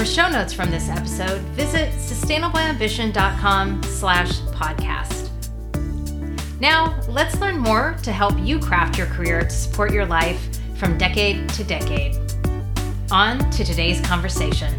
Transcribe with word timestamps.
For 0.00 0.06
show 0.06 0.30
notes 0.30 0.54
from 0.54 0.70
this 0.70 0.88
episode, 0.88 1.42
visit 1.52 1.92
sustainableambition.com 1.92 3.82
slash 3.82 4.40
podcast. 4.40 5.28
Now, 6.58 6.98
let's 7.06 7.38
learn 7.38 7.58
more 7.58 7.94
to 8.04 8.10
help 8.10 8.32
you 8.38 8.58
craft 8.60 8.96
your 8.96 9.08
career 9.08 9.42
to 9.42 9.50
support 9.50 9.92
your 9.92 10.06
life 10.06 10.58
from 10.78 10.96
decade 10.96 11.50
to 11.50 11.64
decade. 11.64 12.16
On 13.10 13.40
to 13.50 13.62
today's 13.62 14.00
conversation. 14.00 14.72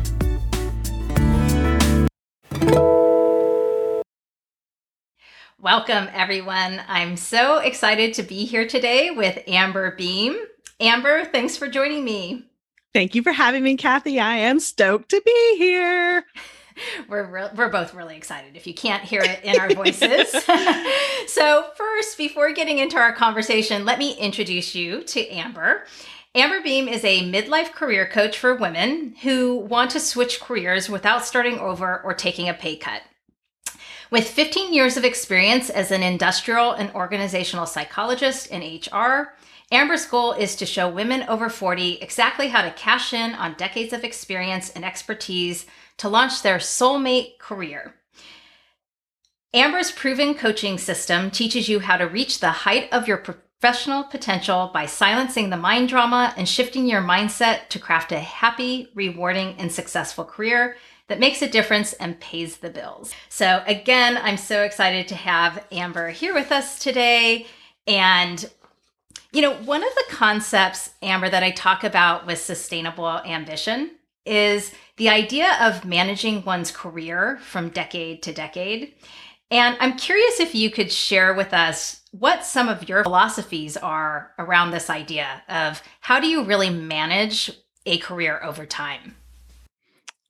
Welcome, 5.60 6.10
everyone. 6.14 6.82
I'm 6.88 7.16
so 7.16 7.60
excited 7.60 8.16
to 8.16 8.24
be 8.24 8.46
here 8.46 8.68
today 8.68 9.12
with 9.12 9.38
Amber 9.48 9.96
Beam. 9.96 10.36
Amber, 10.80 11.26
thanks 11.26 11.58
for 11.58 11.68
joining 11.68 12.04
me. 12.04 12.48
Thank 12.94 13.16
you 13.16 13.24
for 13.24 13.32
having 13.32 13.64
me, 13.64 13.78
Kathy. 13.78 14.20
I 14.20 14.36
am 14.38 14.60
stoked 14.60 15.10
to 15.10 15.22
be 15.26 15.58
here. 15.58 16.26
We're 17.10 17.26
re- 17.26 17.50
we're 17.54 17.70
both 17.70 17.94
really 17.94 18.16
excited. 18.16 18.56
If 18.56 18.66
you 18.66 18.74
can't 18.74 19.04
hear 19.04 19.22
it 19.22 19.44
in 19.44 19.60
our 19.60 19.70
voices, 19.74 20.32
so 21.28 21.66
first, 21.76 22.18
before 22.18 22.54
getting 22.54 22.80
into 22.80 22.96
our 22.98 23.14
conversation, 23.14 23.84
let 23.84 24.00
me 24.00 24.18
introduce 24.18 24.74
you 24.74 25.04
to 25.04 25.28
Amber. 25.28 25.84
Amber 26.34 26.62
Beam 26.62 26.88
is 26.88 27.04
a 27.04 27.30
midlife 27.30 27.74
career 27.74 28.08
coach 28.08 28.38
for 28.38 28.56
women 28.56 29.16
who 29.22 29.58
want 29.58 29.92
to 29.92 30.00
switch 30.00 30.40
careers 30.40 30.90
without 30.90 31.26
starting 31.26 31.60
over 31.60 32.02
or 32.04 32.14
taking 32.14 32.48
a 32.48 32.54
pay 32.54 32.78
cut. 32.78 33.02
With 34.10 34.28
15 34.28 34.74
years 34.74 34.96
of 34.96 35.04
experience 35.04 35.70
as 35.70 35.92
an 35.92 36.04
industrial 36.04 36.72
and 36.72 36.90
organizational 36.92 37.66
psychologist 37.66 38.48
in 38.48 38.62
HR, 38.62 39.34
Amber's 39.72 40.06
goal 40.06 40.34
is 40.34 40.58
to 40.58 40.66
show 40.66 40.90
women 40.90 41.24
over 41.30 41.48
40 41.48 42.00
exactly 42.02 42.50
how 42.50 42.62
to 42.62 42.72
cash 42.72 43.14
in 43.14 43.34
on 43.34 43.54
decades 43.54 43.94
of 43.94 44.04
experience 44.04 44.70
and 44.70 44.84
expertise 44.84 45.66
to 45.98 46.10
launch 46.10 46.42
their 46.42 46.58
soulmate 46.58 47.40
career. 47.40 47.96
Amber's 49.54 49.92
proven 49.92 50.34
coaching 50.34 50.78
system 50.78 51.32
teaches 51.32 51.70
you 51.70 51.80
how 51.80 51.98
to 51.98 52.08
reach 52.08 52.40
the 52.40 52.50
height 52.50 52.90
of 52.92 53.08
your 53.08 53.18
professional 53.18 54.04
potential 54.04 54.72
by 54.74 54.86
silencing 54.86 55.50
the 55.50 55.58
mind 55.58 55.88
drama 55.88 56.34
and 56.36 56.50
shifting 56.50 56.86
your 56.86 57.02
mindset 57.02 57.70
to 57.70 57.80
craft 57.80 58.12
a 58.12 58.20
happy, 58.20 58.90
rewarding, 58.94 59.56
and 59.58 59.72
successful 59.72 60.26
career 60.26 60.76
that 61.08 61.20
makes 61.20 61.42
a 61.42 61.50
difference 61.50 61.94
and 61.94 62.20
pays 62.20 62.58
the 62.58 62.70
bills. 62.70 63.14
So, 63.30 63.62
again, 63.68 64.18
I'm 64.22 64.38
so 64.38 64.64
excited 64.64 65.08
to 65.10 65.16
have 65.16 65.66
Amber 65.72 66.10
here 66.10 66.34
with 66.34 66.52
us 66.52 66.80
today. 66.80 67.48
And 67.86 68.50
you 69.32 69.42
know, 69.42 69.54
one 69.54 69.84
of 69.84 69.94
the 69.96 70.06
concepts, 70.10 70.90
Amber, 71.02 71.30
that 71.30 71.44
I 71.44 71.52
talk 71.52 71.84
about 71.84 72.26
with 72.26 72.40
sustainable 72.40 73.22
ambition 73.26 73.92
is 74.26 74.72
the 74.98 75.10
idea 75.10 75.58
of 75.62 75.86
managing 75.86 76.44
one's 76.44 76.72
career 76.72 77.40
from 77.42 77.70
decade 77.70 78.22
to 78.24 78.34
decade. 78.34 78.94
And 79.50 79.76
I'm 79.80 79.98
curious 79.98 80.40
if 80.40 80.54
you 80.54 80.70
could 80.70 80.92
share 80.92 81.34
with 81.34 81.54
us 81.54 82.02
what 82.12 82.46
some 82.46 82.68
of 82.68 82.88
your 82.88 83.04
philosophies 83.04 83.78
are 83.78 84.32
around 84.38 84.72
this 84.72 84.90
idea 84.90 85.44
of 85.50 85.82
how 86.02 86.20
do 86.20 86.28
you 86.28 86.44
really 86.44 86.70
manage 86.70 87.52
a 87.86 87.98
career 87.98 88.40
over 88.44 88.66
time? 88.66 89.16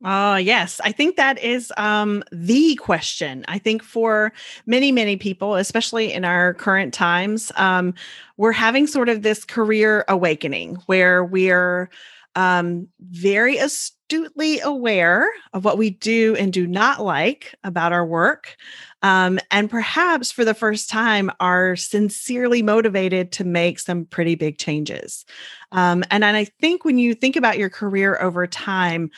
Oh, 0.04 0.36
yes. 0.36 0.82
I 0.84 0.92
think 0.92 1.16
that 1.18 1.38
is 1.44 1.72
um, 1.78 2.24
the 2.32 2.76
question. 2.76 3.46
I 3.48 3.60
think 3.60 3.84
for 3.84 4.34
many, 4.66 4.92
many 4.92 5.16
people, 5.16 5.56
especially 5.56 6.12
in 6.12 6.26
our 6.26 6.56
current 6.56 6.92
times, 6.92 7.52
um, 7.56 7.94
we're 8.38 8.52
having 8.52 8.88
sort 8.88 9.10
of 9.10 9.22
this 9.22 9.46
career 9.46 10.04
awakening 10.08 10.76
where 10.88 11.24
we're 11.24 11.92
um, 12.36 12.88
very 13.00 13.58
astutely 13.58 14.60
aware 14.62 15.30
of 15.54 15.66
what 15.66 15.78
we 15.78 15.92
do 15.92 16.36
and 16.36 16.52
do 16.52 16.66
not 16.66 17.04
like 17.04 17.54
about 17.64 17.92
our 17.92 18.06
work. 18.06 18.56
Um, 19.04 19.40
and 19.52 19.70
perhaps 19.70 20.32
for 20.32 20.46
the 20.46 20.54
first 20.54 20.90
time 20.90 21.30
are 21.40 21.76
sincerely 21.76 22.64
motivated 22.64 23.32
to 23.34 23.44
make 23.44 23.80
some 23.80 24.06
pretty 24.06 24.36
big 24.36 24.58
changes. 24.58 25.26
Um, 25.72 26.04
and, 26.10 26.24
and 26.24 26.38
I 26.38 26.46
think 26.46 26.86
when 26.86 26.98
you 26.98 27.14
think 27.14 27.36
about 27.36 27.58
your 27.58 27.70
career 27.70 28.18
over 28.20 28.48
time, 28.48 29.12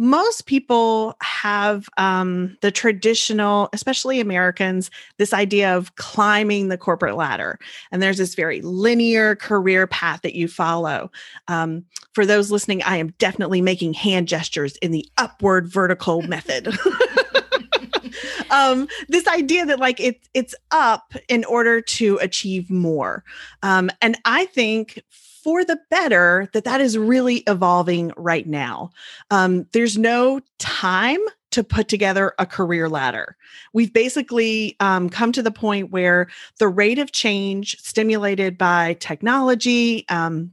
most 0.00 0.46
people 0.46 1.14
have 1.20 1.86
um, 1.98 2.56
the 2.62 2.70
traditional, 2.70 3.68
especially 3.74 4.18
Americans, 4.18 4.90
this 5.18 5.34
idea 5.34 5.76
of 5.76 5.94
climbing 5.96 6.68
the 6.68 6.78
corporate 6.78 7.16
ladder. 7.16 7.58
And 7.92 8.02
there's 8.02 8.16
this 8.16 8.34
very 8.34 8.62
linear 8.62 9.36
career 9.36 9.86
path 9.86 10.22
that 10.22 10.34
you 10.34 10.48
follow. 10.48 11.12
Um, 11.48 11.84
for 12.14 12.24
those 12.24 12.50
listening, 12.50 12.82
I 12.82 12.96
am 12.96 13.12
definitely 13.18 13.60
making 13.60 13.92
hand 13.92 14.26
gestures 14.26 14.74
in 14.78 14.90
the 14.90 15.06
upward 15.18 15.68
vertical 15.68 16.22
method. 16.28 16.68
um, 18.50 18.88
this 19.10 19.26
idea 19.26 19.66
that 19.66 19.80
like 19.80 20.00
it's 20.00 20.30
it's 20.32 20.54
up 20.70 21.12
in 21.28 21.44
order 21.44 21.82
to 21.82 22.18
achieve 22.22 22.70
more. 22.70 23.22
Um, 23.62 23.90
and 24.00 24.16
I 24.24 24.46
think 24.46 25.04
for 25.42 25.64
the 25.64 25.78
better 25.90 26.48
that 26.52 26.64
that 26.64 26.80
is 26.80 26.98
really 26.98 27.38
evolving 27.46 28.12
right 28.16 28.46
now. 28.46 28.90
Um, 29.30 29.66
there's 29.72 29.96
no 29.96 30.40
time 30.58 31.20
to 31.50 31.64
put 31.64 31.88
together 31.88 32.32
a 32.38 32.46
career 32.46 32.88
ladder. 32.88 33.36
We've 33.72 33.92
basically 33.92 34.76
um, 34.80 35.08
come 35.10 35.32
to 35.32 35.42
the 35.42 35.50
point 35.50 35.90
where 35.90 36.28
the 36.58 36.68
rate 36.68 36.98
of 36.98 37.12
change 37.12 37.76
stimulated 37.80 38.56
by 38.56 38.94
technology, 39.00 40.06
um, 40.08 40.52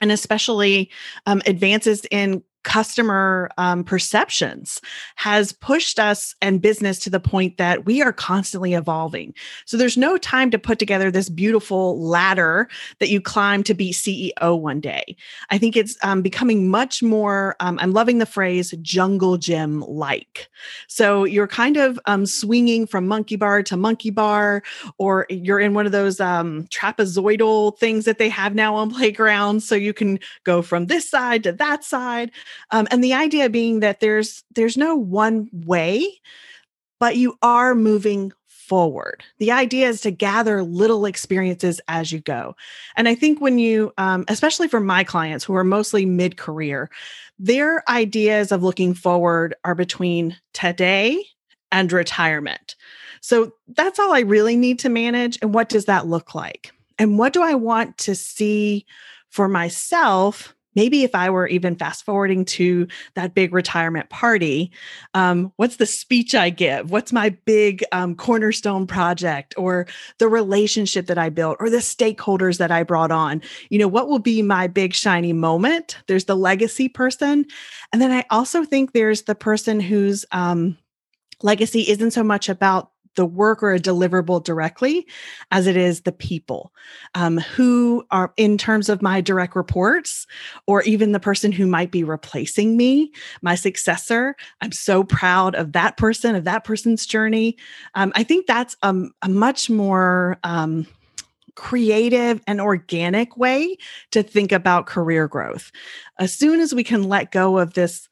and 0.00 0.10
especially 0.10 0.90
um, 1.26 1.42
advances 1.46 2.04
in 2.10 2.42
customer 2.62 3.50
um, 3.58 3.84
perceptions 3.84 4.80
has 5.16 5.52
pushed 5.52 5.98
us 5.98 6.34
and 6.40 6.62
business 6.62 6.98
to 7.00 7.10
the 7.10 7.20
point 7.20 7.58
that 7.58 7.86
we 7.86 8.02
are 8.02 8.12
constantly 8.12 8.74
evolving. 8.74 9.34
So 9.64 9.76
there's 9.76 9.96
no 9.96 10.16
time 10.16 10.50
to 10.50 10.58
put 10.58 10.78
together 10.78 11.10
this 11.10 11.28
beautiful 11.28 12.00
ladder 12.00 12.68
that 12.98 13.08
you 13.08 13.20
climb 13.20 13.62
to 13.64 13.74
be 13.74 13.92
CEO 13.92 14.58
one 14.58 14.80
day. 14.80 15.16
I 15.50 15.58
think 15.58 15.76
it's 15.76 15.96
um, 16.02 16.22
becoming 16.22 16.68
much 16.70 17.02
more, 17.02 17.56
um, 17.60 17.78
I'm 17.80 17.92
loving 17.92 18.18
the 18.18 18.26
phrase 18.26 18.72
jungle 18.82 19.36
gym 19.36 19.80
like. 19.80 20.48
So 20.88 21.24
you're 21.24 21.48
kind 21.48 21.76
of 21.76 21.98
um, 22.06 22.26
swinging 22.26 22.86
from 22.86 23.06
monkey 23.06 23.36
bar 23.36 23.62
to 23.64 23.76
monkey 23.76 24.10
bar, 24.10 24.62
or 24.98 25.26
you're 25.28 25.60
in 25.60 25.74
one 25.74 25.86
of 25.86 25.92
those 25.92 26.20
um, 26.20 26.66
trapezoidal 26.68 27.78
things 27.78 28.04
that 28.04 28.18
they 28.18 28.28
have 28.28 28.54
now 28.54 28.74
on 28.74 28.90
playgrounds. 28.94 29.66
So 29.66 29.74
you 29.74 29.92
can 29.92 30.18
go 30.44 30.62
from 30.62 30.86
this 30.86 31.08
side 31.08 31.42
to 31.44 31.52
that 31.52 31.84
side. 31.84 32.30
Um, 32.70 32.86
and 32.90 33.02
the 33.02 33.14
idea 33.14 33.48
being 33.50 33.80
that 33.80 34.00
there's 34.00 34.44
there's 34.54 34.76
no 34.76 34.96
one 34.96 35.48
way, 35.52 36.20
but 36.98 37.16
you 37.16 37.36
are 37.42 37.74
moving 37.74 38.32
forward. 38.46 39.22
The 39.38 39.52
idea 39.52 39.88
is 39.88 40.00
to 40.02 40.10
gather 40.10 40.62
little 40.62 41.04
experiences 41.04 41.80
as 41.88 42.10
you 42.10 42.20
go. 42.20 42.56
And 42.96 43.06
I 43.06 43.14
think 43.14 43.40
when 43.40 43.58
you, 43.58 43.92
um, 43.98 44.24
especially 44.28 44.68
for 44.68 44.80
my 44.80 45.04
clients 45.04 45.44
who 45.44 45.54
are 45.54 45.64
mostly 45.64 46.06
mid 46.06 46.36
career, 46.36 46.88
their 47.38 47.82
ideas 47.90 48.52
of 48.52 48.62
looking 48.62 48.94
forward 48.94 49.54
are 49.64 49.74
between 49.74 50.38
today 50.54 51.22
and 51.70 51.92
retirement. 51.92 52.76
So 53.20 53.52
that's 53.68 53.98
all 53.98 54.14
I 54.14 54.20
really 54.20 54.56
need 54.56 54.78
to 54.80 54.88
manage. 54.88 55.38
And 55.42 55.52
what 55.52 55.68
does 55.68 55.86
that 55.86 56.06
look 56.06 56.34
like? 56.34 56.72
And 56.98 57.18
what 57.18 57.32
do 57.32 57.42
I 57.42 57.54
want 57.54 57.98
to 57.98 58.14
see 58.14 58.86
for 59.28 59.48
myself 59.48 60.54
maybe 60.74 61.04
if 61.04 61.14
I 61.14 61.30
were 61.30 61.46
even 61.46 61.76
fast 61.76 62.04
forwarding 62.04 62.44
to 62.46 62.86
that 63.14 63.34
big 63.34 63.52
retirement 63.52 64.08
party, 64.10 64.70
um, 65.14 65.52
what's 65.56 65.76
the 65.76 65.86
speech 65.86 66.34
I 66.34 66.50
give? 66.50 66.90
What's 66.90 67.12
my 67.12 67.30
big 67.44 67.84
um, 67.92 68.14
cornerstone 68.14 68.86
project 68.86 69.54
or 69.56 69.86
the 70.18 70.28
relationship 70.28 71.06
that 71.06 71.18
I 71.18 71.28
built 71.28 71.56
or 71.60 71.70
the 71.70 71.78
stakeholders 71.78 72.58
that 72.58 72.70
I 72.70 72.82
brought 72.82 73.10
on? 73.10 73.42
You 73.68 73.78
know, 73.78 73.88
what 73.88 74.08
will 74.08 74.18
be 74.18 74.42
my 74.42 74.66
big 74.66 74.94
shiny 74.94 75.32
moment? 75.32 75.98
There's 76.06 76.26
the 76.26 76.36
legacy 76.36 76.88
person. 76.88 77.46
And 77.92 78.00
then 78.00 78.12
I 78.12 78.24
also 78.30 78.64
think 78.64 78.92
there's 78.92 79.22
the 79.22 79.34
person 79.34 79.80
whose 79.80 80.24
um, 80.32 80.78
legacy 81.42 81.88
isn't 81.88 82.12
so 82.12 82.22
much 82.22 82.48
about 82.48 82.91
the 83.14 83.26
work 83.26 83.62
or 83.62 83.72
a 83.72 83.78
deliverable 83.78 84.42
directly 84.42 85.06
as 85.50 85.66
it 85.66 85.76
is 85.76 86.02
the 86.02 86.12
people 86.12 86.72
um, 87.14 87.38
who 87.38 88.04
are 88.10 88.32
in 88.36 88.58
terms 88.58 88.88
of 88.88 89.02
my 89.02 89.20
direct 89.20 89.54
reports 89.54 90.26
or 90.66 90.82
even 90.82 91.12
the 91.12 91.20
person 91.20 91.52
who 91.52 91.66
might 91.66 91.90
be 91.90 92.04
replacing 92.04 92.76
me 92.76 93.12
my 93.42 93.54
successor 93.54 94.36
i'm 94.60 94.72
so 94.72 95.04
proud 95.04 95.54
of 95.54 95.72
that 95.72 95.96
person 95.96 96.34
of 96.34 96.44
that 96.44 96.64
person's 96.64 97.06
journey 97.06 97.56
um, 97.94 98.12
i 98.14 98.22
think 98.22 98.46
that's 98.46 98.76
a, 98.82 98.94
a 99.22 99.28
much 99.28 99.68
more 99.68 100.38
um, 100.44 100.86
creative 101.54 102.40
and 102.46 102.60
organic 102.60 103.36
way 103.36 103.76
to 104.10 104.22
think 104.22 104.52
about 104.52 104.86
career 104.86 105.28
growth. 105.28 105.70
As 106.18 106.34
soon 106.34 106.60
as 106.60 106.74
we 106.74 106.84
can 106.84 107.04
let 107.04 107.30
go 107.30 107.58
of 107.58 107.74
this 107.74 108.08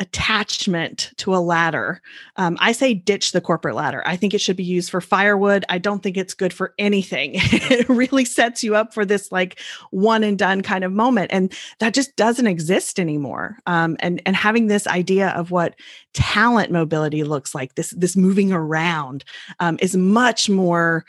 attachment 0.00 1.12
to 1.16 1.34
a 1.34 1.38
ladder. 1.38 2.00
Um, 2.36 2.56
I 2.60 2.72
say 2.72 2.94
ditch 2.94 3.32
the 3.32 3.40
corporate 3.40 3.74
ladder. 3.74 4.02
I 4.06 4.16
think 4.16 4.34
it 4.34 4.40
should 4.40 4.56
be 4.56 4.64
used 4.64 4.90
for 4.90 5.00
firewood. 5.00 5.64
I 5.68 5.78
don't 5.78 6.02
think 6.02 6.16
it's 6.16 6.34
good 6.34 6.52
for 6.52 6.74
anything. 6.78 7.32
it 7.34 7.88
really 7.88 8.24
sets 8.24 8.64
you 8.64 8.74
up 8.74 8.94
for 8.94 9.04
this 9.04 9.30
like 9.30 9.60
one 9.90 10.24
and 10.24 10.38
done 10.38 10.62
kind 10.62 10.84
of 10.84 10.92
moment, 10.92 11.32
and 11.32 11.52
that 11.78 11.94
just 11.94 12.16
doesn't 12.16 12.46
exist 12.46 12.98
anymore. 12.98 13.58
Um, 13.66 13.96
and 14.00 14.22
and 14.26 14.36
having 14.36 14.66
this 14.66 14.86
idea 14.86 15.28
of 15.30 15.50
what 15.50 15.74
talent 16.14 16.70
mobility 16.70 17.24
looks 17.24 17.54
like, 17.54 17.74
this 17.74 17.90
this 17.90 18.16
moving 18.16 18.52
around, 18.52 19.24
um, 19.60 19.78
is 19.80 19.96
much 19.96 20.48
more 20.48 21.04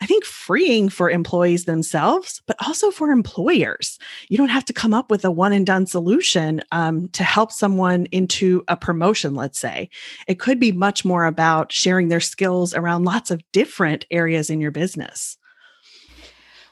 I 0.00 0.06
think 0.06 0.24
freeing 0.24 0.88
for 0.88 1.08
employees 1.08 1.64
themselves, 1.64 2.42
but 2.46 2.56
also 2.66 2.90
for 2.90 3.10
employers. 3.10 3.98
You 4.28 4.36
don't 4.36 4.48
have 4.48 4.64
to 4.66 4.72
come 4.72 4.92
up 4.92 5.10
with 5.10 5.24
a 5.24 5.30
one 5.30 5.52
and 5.52 5.64
done 5.64 5.86
solution 5.86 6.62
um, 6.72 7.08
to 7.10 7.24
help 7.24 7.50
someone 7.52 8.06
into 8.06 8.64
a 8.68 8.76
promotion, 8.76 9.34
let's 9.34 9.58
say. 9.58 9.88
It 10.26 10.38
could 10.38 10.60
be 10.60 10.72
much 10.72 11.04
more 11.04 11.24
about 11.24 11.72
sharing 11.72 12.08
their 12.08 12.20
skills 12.20 12.74
around 12.74 13.04
lots 13.04 13.30
of 13.30 13.40
different 13.52 14.04
areas 14.10 14.50
in 14.50 14.60
your 14.60 14.72
business. 14.72 15.38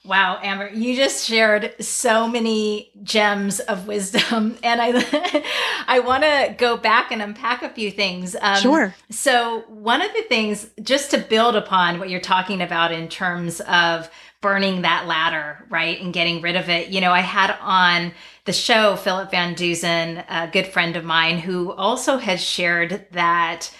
Wow, 0.04 0.40
Amber, 0.42 0.68
you 0.68 0.96
just 0.96 1.28
shared 1.28 1.76
so 1.78 2.26
many 2.26 2.90
gems 3.04 3.60
of 3.60 3.86
wisdom, 3.86 4.58
and 4.62 4.80
I 4.82 5.44
I 5.86 6.00
want 6.00 6.24
to 6.24 6.54
go 6.58 6.76
back 6.76 7.12
and 7.12 7.22
unpack 7.22 7.62
a 7.62 7.70
few 7.70 7.90
things. 7.90 8.34
Um, 8.40 8.60
sure. 8.60 8.94
So 9.10 9.60
one 9.68 10.02
of 10.02 10.12
the 10.12 10.22
things, 10.22 10.68
just 10.82 11.12
to 11.12 11.18
build 11.18 11.54
upon 11.54 12.00
what 12.00 12.10
you're 12.10 12.20
talking 12.20 12.60
about 12.62 12.90
in 12.90 13.08
terms 13.08 13.60
of 13.60 14.10
burning 14.40 14.82
that 14.82 15.06
ladder, 15.06 15.64
right, 15.70 16.00
and 16.00 16.12
getting 16.12 16.42
rid 16.42 16.56
of 16.56 16.68
it. 16.68 16.88
You 16.88 17.00
know, 17.00 17.12
I 17.12 17.20
had 17.20 17.56
on 17.60 18.12
the 18.44 18.52
show 18.52 18.96
Philip 18.96 19.30
Van 19.30 19.54
Dusen, 19.54 20.24
a 20.28 20.48
good 20.52 20.66
friend 20.66 20.96
of 20.96 21.04
mine, 21.04 21.38
who 21.38 21.70
also 21.72 22.18
has 22.18 22.42
shared 22.42 23.06
that 23.12 23.70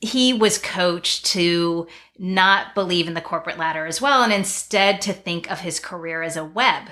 he 0.00 0.32
was 0.32 0.58
coached 0.58 1.26
to 1.26 1.86
not 2.18 2.74
believe 2.74 3.08
in 3.08 3.14
the 3.14 3.20
corporate 3.20 3.58
ladder 3.58 3.86
as 3.86 4.00
well 4.00 4.22
and 4.22 4.32
instead 4.32 5.00
to 5.02 5.12
think 5.12 5.50
of 5.50 5.60
his 5.60 5.80
career 5.80 6.22
as 6.22 6.36
a 6.36 6.44
web. 6.44 6.90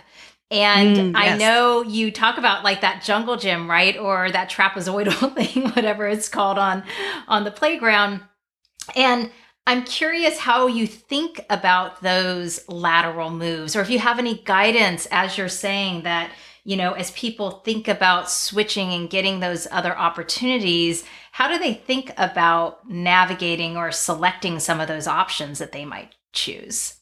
And 0.50 0.96
mm, 0.96 1.12
yes. 1.12 1.34
I 1.34 1.36
know 1.36 1.82
you 1.82 2.12
talk 2.12 2.38
about 2.38 2.62
like 2.62 2.80
that 2.80 3.02
jungle 3.02 3.36
gym, 3.36 3.68
right? 3.68 3.96
Or 3.96 4.30
that 4.30 4.50
trapezoidal 4.50 5.34
thing, 5.34 5.70
whatever 5.70 6.06
it's 6.06 6.28
called 6.28 6.58
on 6.58 6.84
on 7.26 7.44
the 7.44 7.50
playground. 7.50 8.22
And 8.94 9.30
I'm 9.66 9.82
curious 9.84 10.38
how 10.38 10.68
you 10.68 10.86
think 10.86 11.44
about 11.50 12.00
those 12.00 12.68
lateral 12.68 13.30
moves 13.30 13.74
or 13.74 13.80
if 13.80 13.90
you 13.90 13.98
have 13.98 14.20
any 14.20 14.38
guidance 14.38 15.06
as 15.10 15.36
you're 15.36 15.48
saying 15.48 16.04
that, 16.04 16.30
you 16.66 16.76
know, 16.76 16.94
as 16.94 17.12
people 17.12 17.62
think 17.64 17.86
about 17.86 18.28
switching 18.28 18.92
and 18.92 19.08
getting 19.08 19.38
those 19.38 19.68
other 19.70 19.96
opportunities, 19.96 21.04
how 21.30 21.46
do 21.46 21.60
they 21.60 21.72
think 21.72 22.10
about 22.18 22.90
navigating 22.90 23.76
or 23.76 23.92
selecting 23.92 24.58
some 24.58 24.80
of 24.80 24.88
those 24.88 25.06
options 25.06 25.60
that 25.60 25.70
they 25.70 25.84
might 25.84 26.16
choose? 26.32 26.94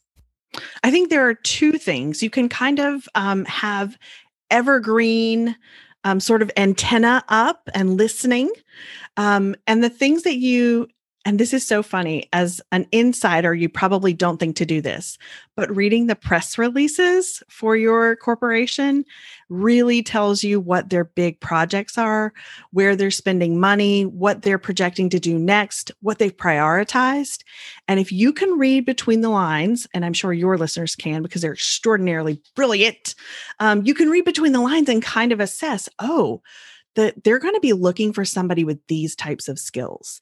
I 0.83 0.91
think 0.91 1.09
there 1.09 1.27
are 1.27 1.35
two 1.35 1.73
things. 1.73 2.23
You 2.23 2.29
can 2.29 2.51
kind 2.51 2.79
of 2.79 3.09
um, 3.15 3.47
have 3.47 3.97
evergreen 4.51 5.57
um, 6.05 6.21
sort 6.21 6.43
of 6.43 6.51
antenna 6.59 7.25
up 7.31 7.71
and 7.73 7.97
listening. 7.97 8.51
Um, 9.17 9.55
and 9.67 9.83
the 9.83 9.89
things 9.89 10.25
that 10.25 10.37
you 10.37 10.89
and 11.25 11.39
this 11.39 11.53
is 11.53 11.67
so 11.67 11.83
funny 11.83 12.29
as 12.33 12.61
an 12.73 12.87
insider 12.93 13.55
you 13.55 13.69
probably 13.69 14.13
don't 14.13 14.39
think 14.39 14.57
to 14.57 14.67
do 14.67 14.81
this 14.81 15.19
but 15.57 15.75
reading 15.75 16.07
the 16.07 16.17
press 16.17 16.59
releases 16.59 17.43
for 17.49 17.77
your 17.77 18.17
corporation 18.17 19.05
really 19.49 20.03
tells 20.03 20.43
you 20.43 20.61
what 20.61 20.91
their 20.91 21.05
big 21.05 21.41
projects 21.41 21.97
are 21.97 22.33
where 22.71 22.95
they're 22.95 23.11
spending 23.11 23.59
money 23.59 24.05
what 24.05 24.43
they're 24.43 24.59
projecting 24.59 25.09
to 25.09 25.21
do 25.21 25.39
next 25.39 25.91
what 26.01 26.19
they've 26.19 26.37
prioritized 26.37 27.43
and 27.89 28.01
if 28.01 28.13
you 28.13 28.33
can 28.33 28.59
read 28.59 28.85
between 28.85 29.21
the 29.21 29.31
lines 29.31 29.87
and 29.95 30.05
i'm 30.05 30.13
sure 30.13 30.33
your 30.33 30.59
listeners 30.59 30.97
can 30.97 31.23
because 31.23 31.43
they're 31.43 31.53
extraordinarily 31.53 32.41
brilliant 32.55 33.15
um, 33.61 33.85
you 33.85 33.95
can 33.95 34.11
read 34.11 34.25
between 34.25 34.53
the 34.53 34.61
lines 34.61 34.89
and 34.89 35.03
kind 35.03 35.33
of 35.33 35.41
assess 35.41 35.89
oh 35.99 36.41
that 36.95 37.25
they're 37.25 37.39
going 37.39 37.55
to 37.55 37.61
be 37.61 37.73
looking 37.73 38.13
for 38.13 38.25
somebody 38.25 38.65
with 38.65 38.79
these 38.87 39.17
types 39.17 39.49
of 39.49 39.59
skills. 39.59 40.21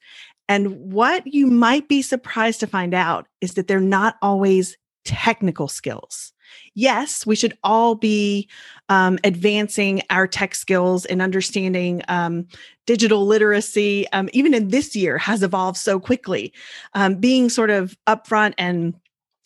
And 0.49 0.91
what 0.91 1.25
you 1.25 1.47
might 1.47 1.87
be 1.87 2.01
surprised 2.01 2.59
to 2.59 2.67
find 2.67 2.93
out 2.93 3.27
is 3.41 3.53
that 3.53 3.67
they're 3.67 3.79
not 3.79 4.15
always 4.21 4.77
technical 5.05 5.67
skills. 5.67 6.33
Yes, 6.75 7.25
we 7.25 7.35
should 7.35 7.57
all 7.63 7.95
be 7.95 8.49
um, 8.89 9.17
advancing 9.23 10.01
our 10.09 10.27
tech 10.27 10.55
skills 10.55 11.05
and 11.05 11.21
understanding 11.21 12.01
um, 12.07 12.47
digital 12.85 13.25
literacy, 13.25 14.07
um, 14.11 14.29
even 14.33 14.53
in 14.53 14.69
this 14.69 14.95
year, 14.95 15.17
has 15.17 15.43
evolved 15.43 15.77
so 15.77 15.99
quickly. 15.99 16.53
Um, 16.93 17.15
being 17.15 17.49
sort 17.49 17.69
of 17.69 17.97
upfront 18.07 18.53
and 18.57 18.93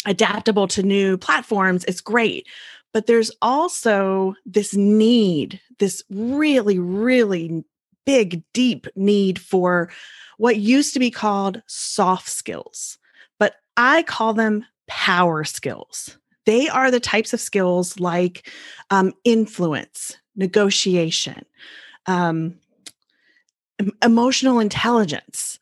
adaptable 0.06 0.68
to 0.70 0.84
new 0.84 1.18
platforms 1.18 1.84
is 1.86 2.02
great. 2.02 2.48
But 2.94 3.06
there's 3.06 3.32
also 3.42 4.36
this 4.46 4.74
need, 4.74 5.60
this 5.80 6.04
really, 6.10 6.80
really 6.80 7.64
big, 8.08 8.42
deep 8.54 8.88
need 8.96 9.38
for 9.38 9.92
what 10.38 10.56
used 10.58 10.94
to 10.94 11.00
be 11.00 11.12
called 11.12 11.62
soft 11.68 12.30
skills, 12.30 12.98
but 13.38 13.56
I 13.76 14.04
call 14.04 14.34
them 14.34 14.66
power 14.88 15.44
skills. 15.44 16.18
They 16.46 16.70
are 16.70 16.90
the 16.90 17.02
types 17.02 17.34
of 17.34 17.42
skills 17.42 18.00
like 18.00 18.50
um, 18.90 19.14
influence, 19.26 20.18
negotiation, 20.38 21.46
um, 22.06 22.56
emotional 24.02 24.60
intelligence, 24.60 25.60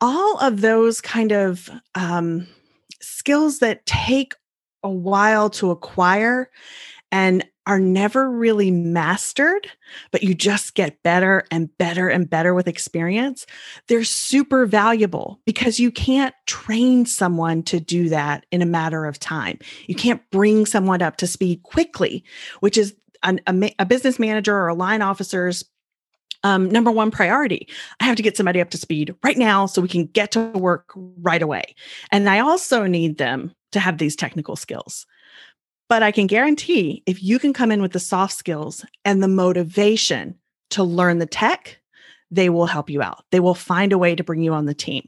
all 0.00 0.38
of 0.38 0.62
those 0.62 1.02
kind 1.02 1.30
of 1.30 1.68
um, 1.94 2.48
skills 3.00 3.58
that 3.58 3.84
take 3.84 4.34
a 4.82 4.90
while 4.90 5.50
to 5.50 5.70
acquire 5.70 6.50
and 7.12 7.44
are 7.66 7.78
never 7.78 8.30
really 8.30 8.70
mastered, 8.70 9.68
but 10.10 10.22
you 10.22 10.34
just 10.34 10.74
get 10.74 11.02
better 11.02 11.44
and 11.50 11.76
better 11.78 12.08
and 12.08 12.28
better 12.28 12.54
with 12.54 12.66
experience, 12.66 13.46
they're 13.86 14.04
super 14.04 14.66
valuable 14.66 15.40
because 15.46 15.78
you 15.78 15.90
can't 15.90 16.34
train 16.46 17.06
someone 17.06 17.62
to 17.62 17.78
do 17.78 18.08
that 18.08 18.44
in 18.50 18.62
a 18.62 18.66
matter 18.66 19.04
of 19.04 19.18
time. 19.18 19.58
You 19.86 19.94
can't 19.94 20.22
bring 20.30 20.66
someone 20.66 21.02
up 21.02 21.16
to 21.18 21.26
speed 21.26 21.62
quickly, 21.62 22.24
which 22.60 22.76
is 22.76 22.94
an, 23.22 23.40
a, 23.46 23.74
a 23.78 23.86
business 23.86 24.18
manager 24.18 24.56
or 24.56 24.68
a 24.68 24.74
line 24.74 25.02
officer's 25.02 25.64
um, 26.44 26.68
number 26.68 26.90
one 26.90 27.10
priority. 27.10 27.68
I 28.00 28.04
have 28.04 28.16
to 28.16 28.22
get 28.22 28.36
somebody 28.36 28.60
up 28.60 28.70
to 28.70 28.78
speed 28.78 29.14
right 29.22 29.38
now 29.38 29.66
so 29.66 29.80
we 29.80 29.88
can 29.88 30.06
get 30.06 30.32
to 30.32 30.48
work 30.50 30.90
right 30.96 31.42
away. 31.42 31.76
And 32.10 32.28
I 32.28 32.40
also 32.40 32.86
need 32.86 33.18
them 33.18 33.54
to 33.70 33.80
have 33.80 33.98
these 33.98 34.16
technical 34.16 34.56
skills. 34.56 35.06
But 35.92 36.02
I 36.02 36.10
can 36.10 36.26
guarantee 36.26 37.02
if 37.04 37.22
you 37.22 37.38
can 37.38 37.52
come 37.52 37.70
in 37.70 37.82
with 37.82 37.92
the 37.92 38.00
soft 38.00 38.32
skills 38.32 38.82
and 39.04 39.22
the 39.22 39.28
motivation 39.28 40.36
to 40.70 40.82
learn 40.82 41.18
the 41.18 41.26
tech, 41.26 41.82
they 42.30 42.48
will 42.48 42.64
help 42.64 42.88
you 42.88 43.02
out. 43.02 43.26
They 43.30 43.40
will 43.40 43.54
find 43.54 43.92
a 43.92 43.98
way 43.98 44.14
to 44.14 44.24
bring 44.24 44.40
you 44.40 44.54
on 44.54 44.64
the 44.64 44.72
team. 44.72 45.06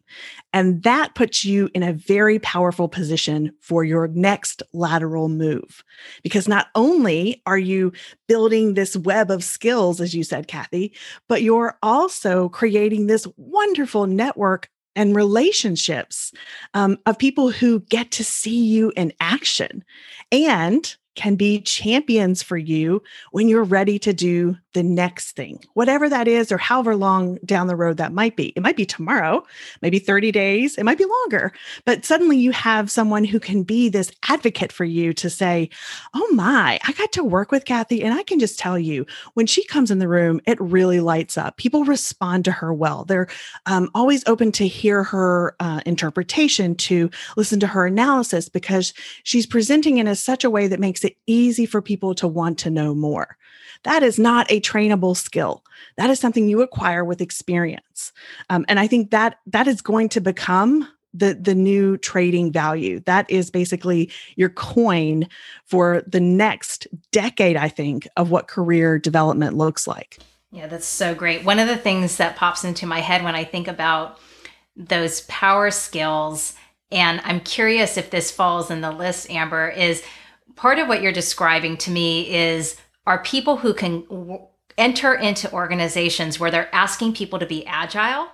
And 0.53 0.83
that 0.83 1.15
puts 1.15 1.43
you 1.43 1.71
in 1.73 1.83
a 1.83 1.95
very 1.95 2.39
powerful 2.39 2.87
position 2.87 3.55
for 3.61 3.83
your 3.83 4.09
next 4.09 4.63
lateral 4.75 5.31
move. 5.31 5.83
Because 6.23 6.47
not 6.47 6.67
only 6.75 7.41
are 7.47 7.57
you 7.57 7.91
building 8.29 8.75
this 8.75 8.95
web 8.95 9.31
of 9.31 9.43
skills, 9.43 10.03
as 10.03 10.15
you 10.15 10.23
said, 10.23 10.49
Kathy, 10.49 10.93
but 11.31 11.41
you're 11.41 11.79
also 11.83 12.51
creating 12.51 13.07
this 13.07 13.27
wonderful 13.39 14.07
network 14.07 14.69
and 14.97 15.17
relationships 15.17 16.33
um, 16.75 16.99
of 17.07 17.19
people 17.19 17.51
who 17.51 17.81
get 17.81 18.11
to 18.13 18.25
see 18.25 18.65
you 18.65 18.93
in 18.97 19.13
action. 19.21 19.85
And 20.31 20.95
can 21.15 21.37
be 21.37 21.61
champions 21.61 22.43
for 22.43 22.57
you 22.57 23.03
when 23.31 23.49
you're 23.49 23.65
ready 23.65 23.99
to 24.01 24.13
do 24.13 24.57
the 24.73 24.83
next 24.83 25.33
thing, 25.33 25.63
whatever 25.75 26.09
that 26.09 26.27
is, 26.27 26.51
or 26.51 26.59
however 26.59 26.97
long 26.97 27.37
down 27.45 27.69
the 27.69 27.77
road 27.77 27.97
that 27.97 28.13
might 28.13 28.37
be. 28.37 28.49
It 28.57 28.63
might 28.63 28.77
be 28.77 28.85
tomorrow, 28.85 29.45
maybe 29.81 29.99
30 29.99 30.33
days, 30.33 30.77
it 30.77 30.85
might 30.85 30.99
be 30.99 31.05
longer, 31.05 31.53
but 31.85 32.05
suddenly 32.05 32.37
you 32.37 32.51
have 32.51 32.91
someone 32.91 33.25
who 33.25 33.39
can 33.39 33.63
be 33.63 33.89
this 33.89 34.11
advocate 34.29 34.73
for 34.73 34.85
you 34.85 35.13
to 35.15 35.31
say, 35.31 35.71
Oh 36.15 36.29
my, 36.33 36.79
I 36.85 36.93
got 36.93 37.13
to 37.13 37.25
work 37.25 37.53
with 37.53 37.65
Kathy, 37.65 38.03
and 38.03 38.13
I 38.13 38.25
can 38.25 38.39
just 38.39 38.59
tell 38.59 38.79
you 38.79 39.07
when 39.35 39.47
she 39.47 39.65
comes 39.65 39.91
in 39.91 40.01
the 40.01 40.09
room, 40.09 40.41
it 40.47 40.61
really 40.61 41.01
lights 41.01 41.39
up. 41.39 41.57
People 41.57 41.85
respond 41.85 42.45
to 42.45 42.53
her 42.53 42.75
well. 42.75 43.05
They're 43.05 43.29
um, 43.67 43.91
always 43.95 44.25
open 44.27 44.51
to 44.53 44.67
hear 44.67 45.05
her 45.05 45.55
uh, 45.61 45.81
interpretation, 45.87 46.75
to 46.77 47.11
listen 47.37 47.61
to 47.61 47.67
her 47.69 47.87
analysis, 47.87 48.49
because 48.49 48.93
she's 49.23 49.47
presenting 49.47 49.99
in 49.99 50.09
a, 50.09 50.17
such 50.17 50.43
a 50.43 50.51
way 50.51 50.67
that 50.67 50.81
makes 50.81 51.04
it 51.05 51.17
easy 51.27 51.67
for 51.67 51.83
people 51.83 52.15
to 52.17 52.29
want 52.29 52.59
to 52.61 52.71
know 52.71 52.95
more. 52.95 53.37
That 53.85 54.03
is 54.03 54.19
not 54.19 54.51
a 54.51 54.61
trainable 54.61 55.17
skill. 55.17 55.63
That 55.97 56.11
is 56.11 56.19
something 56.19 56.49
you 56.49 56.63
acquire 56.63 57.05
with 57.05 57.21
experience. 57.21 58.13
Um, 58.51 58.65
and 58.69 58.81
I 58.81 58.87
think 58.87 59.11
that 59.11 59.39
that 59.47 59.69
is 59.69 59.83
going 59.83 60.09
to 60.11 60.21
become 60.21 60.89
the 61.15 61.35
the 61.35 61.55
new 61.55 61.97
trading 61.97 62.53
value 62.53 63.01
that 63.07 63.31
is 63.31 63.51
basically 63.51 64.11
your 64.37 64.49
coin 64.51 65.27
for 65.65 66.03
the 66.07 66.21
next 66.21 66.87
decade 67.13 67.57
i 67.57 67.69
think 67.69 68.07
of 68.17 68.31
what 68.31 68.49
career 68.49 68.99
development 68.99 69.57
looks 69.57 69.87
like 69.87 70.19
yeah 70.51 70.67
that's 70.67 70.87
so 70.87 71.15
great 71.15 71.45
one 71.45 71.59
of 71.59 71.69
the 71.69 71.77
things 71.77 72.17
that 72.17 72.37
pops 72.37 72.65
into 72.65 72.85
my 72.85 73.01
head 73.01 73.23
when 73.23 73.37
i 73.37 73.45
think 73.45 73.69
about 73.69 74.19
those 74.77 75.21
power 75.23 75.71
skills 75.71 76.55
and 76.91 77.21
i'm 77.25 77.41
curious 77.41 77.97
if 77.97 78.11
this 78.11 78.31
falls 78.31 78.71
in 78.71 78.81
the 78.81 78.91
list 78.91 79.31
amber 79.31 79.69
is 79.69 80.03
part 80.57 80.79
of 80.79 80.89
what 80.89 81.03
you're 81.03 81.13
describing 81.13 81.77
to 81.79 81.91
me 81.91 82.35
is 82.35 82.77
are 83.07 83.23
people 83.23 83.59
who 83.59 83.75
can 83.75 84.03
w- 84.03 84.47
enter 84.77 85.15
into 85.15 85.53
organizations 85.53 86.41
where 86.41 86.51
they're 86.51 86.75
asking 86.75 87.15
people 87.15 87.39
to 87.39 87.47
be 87.47 87.67
agile 87.67 88.29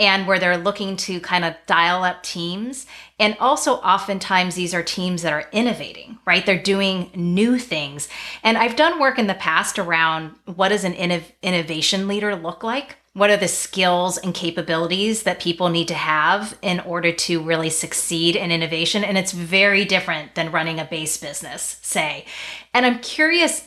and 0.00 0.26
where 0.26 0.38
they're 0.38 0.56
looking 0.56 0.96
to 0.96 1.20
kind 1.20 1.44
of 1.44 1.54
dial 1.66 2.02
up 2.02 2.22
teams. 2.22 2.86
And 3.18 3.36
also, 3.38 3.74
oftentimes, 3.74 4.54
these 4.54 4.72
are 4.72 4.82
teams 4.82 5.20
that 5.22 5.32
are 5.34 5.46
innovating, 5.52 6.18
right? 6.26 6.44
They're 6.44 6.60
doing 6.60 7.10
new 7.14 7.58
things. 7.58 8.08
And 8.42 8.56
I've 8.56 8.76
done 8.76 8.98
work 8.98 9.18
in 9.18 9.26
the 9.26 9.34
past 9.34 9.78
around 9.78 10.34
what 10.46 10.70
does 10.70 10.84
an 10.84 10.94
innov- 10.94 11.32
innovation 11.42 12.08
leader 12.08 12.34
look 12.34 12.64
like? 12.64 12.96
What 13.12 13.30
are 13.30 13.36
the 13.36 13.48
skills 13.48 14.18
and 14.18 14.32
capabilities 14.32 15.24
that 15.24 15.40
people 15.40 15.68
need 15.68 15.88
to 15.88 15.94
have 15.94 16.56
in 16.62 16.78
order 16.80 17.10
to 17.12 17.42
really 17.42 17.70
succeed 17.70 18.36
in 18.36 18.52
innovation? 18.52 19.02
And 19.02 19.18
it's 19.18 19.32
very 19.32 19.84
different 19.84 20.36
than 20.36 20.52
running 20.52 20.78
a 20.78 20.84
base 20.84 21.16
business, 21.16 21.78
say. 21.82 22.24
And 22.72 22.86
I'm 22.86 23.00
curious 23.00 23.66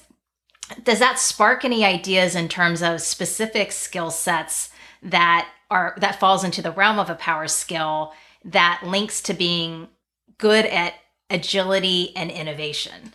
does 0.83 0.99
that 0.99 1.19
spark 1.19 1.65
any 1.65 1.83
ideas 1.83 2.35
in 2.35 2.47
terms 2.47 2.81
of 2.81 3.01
specific 3.01 3.71
skill 3.71 4.09
sets 4.09 4.69
that 5.01 5.49
are 5.69 5.93
that 5.97 6.19
falls 6.19 6.43
into 6.43 6.61
the 6.61 6.71
realm 6.71 6.99
of 6.99 7.09
a 7.09 7.15
power 7.15 7.47
skill 7.47 8.13
that 8.45 8.81
links 8.85 9.21
to 9.21 9.33
being 9.33 9.89
good 10.37 10.65
at 10.65 10.93
agility 11.29 12.15
and 12.15 12.31
innovation 12.31 13.13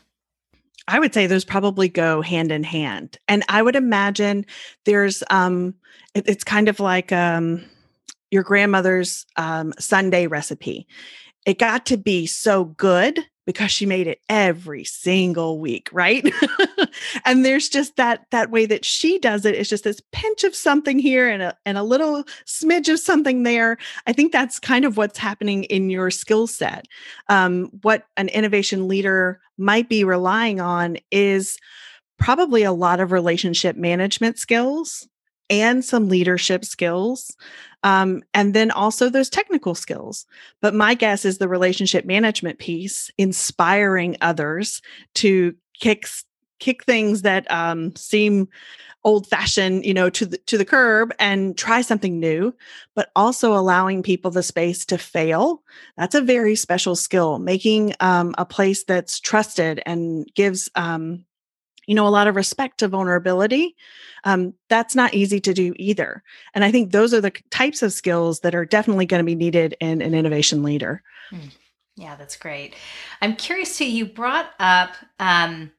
I 0.89 0.99
would 0.99 1.15
say 1.15 1.27
those 1.27 1.45
probably 1.45 1.89
go 1.89 2.23
hand 2.23 2.51
in 2.51 2.65
hand. 2.65 3.19
And 3.29 3.45
I 3.49 3.63
would 3.63 3.77
imagine 3.77 4.47
there's 4.87 5.23
um 5.31 5.75
it, 6.15 6.29
it's 6.29 6.45
kind 6.45 6.69
of 6.69 6.81
like 6.81 7.13
um 7.13 7.65
your 8.31 8.43
grandmother's 8.43 9.27
um 9.37 9.73
sundae 9.79 10.27
recipe. 10.27 10.87
It 11.47 11.59
got 11.59 11.87
to 11.87 11.97
be 11.97 12.27
so 12.27 12.65
good 12.65 13.21
because 13.49 13.71
she 13.71 13.87
made 13.87 14.07
it 14.07 14.21
every 14.29 14.85
single 14.85 15.59
week 15.59 15.89
right? 15.91 16.31
And 17.25 17.45
there's 17.45 17.69
just 17.69 17.97
that 17.97 18.27
that 18.31 18.51
way 18.51 18.67
that 18.67 18.85
she 18.85 19.19
does 19.19 19.45
it 19.47 19.55
it's 19.55 19.71
just 19.71 19.85
this 19.85 20.03
pinch 20.13 20.45
of 20.45 20.55
something 20.55 20.99
here 20.99 21.29
and 21.29 21.43
a, 21.43 21.57
and 21.65 21.79
a 21.79 21.83
little 21.83 22.25
smidge 22.47 22.93
of 22.93 23.01
something 23.01 23.45
there. 23.45 23.79
I 24.07 24.13
think 24.13 24.33
that's 24.33 24.59
kind 24.59 24.85
of 24.85 24.99
what's 24.99 25.19
happening 25.19 25.65
in 25.65 25.89
your 25.89 26.11
skill 26.11 26.47
set. 26.47 26.87
Um, 27.29 27.71
what 27.83 28.05
an 28.19 28.29
innovation 28.29 28.87
leader 28.87 29.41
might 29.57 29.89
be 29.89 30.05
relying 30.05 30.61
on 30.61 30.99
is 31.11 31.57
probably 32.19 32.65
a 32.65 32.73
lot 32.73 33.01
of 33.01 33.13
relationship 33.13 33.77
management 33.77 34.39
skills 34.39 35.09
and 35.51 35.85
some 35.85 36.09
leadership 36.09 36.65
skills 36.65 37.37
um, 37.83 38.23
and 38.35 38.55
then 38.55 38.71
also 38.71 39.09
those 39.09 39.31
technical 39.31 39.75
skills. 39.75 40.27
But 40.61 40.75
my 40.75 40.95
guess 40.95 41.25
is 41.25 41.39
the 41.39 41.49
relationship 41.49 42.05
management 42.05 42.59
piece, 42.59 43.11
inspiring 43.19 44.17
others 44.21 44.83
to 45.17 45.55
kick 45.81 46.07
kick 46.59 46.85
things 46.85 47.23
that 47.23 47.49
um, 47.53 47.95
seem 47.95 48.49
old 49.05 49.29
fashioned, 49.29 49.85
you 49.85 49.95
know, 49.95 50.11
to 50.11 50.27
the 50.27 50.39
to 50.39 50.59
the 50.59 50.65
curb 50.65 51.15
and 51.21 51.57
try 51.57 51.81
something 51.81 52.19
new, 52.19 52.53
but 52.95 53.11
also 53.15 53.55
allowing 53.55 54.03
people 54.03 54.31
the 54.31 54.43
space 54.43 54.85
to 54.87 54.99
fail. 54.99 55.63
That's 55.97 56.17
a 56.17 56.21
very 56.21 56.57
special 56.57 56.97
skill. 56.97 57.39
Making 57.39 57.95
um, 58.01 58.35
a 58.39 58.45
place 58.45 58.85
that's 58.85 59.21
trusted 59.21 59.81
and 59.87 60.29
gives 60.35 60.69
um, 60.75 61.25
you 61.89 61.95
know 61.95 62.07
a 62.07 62.11
lot 62.11 62.29
of 62.29 62.37
respect 62.37 62.79
to 62.79 62.87
vulnerability 62.87 63.75
um, 64.25 64.55
that's 64.69 64.95
not 64.95 65.15
easy 65.15 65.41
to 65.41 65.53
do 65.53 65.73
either 65.77 66.23
and 66.55 66.65
i 66.65 66.71
think 66.71 66.93
those 66.93 67.13
are 67.13 67.21
the 67.21 67.33
types 67.51 67.83
of 67.83 67.93
skills 67.93 68.41
that 68.41 68.55
are 68.55 68.65
definitely 68.65 69.07
going 69.07 69.21
to 69.21 69.25
be 69.25 69.35
needed 69.35 69.77
in 69.81 70.03
an 70.03 70.15
innovation 70.15 70.63
leader. 70.63 71.03
Mm. 71.31 71.51
yeah 71.97 72.17
that's 72.17 72.37
great. 72.37 72.75
I'm 73.21 73.37
curious 73.37 73.77
too 73.77 73.91
you 73.91 74.07
brought 74.07 74.51
up 74.59 74.95
um, 75.19 75.73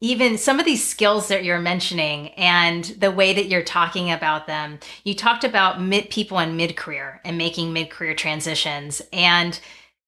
even 0.00 0.38
some 0.38 0.58
of 0.58 0.64
these 0.64 0.86
skills 0.86 1.28
that 1.28 1.44
you're 1.44 1.58
mentioning 1.60 2.28
and 2.30 2.84
the 2.84 3.10
way 3.10 3.34
that 3.34 3.46
you're 3.48 3.62
talking 3.62 4.10
about 4.10 4.46
them. 4.46 4.78
You 5.04 5.14
talked 5.14 5.44
about 5.44 5.82
mid 5.82 6.08
people 6.08 6.38
in 6.38 6.56
mid-career 6.56 7.20
and 7.24 7.36
making 7.36 7.72
mid-career 7.72 8.14
transitions 8.14 9.02
and 9.12 9.58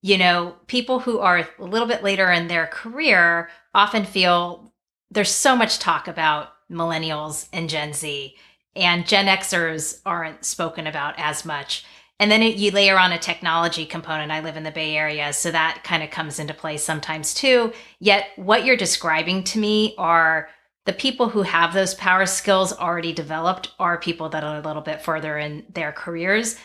you 0.00 0.18
know 0.18 0.56
people 0.66 1.00
who 1.00 1.18
are 1.18 1.48
a 1.58 1.64
little 1.64 1.88
bit 1.88 2.02
later 2.02 2.30
in 2.30 2.48
their 2.48 2.66
career 2.66 3.50
often 3.74 4.04
feel 4.04 4.71
there's 5.12 5.30
so 5.30 5.54
much 5.54 5.78
talk 5.78 6.08
about 6.08 6.48
millennials 6.70 7.48
and 7.52 7.68
Gen 7.68 7.92
Z, 7.92 8.34
and 8.74 9.06
Gen 9.06 9.26
Xers 9.26 10.00
aren't 10.06 10.44
spoken 10.44 10.86
about 10.86 11.14
as 11.18 11.44
much. 11.44 11.84
And 12.18 12.30
then 12.30 12.42
it, 12.42 12.56
you 12.56 12.70
layer 12.70 12.98
on 12.98 13.12
a 13.12 13.18
technology 13.18 13.84
component. 13.84 14.30
I 14.30 14.40
live 14.40 14.56
in 14.56 14.62
the 14.62 14.70
Bay 14.70 14.96
Area, 14.96 15.32
so 15.32 15.50
that 15.50 15.82
kind 15.84 16.02
of 16.02 16.10
comes 16.10 16.38
into 16.38 16.54
play 16.54 16.76
sometimes 16.76 17.34
too. 17.34 17.72
Yet, 17.98 18.28
what 18.36 18.64
you're 18.64 18.76
describing 18.76 19.44
to 19.44 19.58
me 19.58 19.94
are 19.98 20.48
the 20.86 20.92
people 20.92 21.28
who 21.28 21.42
have 21.42 21.74
those 21.74 21.94
power 21.94 22.26
skills 22.26 22.72
already 22.72 23.12
developed 23.12 23.72
are 23.78 23.98
people 23.98 24.28
that 24.30 24.44
are 24.44 24.56
a 24.56 24.62
little 24.62 24.82
bit 24.82 25.02
further 25.02 25.36
in 25.36 25.64
their 25.74 25.92
careers. 25.92 26.56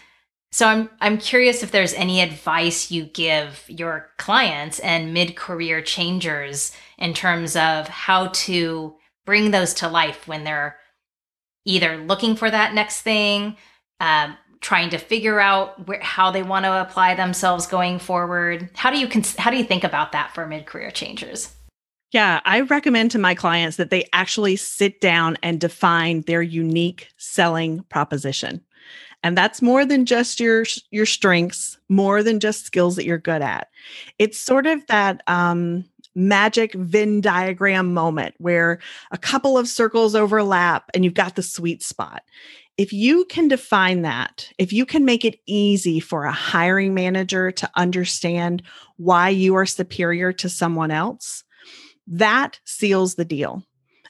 So 0.51 0.67
I'm 0.67 0.89
I'm 1.01 1.17
curious 1.17 1.61
if 1.63 1.71
there's 1.71 1.93
any 1.93 2.21
advice 2.21 2.89
you 2.89 3.05
give 3.05 3.63
your 3.67 4.11
clients 4.17 4.79
and 4.79 5.13
mid-career 5.13 5.81
changers 5.81 6.71
in 6.97 7.13
terms 7.13 7.55
of 7.55 7.87
how 7.87 8.27
to 8.27 8.95
bring 9.25 9.51
those 9.51 9.73
to 9.75 9.87
life 9.87 10.27
when 10.27 10.43
they're 10.43 10.77
either 11.65 11.97
looking 11.97 12.35
for 12.35 12.49
that 12.49 12.73
next 12.73 13.01
thing, 13.01 13.57
um, 13.99 14.37
trying 14.61 14.89
to 14.89 14.97
figure 14.97 15.39
out 15.39 15.87
where, 15.87 15.99
how 16.01 16.31
they 16.31 16.43
want 16.43 16.65
to 16.65 16.81
apply 16.81 17.13
themselves 17.13 17.67
going 17.67 17.99
forward. 17.99 18.69
How 18.73 18.89
do 18.89 18.97
you 18.97 19.07
cons- 19.07 19.35
how 19.35 19.51
do 19.51 19.57
you 19.57 19.63
think 19.63 19.83
about 19.83 20.13
that 20.13 20.33
for 20.33 20.47
mid-career 20.47 20.91
changers? 20.91 21.53
Yeah, 22.11 22.39
I 22.45 22.61
recommend 22.61 23.11
to 23.11 23.19
my 23.19 23.35
clients 23.35 23.75
that 23.77 23.89
they 23.89 24.07
actually 24.13 24.55
sit 24.55 25.01
down 25.01 25.37
and 25.43 25.59
define 25.59 26.21
their 26.21 26.41
unique 26.41 27.09
selling 27.17 27.83
proposition. 27.89 28.63
And 29.23 29.37
that's 29.37 29.61
more 29.61 29.85
than 29.85 30.05
just 30.05 30.39
your 30.39 30.63
your 30.91 31.05
strengths, 31.05 31.77
more 31.89 32.23
than 32.23 32.39
just 32.39 32.65
skills 32.65 32.95
that 32.95 33.05
you're 33.05 33.17
good 33.17 33.41
at. 33.41 33.67
It's 34.19 34.37
sort 34.37 34.67
of 34.67 34.85
that 34.87 35.21
um 35.27 35.83
magic 36.17 36.73
Venn 36.73 37.21
diagram 37.21 37.93
moment 37.93 38.33
where 38.39 38.79
a 39.11 39.17
couple 39.17 39.57
of 39.57 39.67
circles 39.67 40.15
overlap 40.15 40.89
and 40.93 41.05
you've 41.05 41.13
got 41.13 41.35
the 41.35 41.43
sweet 41.43 41.83
spot. 41.83 42.23
If 42.75 42.91
you 42.91 43.25
can 43.25 43.47
define 43.47 44.01
that, 44.01 44.51
if 44.57 44.73
you 44.73 44.85
can 44.85 45.05
make 45.05 45.23
it 45.23 45.39
easy 45.45 45.99
for 45.99 46.25
a 46.25 46.31
hiring 46.31 46.93
manager 46.93 47.51
to 47.51 47.69
understand 47.75 48.63
why 48.97 49.29
you 49.29 49.55
are 49.55 49.65
superior 49.65 50.33
to 50.33 50.49
someone 50.49 50.91
else, 50.91 51.43
that 52.07 52.59
seals 52.65 53.15
the 53.15 53.25
deal. 53.25 53.63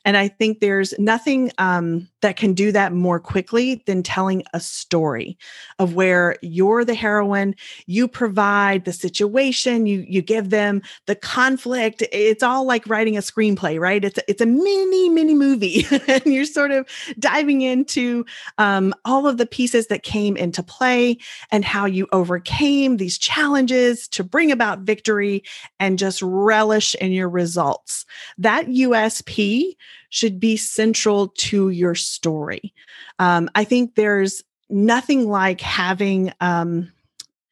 And 0.08 0.16
I 0.16 0.30
think 0.30 0.62
there's 0.62 0.98
nothing 0.98 1.52
um, 1.58 2.08
that 2.22 2.38
can 2.38 2.54
do 2.54 2.72
that 2.72 2.94
more 2.94 3.20
quickly 3.20 3.84
than 3.88 4.04
telling 4.04 4.42
a 4.54 4.60
story 4.62 5.38
of 5.80 5.96
where 5.96 6.38
you're 6.42 6.86
the 6.86 6.96
heroine, 6.96 7.56
you 7.88 8.08
provide 8.08 8.86
the 8.86 8.94
situation, 8.94 9.86
you 9.86 10.06
you 10.08 10.22
give 10.22 10.50
them 10.50 10.82
the 11.08 11.16
conflict. 11.16 12.04
It's 12.14 12.42
all 12.42 12.66
like 12.66 12.88
writing 12.88 13.18
a 13.18 13.20
screenplay, 13.20 13.78
right? 13.82 14.06
It's 14.06 14.18
a, 14.18 14.22
it's 14.30 14.42
a 14.42 14.46
mini 14.46 15.10
mini 15.10 15.36
movie, 15.36 15.86
and 16.08 16.26
you're 16.26 16.46
sort 16.46 16.72
of 16.72 16.88
diving 17.20 17.60
into 17.60 18.26
um, 18.60 18.94
all 19.04 19.28
of 19.28 19.36
the 19.36 19.46
pieces 19.46 19.88
that 19.88 20.04
came 20.04 20.38
into 20.38 20.64
play 20.64 21.18
and 21.52 21.66
how 21.66 21.86
you 21.86 22.08
overcame 22.14 22.96
these 22.96 23.18
challenges 23.18 24.08
to 24.08 24.24
bring 24.24 24.54
about 24.54 24.80
victory 24.80 25.44
and 25.82 26.00
just 26.00 26.22
relish 26.22 26.96
in 26.96 27.12
your 27.12 27.28
results. 27.28 28.06
That 28.38 28.68
USP 28.68 29.76
should 30.10 30.40
be 30.40 30.58
central 30.58 31.30
to 31.30 31.70
your 31.70 31.96
story. 31.96 32.74
Um, 33.20 33.50
I 33.56 33.64
think 33.64 33.96
there's 33.96 34.44
nothing 34.70 35.30
like 35.30 35.62
having, 35.62 36.34
um, 36.42 36.92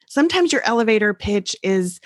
sometimes 0.08 0.52
your 0.52 0.64
elevator 0.66 1.14
pitch 1.14 1.56
is 1.64 2.00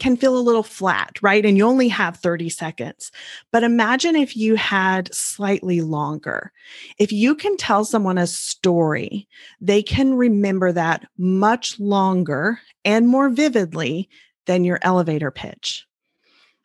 can 0.00 0.16
feel 0.16 0.36
a 0.36 0.40
little 0.40 0.64
flat, 0.64 1.16
right? 1.22 1.46
And 1.46 1.56
you 1.56 1.64
only 1.64 1.86
have 1.88 2.16
30 2.16 2.48
seconds. 2.48 3.12
But 3.52 3.62
imagine 3.62 4.16
if 4.16 4.36
you 4.36 4.56
had 4.56 5.14
slightly 5.14 5.80
longer. 5.80 6.50
If 6.98 7.12
you 7.12 7.36
can 7.36 7.56
tell 7.56 7.84
someone 7.84 8.18
a 8.18 8.26
story, 8.26 9.28
they 9.60 9.80
can 9.80 10.14
remember 10.14 10.72
that 10.72 11.06
much 11.18 11.78
longer 11.78 12.58
and 12.84 13.06
more 13.06 13.28
vividly 13.28 14.08
than 14.46 14.64
your 14.64 14.80
elevator 14.82 15.30
pitch. 15.30 15.86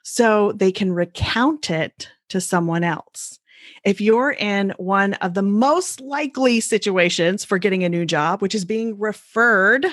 So 0.03 0.53
they 0.53 0.71
can 0.71 0.91
recount 0.91 1.69
it 1.69 2.09
to 2.29 2.41
someone 2.41 2.84
else. 2.84 3.39
If 3.84 4.01
you're 4.01 4.31
in 4.31 4.74
one 4.77 5.13
of 5.15 5.34
the 5.34 5.41
most 5.41 6.01
likely 6.01 6.60
situations 6.60 7.43
for 7.43 7.57
getting 7.57 7.84
a 7.84 7.89
new 7.89 8.05
job, 8.05 8.41
which 8.41 8.55
is 8.55 8.65
being 8.65 8.98
referred, 8.98 9.86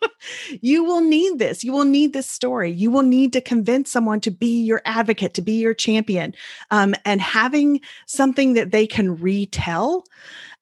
you 0.60 0.84
will 0.84 1.00
need 1.00 1.38
this. 1.38 1.64
You 1.64 1.72
will 1.72 1.84
need 1.84 2.12
this 2.12 2.28
story. 2.28 2.70
You 2.70 2.90
will 2.90 3.02
need 3.02 3.32
to 3.32 3.40
convince 3.40 3.90
someone 3.90 4.20
to 4.20 4.30
be 4.30 4.62
your 4.62 4.82
advocate, 4.84 5.34
to 5.34 5.42
be 5.42 5.54
your 5.54 5.74
champion. 5.74 6.34
Um, 6.70 6.94
and 7.04 7.20
having 7.20 7.80
something 8.06 8.54
that 8.54 8.70
they 8.70 8.86
can 8.86 9.16
retell 9.16 10.04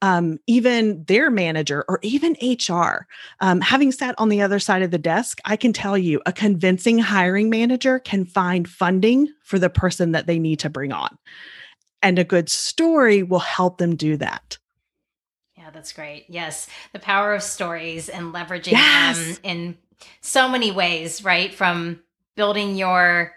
um, 0.03 0.39
even 0.47 1.05
their 1.05 1.31
manager 1.31 1.85
or 1.89 1.99
even 2.03 2.37
HR. 2.43 3.07
Um, 3.41 3.61
having 3.61 3.93
sat 3.93 4.15
on 4.19 4.29
the 4.29 4.43
other 4.43 4.59
side 4.59 4.83
of 4.83 4.91
the 4.91 4.99
desk, 4.99 5.41
I 5.45 5.57
can 5.57 5.73
tell 5.73 5.97
you 5.97 6.21
a 6.27 6.33
convincing 6.33 6.99
hiring 6.99 7.51
manager 7.51 7.99
can 7.99 8.25
find 8.25 8.69
funding 8.69 9.29
for 9.43 9.59
the 9.59 9.71
person 9.71 10.13
that 10.13 10.27
they 10.27 10.39
need 10.39 10.59
to 10.61 10.71
bring 10.71 10.93
on. 10.93 11.17
And 12.03 12.19
a 12.19 12.25
good 12.25 12.51
story 12.51 13.23
will 13.23 13.39
help 13.39 13.79
them 13.79 13.97
do 13.97 14.17
that. 14.19 14.59
Yeah, 15.57 15.71
that's 15.71 15.93
great. 15.93 16.27
Yes, 16.29 16.69
the 16.93 16.99
power 16.99 17.33
of 17.33 17.43
stories 17.43 18.11
and 18.11 18.35
leveraging 18.35 18.73
yes. 18.73 19.17
them 19.17 19.37
in 19.43 19.79
so 20.21 20.49
many 20.49 20.71
ways, 20.71 21.25
right? 21.25 21.55
From 21.55 22.01
building 22.35 22.77
your 22.77 23.33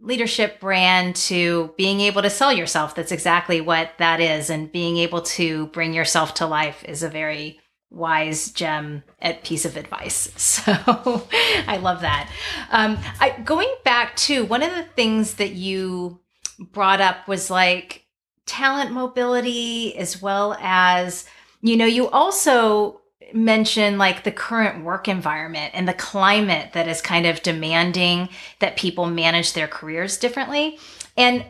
leadership 0.00 0.60
brand 0.60 1.16
to 1.16 1.72
being 1.76 2.00
able 2.00 2.22
to 2.22 2.30
sell 2.30 2.52
yourself. 2.52 2.94
That's 2.94 3.12
exactly 3.12 3.60
what 3.60 3.92
that 3.98 4.20
is. 4.20 4.50
And 4.50 4.70
being 4.70 4.98
able 4.98 5.22
to 5.22 5.68
bring 5.68 5.94
yourself 5.94 6.34
to 6.34 6.46
life 6.46 6.84
is 6.84 7.02
a 7.02 7.08
very 7.08 7.60
wise 7.90 8.50
gem 8.50 9.02
at 9.20 9.44
piece 9.44 9.64
of 9.64 9.76
advice. 9.76 10.30
So 10.64 10.72
I 11.66 11.78
love 11.80 12.00
that. 12.02 12.30
Um, 12.70 12.98
I, 13.20 13.30
going 13.44 13.72
back 13.84 14.16
to 14.16 14.44
one 14.44 14.62
of 14.62 14.74
the 14.74 14.82
things 14.82 15.34
that 15.34 15.52
you 15.52 16.20
brought 16.58 17.00
up 17.00 17.26
was 17.28 17.50
like 17.50 18.04
talent 18.46 18.92
mobility 18.92 19.96
as 19.96 20.20
well 20.20 20.56
as, 20.60 21.26
you 21.60 21.76
know, 21.76 21.86
you 21.86 22.08
also 22.10 23.00
mention 23.32 23.98
like 23.98 24.24
the 24.24 24.32
current 24.32 24.84
work 24.84 25.08
environment 25.08 25.72
and 25.74 25.88
the 25.88 25.94
climate 25.94 26.72
that 26.72 26.88
is 26.88 27.00
kind 27.00 27.26
of 27.26 27.42
demanding 27.42 28.28
that 28.58 28.76
people 28.76 29.06
manage 29.06 29.52
their 29.52 29.68
careers 29.68 30.16
differently. 30.18 30.78
And 31.16 31.44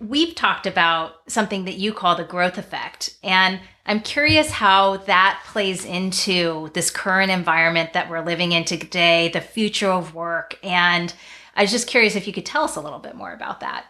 we've 0.00 0.34
talked 0.34 0.66
about 0.66 1.22
something 1.28 1.64
that 1.66 1.76
you 1.76 1.92
call 1.92 2.16
the 2.16 2.24
growth 2.24 2.58
effect. 2.58 3.14
And 3.22 3.60
I'm 3.86 4.00
curious 4.00 4.50
how 4.50 4.98
that 4.98 5.42
plays 5.46 5.84
into 5.84 6.70
this 6.74 6.90
current 6.90 7.30
environment 7.30 7.92
that 7.92 8.10
we're 8.10 8.24
living 8.24 8.52
in 8.52 8.64
today, 8.64 9.28
the 9.28 9.40
future 9.40 9.90
of 9.90 10.14
work. 10.14 10.58
And 10.62 11.14
I 11.54 11.62
was 11.62 11.70
just 11.70 11.86
curious 11.86 12.16
if 12.16 12.26
you 12.26 12.32
could 12.32 12.46
tell 12.46 12.64
us 12.64 12.76
a 12.76 12.80
little 12.80 12.98
bit 12.98 13.14
more 13.14 13.32
about 13.32 13.60
that. 13.60 13.86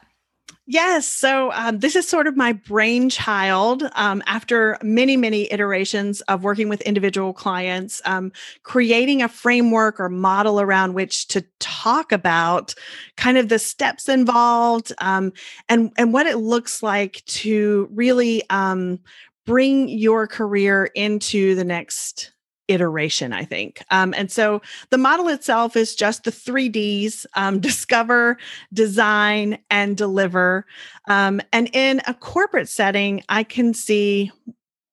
Yes. 0.66 1.06
So 1.06 1.52
um, 1.52 1.80
this 1.80 1.94
is 1.94 2.08
sort 2.08 2.26
of 2.26 2.38
my 2.38 2.52
brainchild 2.54 3.82
um, 3.96 4.22
after 4.26 4.78
many, 4.82 5.14
many 5.14 5.52
iterations 5.52 6.22
of 6.22 6.42
working 6.42 6.70
with 6.70 6.80
individual 6.82 7.34
clients, 7.34 8.00
um, 8.06 8.32
creating 8.62 9.20
a 9.20 9.28
framework 9.28 10.00
or 10.00 10.08
model 10.08 10.62
around 10.62 10.94
which 10.94 11.28
to 11.28 11.44
talk 11.60 12.12
about 12.12 12.74
kind 13.18 13.36
of 13.36 13.50
the 13.50 13.58
steps 13.58 14.08
involved 14.08 14.90
um, 15.02 15.32
and, 15.68 15.92
and 15.98 16.14
what 16.14 16.26
it 16.26 16.38
looks 16.38 16.82
like 16.82 17.22
to 17.26 17.86
really 17.92 18.42
um, 18.48 18.98
bring 19.44 19.86
your 19.88 20.26
career 20.26 20.86
into 20.94 21.54
the 21.56 21.64
next 21.64 22.33
iteration, 22.68 23.32
I 23.32 23.44
think. 23.44 23.82
Um, 23.90 24.14
and 24.16 24.30
so 24.30 24.62
the 24.90 24.98
model 24.98 25.28
itself 25.28 25.76
is 25.76 25.94
just 25.94 26.24
the 26.24 26.30
three 26.30 26.68
Ds 26.68 27.26
um, 27.34 27.60
discover, 27.60 28.38
design, 28.72 29.58
and 29.70 29.96
deliver. 29.96 30.66
Um, 31.08 31.40
and 31.52 31.68
in 31.74 32.00
a 32.06 32.14
corporate 32.14 32.68
setting, 32.68 33.22
I 33.28 33.42
can 33.42 33.74
see. 33.74 34.30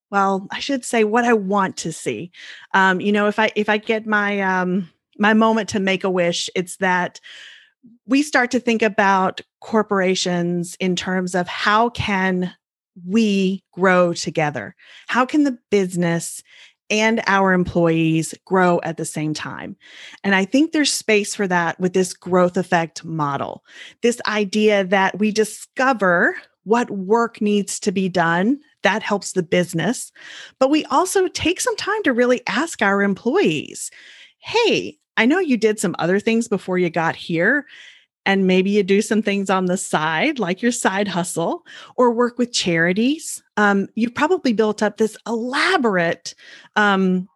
Well, 0.10 0.46
I 0.52 0.60
should 0.60 0.84
say 0.84 1.06
what 1.06 1.24
I 1.24 1.32
want 1.32 1.78
to 1.78 1.94
see. 1.94 2.32
Um, 2.74 3.00
you 3.00 3.14
know, 3.14 3.28
if 3.28 3.40
I 3.40 3.50
if 3.56 3.70
I 3.70 3.78
get 3.78 4.06
my 4.06 4.42
um, 4.42 4.90
my 5.18 5.34
moment 5.34 5.70
to 5.70 5.80
make 5.80 6.04
a 6.04 6.10
wish, 6.10 6.50
it's 6.54 6.76
that 6.78 7.22
we 8.06 8.22
start 8.22 8.52
to 8.52 8.60
think 8.60 8.82
about 8.82 9.40
corporations 9.62 10.76
in 10.82 10.98
terms 10.98 11.34
of 11.34 11.48
how 11.48 11.90
can 11.90 12.54
we 13.08 13.64
grow 13.72 14.14
together? 14.14 14.76
How 15.08 15.26
can 15.26 15.44
the 15.44 15.58
business 15.70 16.44
and 16.92 17.24
our 17.26 17.54
employees 17.54 18.36
grow 18.46 18.82
at 18.84 18.98
the 18.98 19.06
same 19.06 19.34
time. 19.34 19.78
And 20.24 20.36
I 20.36 20.46
think 20.46 20.72
there's 20.72 20.94
space 20.94 21.34
for 21.34 21.48
that 21.48 21.80
with 21.80 21.94
this 21.94 22.14
growth 22.14 22.58
effect 22.58 23.06
model. 23.06 23.64
This 24.04 24.22
idea 24.28 24.84
that 24.84 25.18
we 25.18 25.32
discover 25.32 26.36
what 26.66 26.92
work 26.92 27.42
needs 27.42 27.80
to 27.80 27.92
be 27.92 28.10
done. 28.10 28.60
That 28.84 29.02
helps 29.02 29.32
the 29.32 29.42
business. 29.42 30.12
But 30.60 30.70
we 30.70 30.86
also 30.86 31.28
take 31.30 31.62
some 31.62 31.76
time 31.78 32.04
to 32.04 32.14
really 32.14 32.42
ask 32.46 32.82
our 32.82 33.02
employees 33.02 33.90
hey, 34.44 34.98
I 35.18 35.28
know 35.28 35.38
you 35.38 35.56
did 35.56 35.80
some 35.80 35.96
other 36.00 36.20
things 36.20 36.48
before 36.48 36.80
you 36.80 36.90
got 36.90 37.16
here 37.16 37.68
and 38.26 38.48
maybe 38.48 38.70
you 38.70 38.84
do 38.84 39.02
some 39.02 39.22
things 39.22 39.50
on 39.50 39.66
the 39.66 39.78
side, 39.78 40.40
like 40.40 40.62
your 40.62 40.72
side 40.72 41.08
hustle, 41.08 41.66
or 41.96 42.12
work 42.12 42.38
with 42.38 42.54
charities. 42.54 43.42
Um, 43.58 43.88
you've 43.96 44.16
probably 44.16 44.54
built 44.54 44.84
up 44.84 44.98
this 44.98 45.18
elaborate 45.26 46.36
um, 46.76 47.28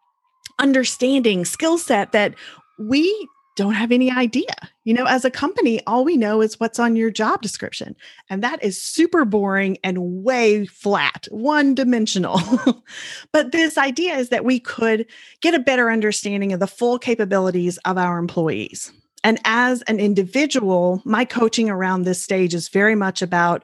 understanding 0.59 1.45
skill 1.45 1.77
set 1.77 2.11
that 2.11 2.35
we 2.77 3.27
don't 3.55 3.73
have 3.73 3.91
any 3.91 4.11
idea. 4.11 4.53
You 4.83 4.93
know, 4.93 5.05
as 5.05 5.23
a 5.25 5.31
company, 5.31 5.81
all 5.87 6.03
we 6.03 6.17
know 6.17 6.41
is 6.41 6.59
what's 6.59 6.77
on 6.77 6.95
your 6.95 7.09
job 7.09 7.41
description. 7.41 7.95
And 8.29 8.43
that 8.43 8.61
is 8.63 8.81
super 8.81 9.23
boring 9.23 9.77
and 9.83 10.23
way 10.23 10.65
flat, 10.65 11.27
one 11.31 11.73
dimensional. 11.73 12.39
but 13.31 13.51
this 13.53 13.77
idea 13.77 14.15
is 14.15 14.29
that 14.29 14.45
we 14.45 14.59
could 14.59 15.05
get 15.41 15.53
a 15.53 15.59
better 15.59 15.89
understanding 15.89 16.51
of 16.53 16.59
the 16.59 16.67
full 16.67 16.99
capabilities 16.99 17.77
of 17.85 17.97
our 17.97 18.17
employees. 18.17 18.91
And 19.25 19.39
as 19.43 19.81
an 19.87 19.99
individual, 19.99 21.01
my 21.03 21.25
coaching 21.25 21.67
around 21.67 22.03
this 22.03 22.21
stage 22.21 22.53
is 22.53 22.69
very 22.69 22.93
much 22.93 23.23
about 23.23 23.63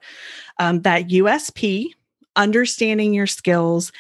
um, 0.58 0.82
that 0.82 1.10
USP, 1.10 1.91
understanding 2.36 3.13
your 3.13 3.28
skills, 3.28 3.91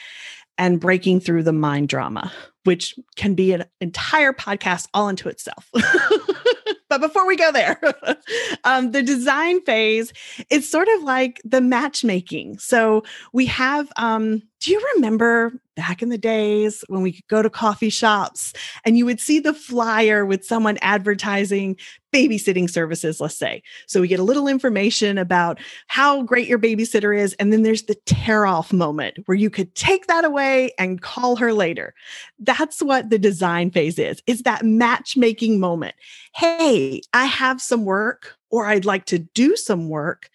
and 0.57 0.79
breaking 0.79 1.19
through 1.19 1.43
the 1.43 1.53
mind 1.53 1.87
drama, 1.87 2.31
which 2.63 2.95
can 3.15 3.35
be 3.35 3.53
an 3.53 3.65
entire 3.79 4.33
podcast 4.33 4.87
all 4.95 5.07
into 5.07 5.29
itself. 5.29 5.69
but 6.89 6.99
before 6.99 7.27
we 7.27 7.35
go 7.35 7.51
there, 7.51 7.79
um, 8.63 8.89
the 8.89 9.03
design 9.03 9.61
phase 9.61 10.13
is 10.49 10.67
sort 10.67 10.87
of 10.95 11.03
like 11.03 11.39
the 11.45 11.61
matchmaking. 11.61 12.57
So 12.57 13.03
we 13.33 13.45
have, 13.45 13.91
um, 13.97 14.41
do 14.61 14.71
you 14.71 14.81
remember 14.95 15.53
back 15.75 16.03
in 16.03 16.09
the 16.09 16.17
days 16.17 16.83
when 16.87 17.01
we 17.01 17.13
could 17.13 17.27
go 17.27 17.41
to 17.41 17.49
coffee 17.49 17.89
shops 17.89 18.53
and 18.85 18.95
you 18.95 19.05
would 19.05 19.19
see 19.19 19.39
the 19.39 19.55
flyer 19.55 20.23
with 20.23 20.45
someone 20.45 20.77
advertising 20.81 21.75
babysitting 22.13 22.69
services, 22.69 23.19
let's 23.19 23.37
say. 23.37 23.63
So 23.87 24.01
we 24.01 24.07
get 24.07 24.19
a 24.19 24.23
little 24.23 24.47
information 24.47 25.17
about 25.17 25.59
how 25.87 26.21
great 26.21 26.47
your 26.47 26.59
babysitter 26.59 27.17
is. 27.17 27.33
And 27.39 27.51
then 27.51 27.63
there's 27.63 27.83
the 27.83 27.95
tear 28.05 28.45
off 28.45 28.71
moment 28.71 29.17
where 29.25 29.37
you 29.37 29.49
could 29.49 29.73
take 29.73 30.05
that 30.07 30.25
away 30.25 30.71
and 30.77 31.01
call 31.01 31.37
her 31.37 31.53
later. 31.53 31.95
That's 32.37 32.83
what 32.83 33.09
the 33.09 33.17
design 33.17 33.71
phase 33.71 33.97
is. 33.97 34.21
It's 34.27 34.43
that 34.43 34.63
matchmaking 34.63 35.59
moment. 35.59 35.95
Hey, 36.35 37.01
I 37.13 37.25
have 37.25 37.61
some 37.61 37.83
work 37.83 38.37
or 38.51 38.67
I'd 38.67 38.85
like 38.85 39.05
to 39.05 39.19
do 39.19 39.55
some 39.55 39.89
work 39.89 40.29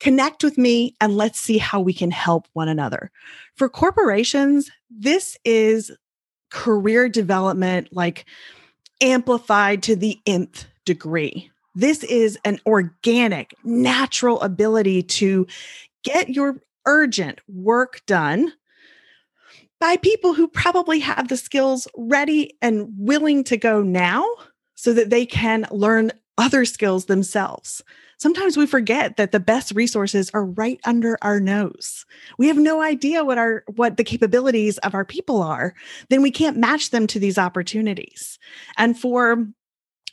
connect 0.00 0.44
with 0.44 0.58
me 0.58 0.94
and 1.00 1.16
let's 1.16 1.38
see 1.38 1.58
how 1.58 1.80
we 1.80 1.92
can 1.92 2.10
help 2.10 2.46
one 2.52 2.68
another. 2.68 3.10
For 3.54 3.68
corporations, 3.68 4.70
this 4.90 5.38
is 5.44 5.90
career 6.50 7.08
development 7.08 7.88
like 7.92 8.24
amplified 9.00 9.82
to 9.84 9.96
the 9.96 10.18
nth 10.26 10.66
degree. 10.84 11.50
This 11.74 12.04
is 12.04 12.38
an 12.44 12.60
organic, 12.66 13.54
natural 13.64 14.40
ability 14.40 15.02
to 15.02 15.46
get 16.02 16.30
your 16.30 16.62
urgent 16.86 17.40
work 17.48 18.00
done 18.06 18.52
by 19.78 19.96
people 19.96 20.32
who 20.32 20.48
probably 20.48 21.00
have 21.00 21.28
the 21.28 21.36
skills 21.36 21.86
ready 21.96 22.56
and 22.62 22.88
willing 22.96 23.44
to 23.44 23.56
go 23.56 23.82
now 23.82 24.24
so 24.74 24.92
that 24.94 25.10
they 25.10 25.26
can 25.26 25.66
learn 25.70 26.12
other 26.38 26.64
skills 26.64 27.06
themselves. 27.06 27.82
Sometimes 28.18 28.56
we 28.56 28.66
forget 28.66 29.16
that 29.16 29.32
the 29.32 29.40
best 29.40 29.72
resources 29.72 30.30
are 30.32 30.44
right 30.44 30.80
under 30.84 31.18
our 31.22 31.38
nose. 31.38 32.06
We 32.38 32.48
have 32.48 32.56
no 32.56 32.80
idea 32.80 33.24
what 33.24 33.38
our 33.38 33.64
what 33.74 33.96
the 33.96 34.04
capabilities 34.04 34.78
of 34.78 34.94
our 34.94 35.04
people 35.04 35.42
are, 35.42 35.74
then 36.08 36.22
we 36.22 36.30
can't 36.30 36.56
match 36.56 36.90
them 36.90 37.06
to 37.08 37.18
these 37.18 37.38
opportunities. 37.38 38.38
And 38.78 38.98
for 38.98 39.46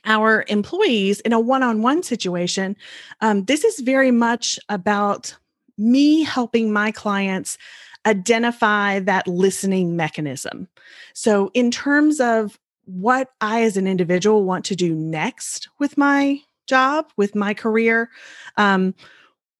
our 0.05 0.43
employees 0.49 1.21
in 1.21 1.31
a 1.31 1.39
one-on-one 1.39 2.03
situation, 2.03 2.75
um, 3.21 3.45
this 3.45 3.63
is 3.63 3.79
very 3.79 4.11
much 4.11 4.59
about 4.67 5.35
me 5.77 6.23
helping 6.23 6.73
my 6.73 6.91
clients 6.91 7.57
identify 8.05 8.99
that 8.99 9.27
listening 9.27 9.95
mechanism. 9.95 10.67
So, 11.13 11.51
in 11.53 11.71
terms 11.71 12.19
of 12.19 12.59
what 12.85 13.29
I, 13.39 13.63
as 13.63 13.77
an 13.77 13.87
individual, 13.87 14.43
want 14.43 14.65
to 14.65 14.75
do 14.75 14.93
next 14.93 15.69
with 15.79 15.97
my 15.97 16.41
job, 16.67 17.05
with 17.17 17.35
my 17.35 17.53
career, 17.53 18.09
um, 18.57 18.93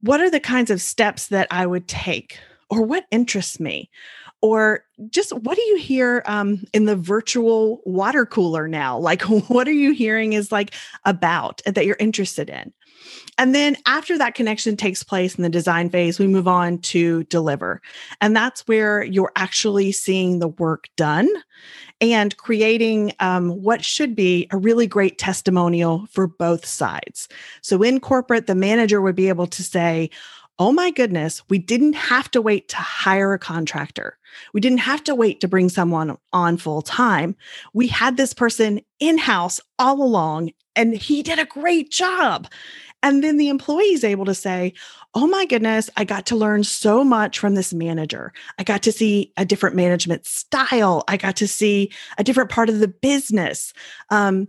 what 0.02 0.20
are 0.20 0.30
the 0.30 0.40
kinds 0.40 0.70
of 0.70 0.82
steps 0.82 1.28
that 1.28 1.48
I 1.52 1.66
would 1.66 1.88
take, 1.88 2.38
or 2.70 2.82
what 2.84 3.06
interests 3.12 3.60
me? 3.60 3.90
Or 4.42 4.84
just 5.10 5.32
what 5.32 5.56
do 5.56 5.62
you 5.62 5.78
hear 5.78 6.22
um, 6.26 6.66
in 6.74 6.86
the 6.86 6.98
virtual 6.98 7.82
water 7.86 8.26
cooler 8.26 8.68
now? 8.68 8.98
Like, 8.98 9.22
what 9.50 9.68
are 9.68 9.72
you 9.72 9.94
hearing 9.94 10.34
is 10.34 10.52
like 10.52 10.74
about 11.06 11.62
that 11.66 11.86
you're 11.86 11.96
interested 12.00 12.50
in? 12.50 12.74
And 13.38 13.56
then 13.56 13.78
after 13.86 14.18
that 14.18 14.36
connection 14.36 14.78
takes 14.78 15.04
place 15.04 15.36
in 15.36 15.44
the 15.44 15.50
design 15.50 15.90
phase, 15.90 16.20
we 16.20 16.28
move 16.28 16.48
on 16.48 16.78
to 16.80 17.24
deliver. 17.26 17.82
And 18.22 18.36
that's 18.36 18.68
where 18.68 19.04
you're 19.04 19.32
actually 19.36 19.92
seeing 19.92 20.40
the 20.40 20.50
work 20.50 20.88
done 20.96 21.30
and 22.12 22.36
creating 22.38 23.14
um, 23.20 23.50
what 23.62 23.84
should 23.84 24.16
be 24.16 24.48
a 24.52 24.58
really 24.58 24.88
great 24.88 25.18
testimonial 25.18 26.06
for 26.12 26.28
both 26.28 26.66
sides. 26.66 27.30
So 27.62 27.82
in 27.82 28.00
corporate, 28.00 28.48
the 28.48 28.56
manager 28.56 29.02
would 29.02 29.16
be 29.16 29.30
able 29.30 29.48
to 29.48 29.64
say, 29.64 30.10
Oh 30.60 30.72
my 30.72 30.92
goodness, 30.92 31.42
we 31.50 31.58
didn't 31.58 31.94
have 31.94 32.30
to 32.32 32.42
wait 32.42 32.70
to 32.70 32.76
hire 32.76 33.34
a 33.34 33.40
contractor. 33.40 34.20
We 34.54 34.62
didn't 34.62 34.80
have 34.80 35.04
to 35.06 35.16
wait 35.16 35.42
to 35.42 35.48
bring 35.48 35.68
someone 35.68 36.16
on 36.32 36.58
full 36.58 36.84
time. 36.84 37.36
We 37.74 37.88
had 37.88 38.18
this 38.18 38.34
person 38.34 38.82
in 39.00 39.18
house 39.18 39.60
all 39.80 40.02
along, 40.04 40.52
and 40.76 40.96
he 40.96 41.24
did 41.24 41.40
a 41.40 41.46
great 41.46 41.90
job. 41.90 42.48
And 43.04 43.24
then 43.24 43.38
the 43.38 43.50
employee 43.50 43.94
is 43.94 44.04
able 44.04 44.26
to 44.26 44.34
say, 44.34 44.74
Oh 45.14 45.28
my 45.28 45.46
goodness, 45.46 45.92
I 45.96 46.06
got 46.06 46.26
to 46.28 46.36
learn 46.36 46.64
so 46.64 47.04
much 47.04 47.38
from 47.38 47.54
this 47.54 47.72
manager. 47.72 48.34
I 48.58 48.64
got 48.64 48.82
to 48.84 48.92
see 48.92 49.32
a 49.38 49.46
different 49.46 49.76
management 49.76 50.26
style. 50.26 51.04
I 51.08 51.18
got 51.18 51.36
to 51.36 51.48
see 51.48 51.92
a 52.18 52.24
different 52.24 52.50
part 52.50 52.70
of 52.70 52.80
the 52.80 52.88
business. 52.88 53.74
Um, 54.10 54.48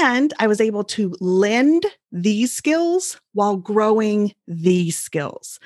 and 0.00 0.32
I 0.38 0.46
was 0.46 0.62
able 0.62 0.84
to 0.84 1.14
lend 1.20 1.84
these 2.10 2.54
skills 2.54 3.20
while 3.34 3.56
growing 3.56 4.32
these 4.46 4.96
skills. 4.96 5.60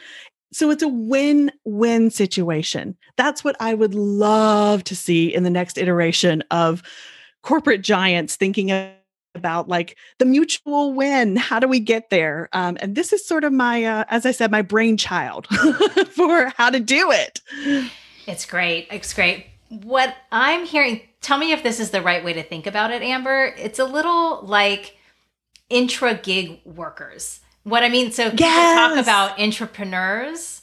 So 0.53 0.71
it's 0.71 0.83
a 0.83 0.89
win 0.89 1.53
win 1.65 2.11
situation. 2.11 2.97
That's 3.17 3.45
what 3.45 3.57
I 3.61 3.75
would 3.75 3.95
love 3.95 4.83
to 4.85 4.97
see 4.97 5.33
in 5.33 5.45
the 5.45 5.51
next 5.51 5.79
iteration 5.79 6.43
of 6.51 6.83
corporate 7.43 7.83
giants 7.83 8.37
thinking 8.37 8.73
of 8.73 8.91
about 9.35 9.69
like 9.69 9.97
the 10.19 10.25
mutual 10.25 10.93
win 10.93 11.37
how 11.37 11.59
do 11.59 11.69
we 11.69 11.81
get 11.81 12.11
there? 12.11 12.49
Um, 12.53 12.77
and 12.81 12.95
this 12.95 13.13
is 13.13 13.27
sort 13.27 13.45
of 13.45 13.53
my 13.53 13.85
uh, 13.85 14.05
as 14.09 14.27
i 14.27 14.31
said 14.31 14.51
my 14.51 14.63
brainchild 14.63 15.47
for 16.11 16.53
how 16.57 16.71
to 16.71 16.81
do 16.81 17.11
it. 17.11 17.41
It's 18.27 18.47
great 18.47 18.89
it's 18.91 19.15
great. 19.15 19.47
What 19.69 20.15
i'm 20.31 20.65
hearing 20.65 21.01
tell 21.21 21.39
me 21.39 21.53
if 21.53 21.63
this 21.63 21.81
is 21.81 21.91
the 21.91 22.03
right 22.03 22.25
way 22.25 22.33
to 22.35 22.43
think 22.43 22.67
about 22.67 22.91
it 22.91 23.03
amber. 23.03 23.55
It's 23.59 23.79
a 23.79 23.85
little 23.85 24.43
like 24.43 24.97
intra 25.69 26.15
gig 26.15 26.61
workers. 26.65 27.41
What 27.65 27.83
i 27.83 27.89
mean 27.89 28.13
so 28.13 28.31
people 28.31 28.47
yes. 28.47 28.77
talk 28.77 28.99
about 28.99 29.41
entrepreneurs 29.41 30.63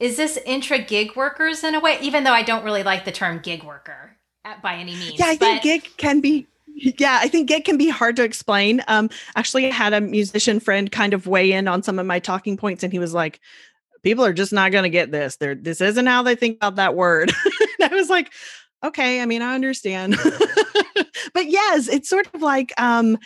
is 0.00 0.16
this 0.16 0.38
intra 0.46 0.78
gig 0.78 1.16
workers 1.16 1.64
in 1.64 1.74
a 1.74 1.80
way? 1.80 1.98
Even 2.00 2.24
though 2.24 2.32
i 2.32 2.42
don't 2.42 2.64
really 2.64 2.82
like 2.82 3.04
the 3.04 3.12
term 3.12 3.38
gig 3.38 3.62
worker 3.62 4.16
by 4.62 4.76
any 4.76 4.94
means 4.94 5.18
yeah 5.18 5.26
i 5.26 5.36
think 5.36 5.62
gig 5.62 5.86
can 5.98 6.20
be 6.22 6.46
yeah, 6.78 7.18
I 7.20 7.28
think 7.28 7.50
it 7.50 7.64
can 7.64 7.76
be 7.76 7.88
hard 7.88 8.16
to 8.16 8.24
explain. 8.24 8.82
Um, 8.88 9.10
actually, 9.36 9.66
I 9.66 9.72
had 9.72 9.92
a 9.92 10.00
musician 10.00 10.60
friend 10.60 10.90
kind 10.90 11.12
of 11.14 11.26
weigh 11.26 11.52
in 11.52 11.68
on 11.68 11.82
some 11.82 11.98
of 11.98 12.06
my 12.06 12.18
talking 12.18 12.56
points, 12.56 12.82
and 12.82 12.92
he 12.92 12.98
was 12.98 13.12
like, 13.12 13.40
"People 14.02 14.24
are 14.24 14.32
just 14.32 14.52
not 14.52 14.72
going 14.72 14.84
to 14.84 14.90
get 14.90 15.10
this. 15.10 15.36
They're, 15.36 15.54
this 15.54 15.80
isn't 15.80 16.06
how 16.06 16.22
they 16.22 16.34
think 16.34 16.56
about 16.56 16.76
that 16.76 16.94
word." 16.94 17.32
I 17.82 17.88
was 17.88 18.08
like, 18.08 18.32
"Okay, 18.84 19.20
I 19.20 19.26
mean, 19.26 19.42
I 19.42 19.54
understand." 19.54 20.16
but 21.34 21.46
yes, 21.46 21.88
it's 21.88 22.08
sort 22.08 22.28
of 22.32 22.42
like 22.42 22.72
um, 22.80 23.18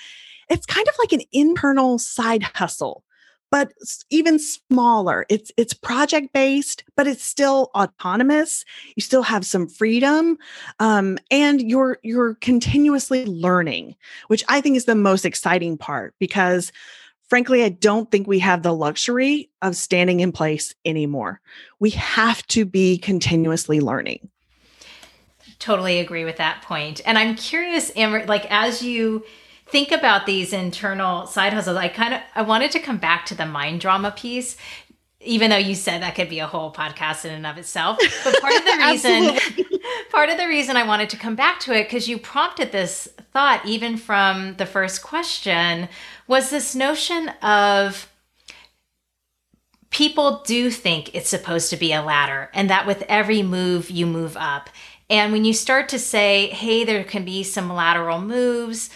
it's 0.48 0.66
kind 0.66 0.88
of 0.88 0.94
like 0.98 1.12
an 1.12 1.22
internal 1.32 1.98
side 1.98 2.42
hustle 2.42 3.04
but 3.52 3.70
even 4.08 4.38
smaller. 4.38 5.26
It's 5.28 5.52
it's 5.58 5.74
project 5.74 6.32
based, 6.32 6.84
but 6.96 7.06
it's 7.06 7.22
still 7.22 7.70
autonomous. 7.76 8.64
You 8.96 9.02
still 9.02 9.22
have 9.22 9.44
some 9.44 9.68
freedom, 9.68 10.38
um, 10.80 11.18
and 11.30 11.60
you're 11.60 11.98
you're 12.02 12.34
continuously 12.36 13.26
learning, 13.26 13.94
which 14.28 14.42
I 14.48 14.62
think 14.62 14.76
is 14.76 14.86
the 14.86 14.96
most 14.96 15.24
exciting 15.24 15.78
part 15.78 16.14
because. 16.18 16.72
Frankly, 17.28 17.64
I 17.64 17.70
don't 17.70 18.10
think 18.10 18.26
we 18.26 18.40
have 18.40 18.62
the 18.62 18.74
luxury 18.74 19.48
of 19.62 19.74
standing 19.74 20.20
in 20.20 20.32
place 20.32 20.74
anymore. 20.84 21.40
We 21.80 21.88
have 21.90 22.46
to 22.48 22.66
be 22.66 22.98
continuously 22.98 23.80
learning. 23.80 24.28
Totally 25.58 25.98
agree 26.00 26.26
with 26.26 26.36
that 26.36 26.60
point. 26.60 27.00
And 27.06 27.16
I'm 27.16 27.34
curious, 27.34 27.90
Amber, 27.96 28.26
like 28.26 28.44
as 28.50 28.82
you 28.82 29.24
think 29.72 29.90
about 29.90 30.26
these 30.26 30.52
internal 30.52 31.26
side 31.26 31.52
hustles, 31.52 31.76
I 31.76 31.88
kind 31.88 32.14
of 32.14 32.20
I 32.34 32.42
wanted 32.42 32.70
to 32.72 32.78
come 32.78 32.98
back 32.98 33.26
to 33.26 33.34
the 33.34 33.46
mind 33.46 33.80
drama 33.80 34.12
piece 34.12 34.56
even 35.24 35.50
though 35.50 35.56
you 35.56 35.74
said 35.74 36.02
that 36.02 36.14
could 36.14 36.28
be 36.28 36.40
a 36.40 36.46
whole 36.46 36.72
podcast 36.72 37.24
in 37.24 37.32
and 37.32 37.46
of 37.46 37.56
itself. 37.56 37.98
But 38.24 38.40
part 38.40 38.54
of 38.54 38.64
the 38.64 38.72
reason 38.86 39.78
part 40.10 40.28
of 40.28 40.36
the 40.36 40.46
reason 40.46 40.76
i 40.76 40.86
wanted 40.86 41.08
to 41.10 41.16
come 41.16 41.34
back 41.34 41.58
to 41.60 41.72
it 41.72 41.84
because 41.84 42.08
you 42.08 42.18
prompted 42.18 42.70
this 42.70 43.08
thought 43.32 43.64
even 43.64 43.96
from 43.96 44.54
the 44.56 44.66
first 44.66 45.02
question 45.02 45.88
was 46.26 46.50
this 46.50 46.74
notion 46.74 47.28
of 47.42 48.08
people 49.90 50.42
do 50.44 50.70
think 50.70 51.14
it's 51.14 51.28
supposed 51.28 51.70
to 51.70 51.76
be 51.76 51.92
a 51.92 52.02
ladder 52.02 52.50
and 52.52 52.68
that 52.68 52.86
with 52.86 53.02
every 53.08 53.42
move 53.42 53.90
you 53.90 54.06
move 54.06 54.36
up. 54.36 54.70
And 55.10 55.32
when 55.32 55.44
you 55.44 55.52
start 55.52 55.88
to 55.90 55.98
say 55.98 56.48
hey 56.48 56.84
there 56.84 57.04
can 57.04 57.24
be 57.24 57.42
some 57.42 57.72
lateral 57.72 58.20
moves 58.20 58.90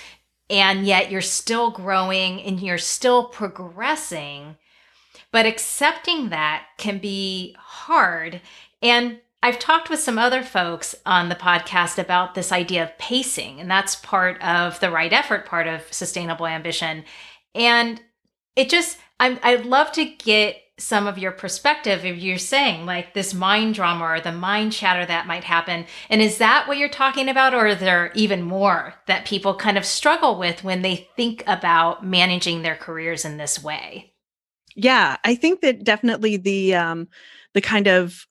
and 0.48 0.87
yet 0.87 1.11
you're 1.11 1.20
still 1.20 1.70
growing 1.70 2.40
and 2.42 2.61
you're 2.61 2.78
still 2.78 3.24
progressing. 3.24 4.56
But 5.32 5.46
accepting 5.46 6.28
that 6.30 6.66
can 6.78 6.98
be 6.98 7.56
hard. 7.59 8.40
And 8.80 9.20
I've 9.42 9.59
talked 9.59 9.90
with 9.90 10.00
some 10.00 10.18
other 10.18 10.42
folks 10.42 10.94
on 11.04 11.28
the 11.28 11.35
podcast 11.35 11.98
about 11.98 12.35
this 12.35 12.52
idea 12.52 12.82
of 12.82 12.98
pacing, 12.98 13.61
and 13.61 13.70
that's 13.70 13.94
part 13.96 14.42
of 14.42 14.80
the 14.80 14.90
right 14.90 15.12
effort 15.12 15.46
part 15.46 15.66
of 15.66 15.92
sustainable 15.92 16.46
ambition. 16.46 17.04
And 17.54 18.00
it 18.56 18.68
just, 18.68 18.98
I'm, 19.20 19.38
I'd 19.42 19.66
love 19.66 19.92
to 19.92 20.04
get 20.04 20.56
some 20.78 21.06
of 21.06 21.18
your 21.18 21.32
perspective 21.32 22.04
if 22.04 22.18
you're 22.18 22.36
saying 22.38 22.84
like 22.84 23.14
this 23.14 23.32
mind 23.32 23.74
drama 23.74 24.04
or 24.04 24.20
the 24.20 24.32
mind 24.32 24.72
chatter 24.72 25.06
that 25.06 25.26
might 25.26 25.44
happen. 25.44 25.86
And 26.10 26.20
is 26.20 26.38
that 26.38 26.68
what 26.68 26.76
you're 26.76 26.88
talking 26.88 27.28
about 27.28 27.54
or 27.54 27.66
is 27.66 27.78
there 27.78 28.12
even 28.14 28.42
more 28.42 28.94
that 29.06 29.24
people 29.24 29.54
kind 29.54 29.78
of 29.78 29.86
struggle 29.86 30.38
with 30.38 30.62
when 30.62 30.82
they 30.82 31.08
think 31.16 31.42
about 31.46 32.04
managing 32.04 32.62
their 32.62 32.76
careers 32.76 33.24
in 33.24 33.38
this 33.38 33.62
way? 33.62 34.12
Yeah 34.76 35.16
i 35.24 35.34
think 35.34 35.62
that 35.62 35.82
definitely 35.84 36.36
the 36.36 36.74
um 36.74 37.08
the 37.54 37.62
kind 37.62 37.88
of 37.88 38.26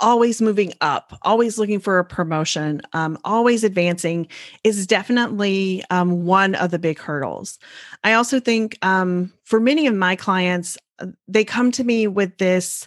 always 0.00 0.40
moving 0.40 0.72
up, 0.80 1.18
always 1.22 1.58
looking 1.58 1.80
for 1.80 1.98
a 1.98 2.04
promotion, 2.04 2.80
um, 2.92 3.18
always 3.24 3.64
advancing 3.64 4.28
is 4.64 4.86
definitely 4.86 5.84
um, 5.90 6.24
one 6.24 6.54
of 6.54 6.70
the 6.70 6.78
big 6.78 6.98
hurdles. 6.98 7.58
I 8.04 8.12
also 8.12 8.40
think 8.40 8.78
um, 8.82 9.32
for 9.44 9.60
many 9.60 9.86
of 9.86 9.94
my 9.94 10.16
clients, 10.16 10.78
uh, 10.98 11.06
they 11.28 11.44
come 11.44 11.70
to 11.72 11.84
me 11.84 12.06
with 12.06 12.38
this 12.38 12.86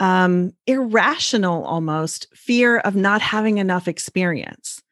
um, 0.00 0.52
irrational 0.66 1.64
almost 1.64 2.26
fear 2.34 2.78
of 2.78 2.96
not 2.96 3.22
having 3.22 3.58
enough 3.58 3.88
experience. 3.88 4.82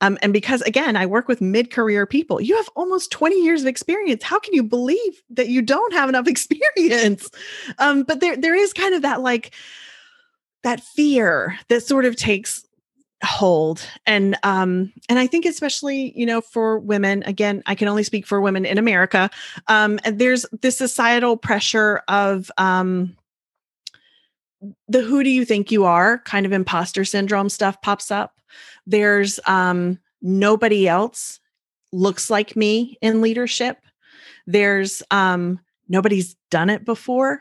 Um, 0.00 0.18
and 0.20 0.32
because 0.32 0.62
again, 0.62 0.96
I 0.96 1.06
work 1.06 1.28
with 1.28 1.40
mid-career 1.40 2.06
people, 2.06 2.40
you 2.40 2.56
have 2.56 2.68
almost 2.74 3.12
20 3.12 3.40
years 3.40 3.62
of 3.62 3.68
experience. 3.68 4.24
How 4.24 4.40
can 4.40 4.52
you 4.52 4.64
believe 4.64 5.22
that 5.30 5.48
you 5.48 5.62
don't 5.62 5.92
have 5.92 6.08
enough 6.08 6.26
experience? 6.28 7.30
Um, 7.78 8.02
but 8.02 8.20
there 8.20 8.36
there 8.36 8.54
is 8.54 8.72
kind 8.72 8.94
of 8.94 9.02
that 9.02 9.20
like 9.20 9.54
that 10.62 10.80
fear 10.80 11.58
that 11.68 11.82
sort 11.82 12.04
of 12.04 12.16
takes 12.16 12.64
hold. 13.24 13.86
And 14.04 14.36
um 14.42 14.92
and 15.08 15.18
i 15.20 15.28
think 15.28 15.46
especially 15.46 16.12
you 16.16 16.26
know 16.26 16.40
for 16.40 16.80
women 16.80 17.22
again 17.22 17.62
i 17.66 17.74
can 17.76 17.86
only 17.86 18.02
speak 18.02 18.26
for 18.26 18.40
women 18.40 18.64
in 18.64 18.78
america 18.78 19.30
um 19.68 20.00
there's 20.04 20.44
this 20.60 20.76
societal 20.76 21.36
pressure 21.36 22.02
of 22.08 22.50
um 22.58 23.16
the 24.88 25.02
who 25.02 25.22
do 25.22 25.30
you 25.30 25.44
think 25.44 25.70
you 25.70 25.84
are 25.84 26.18
kind 26.18 26.46
of 26.46 26.52
imposter 26.52 27.04
syndrome 27.04 27.48
stuff 27.48 27.80
pops 27.82 28.10
up. 28.10 28.38
There's 28.86 29.40
um 29.46 29.98
nobody 30.20 30.88
else 30.88 31.40
looks 31.92 32.30
like 32.30 32.56
me 32.56 32.98
in 33.00 33.20
leadership. 33.20 33.78
There's 34.46 35.02
um 35.10 35.60
nobody's 35.88 36.36
done 36.50 36.70
it 36.70 36.84
before. 36.84 37.40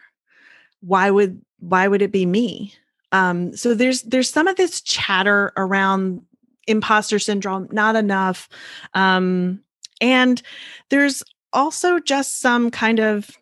Why 0.82 1.12
would 1.12 1.42
why 1.60 1.88
would 1.88 2.02
it 2.02 2.12
be 2.12 2.26
me 2.26 2.74
um 3.12 3.56
so 3.56 3.74
there's 3.74 4.04
there's 4.04 4.30
some 4.30 4.48
of 4.48 4.56
this 4.56 4.82
chatter 4.82 5.54
around 5.58 6.22
imposter 6.68 7.20
syndrome 7.20 7.68
not 7.72 7.96
enough 7.96 8.48
um 8.94 9.62
and 10.00 10.42
there's 10.90 11.24
also 11.54 12.00
just 12.00 12.40
some 12.40 12.72
kind 12.72 13.00
of 13.00 13.38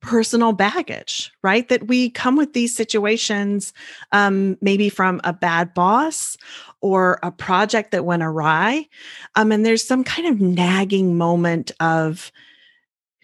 personal 0.00 0.52
baggage, 0.52 1.30
right? 1.42 1.68
That 1.68 1.86
we 1.86 2.10
come 2.10 2.36
with 2.36 2.54
these 2.54 2.74
situations, 2.74 3.72
um, 4.12 4.56
maybe 4.60 4.88
from 4.88 5.20
a 5.24 5.32
bad 5.32 5.74
boss 5.74 6.36
or 6.80 7.18
a 7.22 7.30
project 7.30 7.90
that 7.90 8.04
went 8.04 8.22
awry. 8.22 8.88
Um, 9.36 9.52
and 9.52 9.64
there's 9.64 9.86
some 9.86 10.02
kind 10.02 10.26
of 10.26 10.40
nagging 10.40 11.18
moment 11.18 11.70
of, 11.80 12.32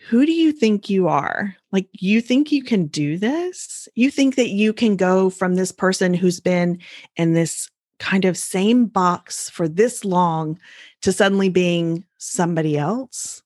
who 0.08 0.24
do 0.24 0.32
you 0.32 0.52
think 0.52 0.88
you 0.88 1.08
are? 1.08 1.56
Like, 1.72 1.88
you 1.92 2.20
think 2.20 2.52
you 2.52 2.62
can 2.62 2.86
do 2.86 3.18
this? 3.18 3.88
You 3.96 4.08
think 4.10 4.36
that 4.36 4.50
you 4.50 4.72
can 4.72 4.96
go 4.96 5.30
from 5.30 5.54
this 5.54 5.72
person 5.72 6.14
who's 6.14 6.38
been 6.38 6.78
in 7.16 7.32
this 7.32 7.68
kind 7.98 8.24
of 8.24 8.38
same 8.38 8.86
box 8.86 9.50
for 9.50 9.66
this 9.66 10.04
long 10.04 10.60
to 11.02 11.12
suddenly 11.12 11.48
being 11.48 12.04
somebody 12.18 12.78
else 12.78 13.42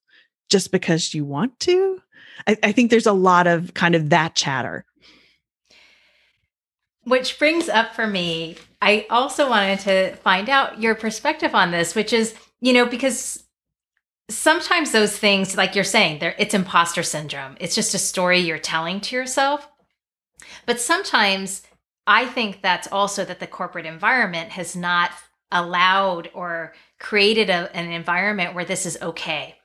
just 0.50 0.70
because 0.70 1.14
you 1.14 1.24
want 1.24 1.58
to? 1.60 2.02
I, 2.46 2.58
I 2.62 2.72
think 2.72 2.90
there's 2.90 3.06
a 3.06 3.12
lot 3.12 3.46
of 3.46 3.72
kind 3.72 3.94
of 3.94 4.10
that 4.10 4.34
chatter. 4.34 4.84
Which 7.04 7.38
brings 7.38 7.70
up 7.70 7.94
for 7.94 8.06
me, 8.06 8.58
I 8.82 9.06
also 9.08 9.48
wanted 9.48 9.80
to 9.80 10.14
find 10.16 10.50
out 10.50 10.80
your 10.80 10.94
perspective 10.94 11.54
on 11.54 11.70
this, 11.70 11.94
which 11.94 12.12
is, 12.12 12.34
you 12.60 12.74
know, 12.74 12.84
because 12.84 13.44
sometimes 14.30 14.92
those 14.92 15.16
things, 15.18 15.56
like 15.56 15.74
you're 15.74 15.84
saying, 15.84 16.18
there 16.18 16.34
it's 16.38 16.54
imposter 16.54 17.02
syndrome. 17.02 17.56
It's 17.60 17.74
just 17.74 17.94
a 17.94 17.98
story 17.98 18.38
you're 18.38 18.58
telling 18.58 19.00
to 19.02 19.16
yourself. 19.16 19.68
But 20.66 20.80
sometimes 20.80 21.62
I 22.06 22.26
think 22.26 22.62
that's 22.62 22.88
also 22.90 23.24
that 23.24 23.40
the 23.40 23.46
corporate 23.46 23.86
environment 23.86 24.50
has 24.50 24.74
not 24.74 25.10
allowed 25.52 26.30
or 26.32 26.74
created 26.98 27.50
a, 27.50 27.74
an 27.76 27.90
environment 27.90 28.54
where 28.54 28.64
this 28.64 28.86
is 28.86 28.98
okay 29.02 29.56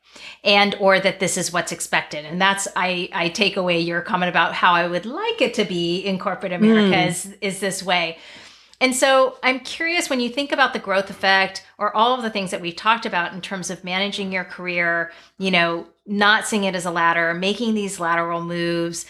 and 0.43 0.75
or 0.79 0.99
that 0.99 1.19
this 1.19 1.37
is 1.37 1.51
what's 1.51 1.71
expected 1.71 2.23
and 2.25 2.39
that's 2.39 2.67
i 2.75 3.09
i 3.13 3.27
take 3.27 3.57
away 3.57 3.79
your 3.79 4.01
comment 4.01 4.29
about 4.29 4.53
how 4.53 4.73
i 4.73 4.87
would 4.87 5.05
like 5.05 5.41
it 5.41 5.53
to 5.53 5.65
be 5.65 5.99
in 5.99 6.17
corporate 6.17 6.53
america 6.53 6.95
mm. 6.95 7.07
is 7.07 7.35
is 7.41 7.59
this 7.59 7.83
way 7.83 8.17
and 8.81 8.95
so 8.95 9.37
i'm 9.43 9.59
curious 9.59 10.09
when 10.09 10.19
you 10.19 10.29
think 10.29 10.51
about 10.51 10.73
the 10.73 10.79
growth 10.79 11.09
effect 11.09 11.63
or 11.77 11.95
all 11.95 12.15
of 12.15 12.21
the 12.21 12.29
things 12.29 12.51
that 12.51 12.61
we've 12.61 12.75
talked 12.75 13.05
about 13.05 13.33
in 13.33 13.41
terms 13.41 13.69
of 13.69 13.83
managing 13.83 14.31
your 14.31 14.43
career 14.43 15.11
you 15.37 15.51
know 15.51 15.87
not 16.05 16.45
seeing 16.45 16.63
it 16.63 16.75
as 16.75 16.85
a 16.85 16.91
ladder 16.91 17.33
making 17.33 17.73
these 17.73 17.99
lateral 17.99 18.41
moves 18.41 19.05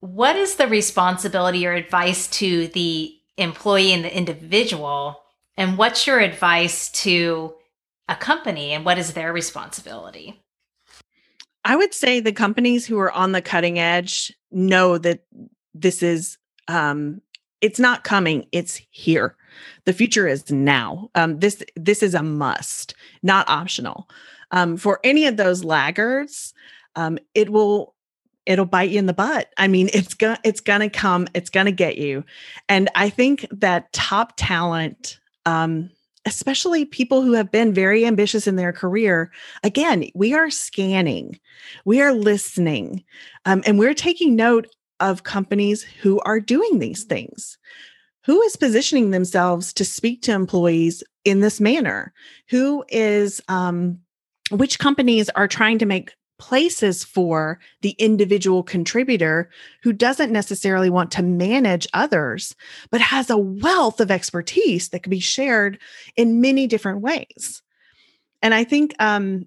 what 0.00 0.36
is 0.36 0.56
the 0.56 0.68
responsibility 0.68 1.66
or 1.66 1.72
advice 1.72 2.28
to 2.28 2.68
the 2.68 3.18
employee 3.38 3.92
and 3.92 4.04
the 4.04 4.16
individual? 4.16 5.22
And 5.56 5.78
what's 5.78 6.06
your 6.06 6.20
advice 6.20 6.90
to 7.02 7.54
a 8.08 8.14
company 8.14 8.72
and 8.72 8.84
what 8.84 8.98
is 8.98 9.12
their 9.12 9.32
responsibility? 9.32 10.40
I 11.64 11.76
would 11.76 11.92
say 11.92 12.20
the 12.20 12.32
companies 12.32 12.86
who 12.86 12.98
are 12.98 13.12
on 13.12 13.32
the 13.32 13.42
cutting 13.42 13.78
edge 13.78 14.32
know 14.50 14.98
that 14.98 15.24
this 15.74 16.02
is 16.02 16.38
um 16.68 17.20
it's 17.60 17.80
not 17.80 18.04
coming, 18.04 18.46
it's 18.52 18.80
here. 18.90 19.36
The 19.84 19.92
future 19.92 20.28
is 20.28 20.50
now. 20.50 21.10
Um, 21.14 21.40
this 21.40 21.62
this 21.76 22.02
is 22.02 22.14
a 22.14 22.22
must, 22.22 22.94
not 23.22 23.48
optional. 23.48 24.08
Um, 24.50 24.76
for 24.76 25.00
any 25.04 25.26
of 25.26 25.36
those 25.36 25.64
laggards, 25.64 26.54
um, 26.96 27.18
it 27.34 27.50
will 27.50 27.94
it'll 28.46 28.64
bite 28.64 28.90
you 28.90 28.98
in 28.98 29.06
the 29.06 29.12
butt. 29.12 29.52
I 29.56 29.68
mean, 29.68 29.90
it's 29.92 30.14
gonna 30.14 30.38
it's 30.44 30.60
gonna 30.60 30.90
come, 30.90 31.28
it's 31.34 31.50
gonna 31.50 31.72
get 31.72 31.98
you. 31.98 32.24
And 32.68 32.88
I 32.94 33.10
think 33.10 33.46
that 33.50 33.92
top 33.92 34.34
talent 34.36 35.18
um, 35.46 35.90
especially 36.26 36.84
people 36.84 37.22
who 37.22 37.32
have 37.32 37.50
been 37.50 37.72
very 37.72 38.04
ambitious 38.04 38.46
in 38.46 38.56
their 38.56 38.72
career, 38.72 39.32
again, 39.64 40.04
we 40.14 40.34
are 40.34 40.50
scanning, 40.50 41.38
we 41.86 42.02
are 42.02 42.12
listening, 42.12 43.02
um, 43.46 43.62
and 43.64 43.78
we're 43.78 43.94
taking 43.94 44.36
note 44.36 44.66
of 45.00 45.24
companies 45.24 45.82
who 45.82 46.20
are 46.20 46.40
doing 46.40 46.78
these 46.78 47.04
things. 47.04 47.58
Who 48.24 48.42
is 48.42 48.56
positioning 48.56 49.10
themselves 49.10 49.72
to 49.74 49.84
speak 49.84 50.22
to 50.22 50.32
employees 50.32 51.02
in 51.24 51.40
this 51.40 51.60
manner? 51.60 52.12
Who 52.50 52.84
is, 52.88 53.40
um, 53.48 54.00
which 54.50 54.78
companies 54.78 55.30
are 55.30 55.48
trying 55.48 55.78
to 55.78 55.86
make 55.86 56.12
places 56.38 57.04
for 57.04 57.58
the 57.82 57.90
individual 57.98 58.62
contributor 58.62 59.50
who 59.82 59.92
doesn't 59.92 60.32
necessarily 60.32 60.88
want 60.88 61.10
to 61.12 61.22
manage 61.22 61.86
others, 61.92 62.54
but 62.90 63.00
has 63.00 63.28
a 63.28 63.36
wealth 63.36 64.00
of 64.00 64.10
expertise 64.10 64.90
that 64.90 65.02
can 65.02 65.10
be 65.10 65.20
shared 65.20 65.78
in 66.16 66.40
many 66.40 66.66
different 66.66 67.00
ways. 67.00 67.62
And 68.40 68.54
I 68.54 68.64
think, 68.64 68.94
um, 69.00 69.46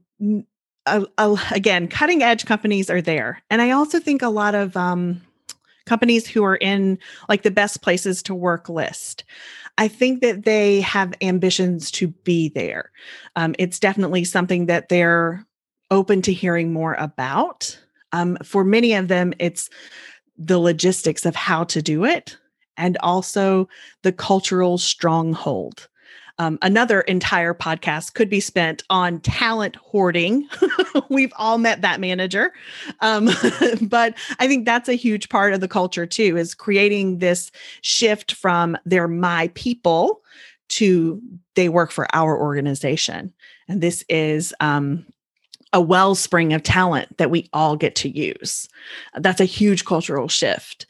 again, 0.86 1.88
cutting 1.88 2.24
edge 2.24 2.46
companies 2.46 2.90
are 2.90 3.02
there. 3.02 3.42
And 3.50 3.62
I 3.62 3.72
also 3.72 4.00
think 4.00 4.22
a 4.22 4.30
lot 4.30 4.54
of 4.54 4.76
um, 4.76 5.22
companies 5.86 6.28
who 6.28 6.44
are 6.44 6.58
in 6.58 6.98
like 7.30 7.44
the 7.44 7.52
best 7.52 7.82
places 7.82 8.22
to 8.24 8.36
work 8.36 8.70
list. 8.70 9.24
I 9.78 9.88
think 9.88 10.22
that 10.22 10.44
they 10.44 10.82
have 10.82 11.14
ambitions 11.22 11.92
to 11.92 12.10
be 12.10 12.50
there. 12.50 12.92
Um, 13.36 13.56
it's 13.58 13.80
definitely 13.80 14.24
something 14.24 14.66
that 14.68 14.90
they're 14.90 15.46
open 15.90 16.22
to 16.24 16.34
hearing 16.34 16.74
more 16.74 16.94
about. 16.96 17.78
Um, 18.12 18.38
for 18.44 18.64
many 18.64 18.94
of 18.94 19.08
them, 19.08 19.34
it's 19.40 19.70
the 20.38 20.60
logistics 20.60 21.26
of 21.26 21.36
how 21.36 21.64
to 21.66 21.82
do 21.82 22.06
it 22.06 22.38
and 22.78 22.98
also 23.02 23.68
the 24.04 24.12
cultural 24.12 24.78
stronghold. 24.78 25.88
Um, 26.38 26.58
another 26.62 27.02
entire 27.02 27.54
podcast 27.54 28.14
could 28.14 28.30
be 28.30 28.40
spent 28.40 28.84
on 28.90 29.20
talent 29.20 29.76
hoarding. 29.78 30.48
We've 31.10 31.34
all 31.36 31.58
met 31.58 31.82
that 31.82 32.00
manager. 32.00 32.54
Um, 33.02 33.30
but 33.82 34.16
I 34.40 34.48
think 34.48 34.66
that's 34.66 34.90
a 34.90 34.94
huge 34.94 35.30
part 35.30 35.54
of 35.54 35.62
the 35.62 35.68
culture 35.68 36.06
too, 36.06 36.38
is 36.38 36.56
creating 36.56 37.20
this 37.20 37.52
shift 37.82 38.34
from 38.34 38.78
they're 38.86 39.08
my 39.08 39.50
people 39.54 40.22
to 40.70 41.22
they 41.56 41.70
work 41.70 41.92
for 41.92 42.08
our 42.16 42.40
organization. 42.40 43.34
And 43.68 43.82
this 43.82 44.04
is 44.10 44.54
um, 44.60 45.06
a 45.74 45.82
wellspring 45.82 46.54
of 46.54 46.64
talent 46.64 47.18
that 47.18 47.32
we 47.32 47.50
all 47.54 47.76
get 47.76 47.96
to 47.96 48.10
use. 48.10 48.68
That's 49.16 49.42
a 49.42 49.46
huge 49.46 49.86
cultural 49.86 50.28
shift. 50.28 50.86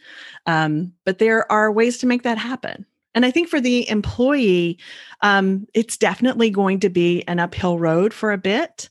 Um, 0.46 0.94
but 1.06 1.20
there 1.20 1.52
are 1.52 1.72
ways 1.72 2.00
to 2.00 2.08
make 2.08 2.24
that 2.24 2.38
happen. 2.38 2.86
And 3.14 3.26
I 3.26 3.32
think 3.32 3.50
for 3.50 3.60
the 3.60 3.90
employee, 3.90 4.80
um, 5.22 5.68
it's 5.74 5.98
definitely 5.98 6.50
going 6.50 6.80
to 6.82 6.90
be 6.90 7.24
an 7.28 7.40
uphill 7.40 7.78
road 7.78 8.14
for 8.14 8.32
a 8.32 8.38
bit. 8.38 8.90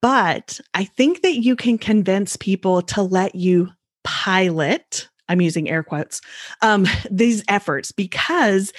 But 0.00 0.60
I 0.74 0.84
think 0.84 1.22
that 1.22 1.42
you 1.42 1.56
can 1.56 1.76
convince 1.76 2.36
people 2.36 2.82
to 2.82 3.02
let 3.02 3.34
you 3.34 3.68
pilot 4.04 5.08
I'm 5.28 5.40
using 5.40 5.68
air 5.68 5.82
quotes, 5.82 6.20
um, 6.62 6.86
these 7.10 7.44
efforts 7.48 7.92
because 7.92 8.72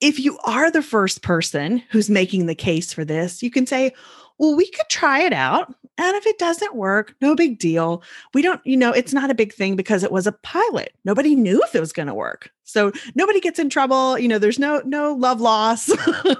if 0.00 0.18
you 0.18 0.38
are 0.44 0.70
the 0.70 0.82
first 0.82 1.22
person 1.22 1.82
who's 1.90 2.10
making 2.10 2.46
the 2.46 2.54
case 2.54 2.92
for 2.92 3.04
this, 3.04 3.42
you 3.42 3.50
can 3.50 3.66
say, 3.66 3.92
well, 4.38 4.54
we 4.54 4.70
could 4.70 4.88
try 4.90 5.22
it 5.22 5.32
out. 5.32 5.74
And 5.96 6.16
if 6.16 6.26
it 6.26 6.38
doesn't 6.38 6.74
work, 6.74 7.14
no 7.20 7.36
big 7.36 7.58
deal. 7.58 8.02
We 8.32 8.42
don't, 8.42 8.60
you 8.64 8.76
know, 8.76 8.90
it's 8.90 9.12
not 9.12 9.30
a 9.30 9.34
big 9.34 9.52
thing 9.52 9.76
because 9.76 10.02
it 10.02 10.10
was 10.10 10.26
a 10.26 10.32
pilot. 10.32 10.92
Nobody 11.04 11.36
knew 11.36 11.62
if 11.62 11.74
it 11.74 11.80
was 11.80 11.92
going 11.92 12.08
to 12.08 12.14
work. 12.14 12.50
So 12.64 12.90
nobody 13.14 13.40
gets 13.40 13.60
in 13.60 13.70
trouble. 13.70 14.18
You 14.18 14.26
know, 14.26 14.38
there's 14.38 14.58
no 14.58 14.82
no 14.84 15.12
love 15.12 15.40
loss. 15.40 15.90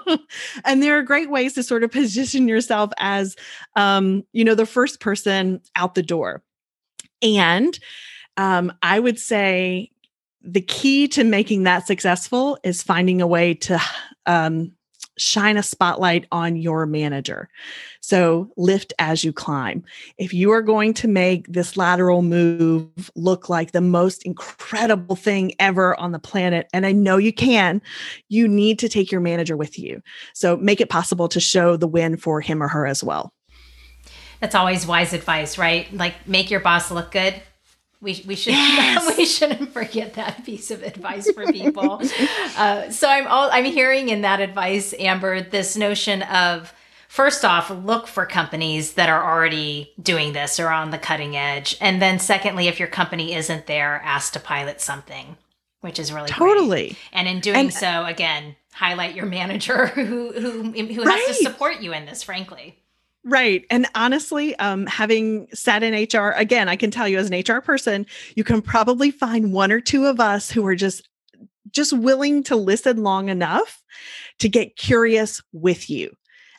and 0.65 0.83
there 0.83 0.99
are 0.99 1.03
great 1.03 1.31
ways 1.31 1.53
to 1.55 1.63
sort 1.63 1.85
of 1.85 1.93
position 1.93 2.49
yourself 2.49 2.91
as 2.99 3.37
um, 3.77 4.25
you 4.33 4.45
know, 4.45 4.57
the 4.57 4.67
first 4.67 4.99
person 4.99 5.61
out 5.77 5.95
the 5.95 6.03
door. 6.03 6.43
And 7.23 7.79
um, 8.37 8.73
I 8.83 8.99
would 8.99 9.21
say 9.21 9.91
the 10.43 10.61
key 10.61 11.07
to 11.09 11.25
making 11.25 11.63
that 11.63 11.87
successful 11.87 12.59
is 12.65 12.83
finding 12.83 13.23
a 13.23 13.27
way 13.27 13.55
to 13.55 13.81
um, 14.27 14.73
shine 15.17 15.57
a 15.57 15.63
spotlight 15.63 16.27
on 16.33 16.57
your 16.57 16.87
manager. 16.87 17.49
So 18.01 18.51
lift 18.57 18.93
as 18.99 19.25
you 19.25 19.33
climb. 19.33 19.85
If 20.19 20.35
you 20.35 20.51
are 20.51 20.63
going 20.63 20.95
to 20.95 21.09
make 21.09 21.47
this 21.53 21.77
lateral 21.77 22.23
move 22.23 23.11
look 23.15 23.49
like 23.49 23.73
the 23.73 23.81
most 23.81 24.25
incredible 24.25 25.17
thing 25.17 25.53
ever 25.59 25.99
on 25.99 26.13
the 26.13 26.19
planet, 26.19 26.69
and 26.73 26.85
I 26.85 26.93
know 26.93 27.17
you 27.17 27.33
can, 27.33 27.81
you 28.29 28.49
need 28.49 28.79
to 28.81 28.89
take 28.89 29.11
your 29.11 29.21
manager 29.21 29.57
with 29.57 29.79
you. 29.79 30.03
So 30.35 30.57
make 30.57 30.81
it 30.81 30.91
possible 30.91 31.29
to 31.29 31.41
show 31.41 31.77
the 31.77 31.89
win 31.89 32.17
for 32.17 32.41
him 32.41 32.63
or 32.63 32.69
her 32.69 32.87
as 32.87 33.03
well. 33.03 33.33
That's 34.41 34.55
always 34.55 34.87
wise 34.87 35.13
advice, 35.13 35.57
right? 35.57 35.91
Like 35.93 36.29
make 36.29 36.51
your 36.51 36.61
boss 36.61 36.91
look 36.91 37.11
good 37.11 37.41
we, 38.05 38.23
we 38.27 38.37
should 38.37 38.53
yes. 38.53 39.17
we 39.17 39.25
shouldn't 39.25 39.73
forget 39.73 40.15
that 40.15 40.45
piece 40.45 40.71
of 40.71 40.83
advice 40.83 41.31
for 41.31 41.51
people. 41.51 42.03
uh, 42.57 42.91
so 42.91 43.09
I'm 43.09 43.27
all 43.27 43.49
I'm 43.51 43.65
hearing 43.65 44.11
in 44.11 44.21
that 44.21 44.41
advice, 44.41 44.95
Amber, 44.99 45.41
this 45.41 45.77
notion 45.77 46.23
of 46.23 46.73
first 47.09 47.45
off, 47.45 47.71
look 47.71 48.07
for 48.07 48.27
companies 48.27 48.93
that 48.93 49.09
are 49.09 49.25
already 49.25 49.93
doing 50.01 50.35
this 50.35 50.61
or 50.61 50.69
on 50.69 50.91
the 50.91 50.99
cutting 50.99 51.35
edge, 51.35 51.77
and 51.81 52.01
then 52.01 52.19
secondly, 52.19 52.69
if 52.69 52.79
your 52.79 52.89
company 52.89 53.35
isn't 53.35 53.67
there, 53.67 54.01
ask 54.05 54.35
to 54.35 54.41
pilot 54.41 54.81
something, 54.81 55.37
which 55.81 55.99
is 55.99 56.13
really 56.13 56.29
totally. 56.29 56.89
Great. 56.89 56.99
And 57.13 57.27
in 57.27 57.41
doing 57.41 57.57
and, 57.57 57.75
so, 57.75 58.05
again, 58.05 58.55
highlight 58.73 59.15
your 59.15 59.27
manager 59.27 59.87
who 59.95 60.33
who 60.33 60.73
who 60.73 61.05
right. 61.05 61.27
has 61.27 61.39
to 61.39 61.45
support 61.45 61.81
you 61.81 61.93
in 61.93 62.05
this. 62.05 62.23
Frankly. 62.23 62.79
Right. 63.25 63.65
And 63.71 63.87
honestly, 63.95 64.55
um, 64.57 64.87
having 64.87 65.49
sat 65.55 65.83
in 65.83 65.95
HR, 65.95 66.33
again, 66.33 66.69
I 66.69 66.77
can 66.77 66.91
tell 66.91 67.09
you 67.09 67.19
as 67.19 67.31
an 67.31 67.41
HR 67.41 67.61
person, 67.61 68.05
you 68.37 68.45
can 68.45 68.61
probably 68.61 69.11
find 69.11 69.53
one 69.53 69.73
or 69.73 69.81
two 69.81 70.05
of 70.05 70.21
us 70.21 70.51
who 70.51 70.67
are 70.67 70.77
just 70.77 71.09
just 71.71 71.93
willing 71.93 72.43
to 72.45 72.55
listen 72.55 73.03
long 73.03 73.29
enough 73.29 73.83
to 74.39 74.49
get 74.49 74.77
curious 74.77 75.43
with 75.53 75.91
you 75.91 76.15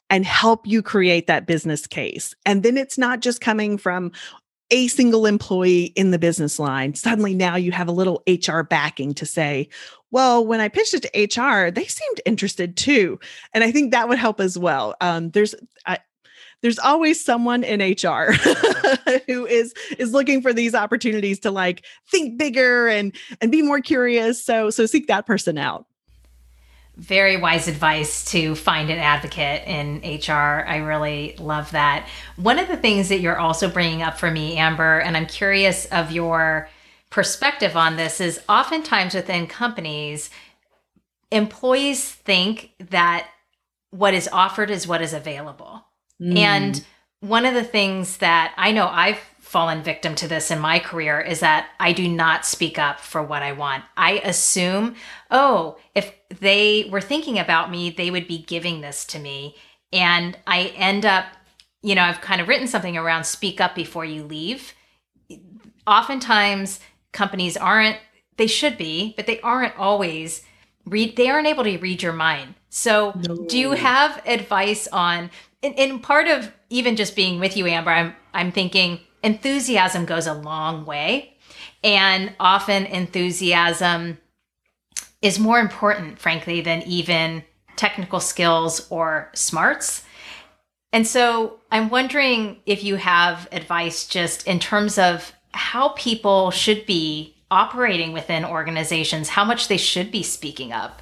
and 0.10 0.26
help 0.26 0.68
you 0.68 0.82
create 0.82 1.28
that 1.28 1.48
business 1.48 1.88
case. 1.88 2.34
And 2.46 2.64
then 2.64 2.78
it's 2.78 2.98
not 2.98 3.22
just 3.22 3.40
coming 3.40 3.78
from 3.78 4.12
a 4.72 4.88
single 4.88 5.26
employee 5.26 5.86
in 5.96 6.12
the 6.12 6.20
business 6.20 6.60
line. 6.60 6.96
Suddenly 6.96 7.34
now 7.36 7.56
you 7.56 7.72
have 7.72 7.88
a 7.88 7.94
little 7.94 8.24
HR 8.28 8.62
backing 8.62 9.14
to 9.14 9.26
say, 9.26 9.70
well, 10.12 10.46
when 10.46 10.60
I 10.60 10.70
pitched 10.70 10.96
it 10.96 11.04
to 11.04 11.42
HR, 11.42 11.72
they 11.72 11.86
seemed 11.86 12.22
interested 12.26 12.76
too. 12.76 13.20
And 13.54 13.64
I 13.64 13.72
think 13.72 13.92
that 13.92 14.10
would 14.10 14.18
help 14.18 14.40
as 14.40 14.58
well. 14.58 14.96
Um, 15.02 15.30
there's, 15.32 15.54
I, 15.86 16.00
there's 16.66 16.80
always 16.80 17.24
someone 17.24 17.64
in 17.64 17.80
HR 17.80 18.32
who 19.28 19.46
is 19.46 19.72
is 20.00 20.14
looking 20.14 20.42
for 20.42 20.52
these 20.52 20.74
opportunities 20.74 21.40
to 21.42 21.52
like 21.52 21.86
think 22.10 22.40
bigger 22.40 22.88
and 22.88 23.16
and 23.40 23.52
be 23.52 23.62
more 23.62 23.80
curious. 23.80 24.44
So 24.44 24.72
so 24.72 24.88
seek 24.88 25.06
that 25.06 25.28
person 25.28 25.60
out. 25.60 25.86
Very 26.96 27.38
wise 27.38 27.68
advice 27.68 28.26
to 28.32 28.56
find 28.56 28.90
an 28.90 28.98
advocate 28.98 29.62
in 29.68 29.98
HR. 30.00 30.66
I 30.68 30.78
really 30.78 31.36
love 31.38 31.70
that. 31.70 32.08
One 32.36 32.58
of 32.58 32.68
the 32.68 32.78
things 32.78 33.10
that 33.10 33.20
you're 33.20 33.38
also 33.38 33.70
bringing 33.70 34.02
up 34.02 34.18
for 34.18 34.32
me, 34.32 34.58
Amber, 34.58 34.98
and 35.02 35.16
I'm 35.16 35.28
curious 35.28 35.86
of 35.92 36.12
your 36.12 36.68
perspective 37.12 37.78
on 37.78 37.96
this, 37.96 38.20
is 38.20 38.42
oftentimes 38.50 39.14
within 39.14 39.46
companies, 39.46 40.32
employees 41.30 42.10
think 42.10 42.72
that 42.80 43.30
what 43.92 44.16
is 44.16 44.28
offered 44.32 44.72
is 44.72 44.88
what 44.88 45.04
is 45.04 45.14
available. 45.14 45.85
Mm. 46.22 46.38
And 46.38 46.86
one 47.20 47.46
of 47.46 47.54
the 47.54 47.64
things 47.64 48.18
that 48.18 48.54
I 48.58 48.72
know 48.72 48.88
I've 48.88 49.20
fallen 49.40 49.84
victim 49.84 50.16
to 50.16 50.28
this 50.28 50.52
in 50.52 50.60
my 50.60 50.80
career 50.80 51.22
is 51.22 51.40
that 51.40 51.70
I 51.80 51.94
do 51.94 52.08
not 52.08 52.46
speak 52.46 52.78
up 52.80 53.00
for 53.00 53.22
what 53.22 53.44
I 53.44 53.52
want. 53.52 53.84
I 53.96 54.14
assume, 54.24 54.96
oh, 55.32 55.78
if 55.94 56.14
they 56.40 56.90
were 56.92 57.00
thinking 57.00 57.40
about 57.40 57.72
me, 57.72 57.90
they 57.90 58.12
would 58.12 58.28
be 58.28 58.40
giving 58.40 58.82
this 58.82 59.06
to 59.06 59.20
me. 59.20 59.56
And 59.94 60.38
I 60.46 60.74
end 60.76 61.06
up, 61.06 61.26
you 61.82 61.96
know, 61.96 62.02
I've 62.02 62.22
kind 62.22 62.42
of 62.42 62.48
written 62.48 62.68
something 62.68 62.98
around 62.98 63.24
speak 63.24 63.62
up 63.62 63.76
before 63.76 64.04
you 64.04 64.24
leave. 64.24 64.74
Oftentimes, 65.88 66.80
companies 67.14 67.56
aren't, 67.56 67.98
they 68.38 68.48
should 68.48 68.78
be, 68.78 69.14
but 69.16 69.28
they 69.28 69.40
aren't 69.42 69.78
always 69.78 70.44
read, 70.86 71.16
they 71.16 71.30
aren't 71.30 71.48
able 71.48 71.64
to 71.64 71.78
read 71.78 72.04
your 72.04 72.14
mind. 72.14 72.56
So, 72.70 73.14
no. 73.16 73.46
do 73.46 73.58
you 73.58 73.72
have 73.72 74.22
advice 74.26 74.88
on 74.88 75.30
and, 75.74 76.04
part 76.04 76.28
of 76.28 76.52
even 76.70 76.96
just 76.96 77.16
being 77.16 77.40
with 77.40 77.58
you, 77.58 77.66
Amber, 77.66 77.92
I'm 77.92 78.16
I'm 78.34 78.52
thinking 78.52 79.00
enthusiasm 79.24 80.06
goes 80.06 80.28
a 80.28 80.34
long 80.34 80.86
way, 80.86 81.36
and 81.84 82.34
often 82.40 82.86
enthusiasm 82.86 84.18
is 85.22 85.40
more 85.40 85.60
important, 85.60 86.20
frankly, 86.20 86.62
than 86.62 86.84
even 86.84 87.44
technical 87.76 88.20
skills 88.20 88.88
or 88.90 89.32
smarts. 89.34 90.04
And 90.94 91.06
so 91.06 91.60
I'm 91.72 91.90
wondering 91.90 92.62
if 92.66 92.84
you 92.84 92.96
have 92.96 93.48
advice 93.52 94.08
just 94.08 94.48
in 94.48 94.60
terms 94.60 94.98
of 94.98 95.34
how 95.52 95.90
people 95.90 96.52
should 96.52 96.86
be 96.86 97.36
operating 97.52 98.14
within 98.14 98.46
organizations, 98.46 99.30
how 99.30 99.44
much 99.44 99.68
they 99.68 99.78
should 99.78 100.12
be 100.12 100.24
speaking 100.24 100.72
up. 100.72 101.02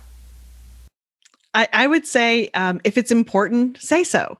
I, 1.53 1.67
I 1.73 1.87
would 1.87 2.05
say 2.05 2.49
um, 2.53 2.81
if 2.83 2.97
it's 2.97 3.11
important, 3.11 3.81
say 3.81 4.03
so. 4.03 4.37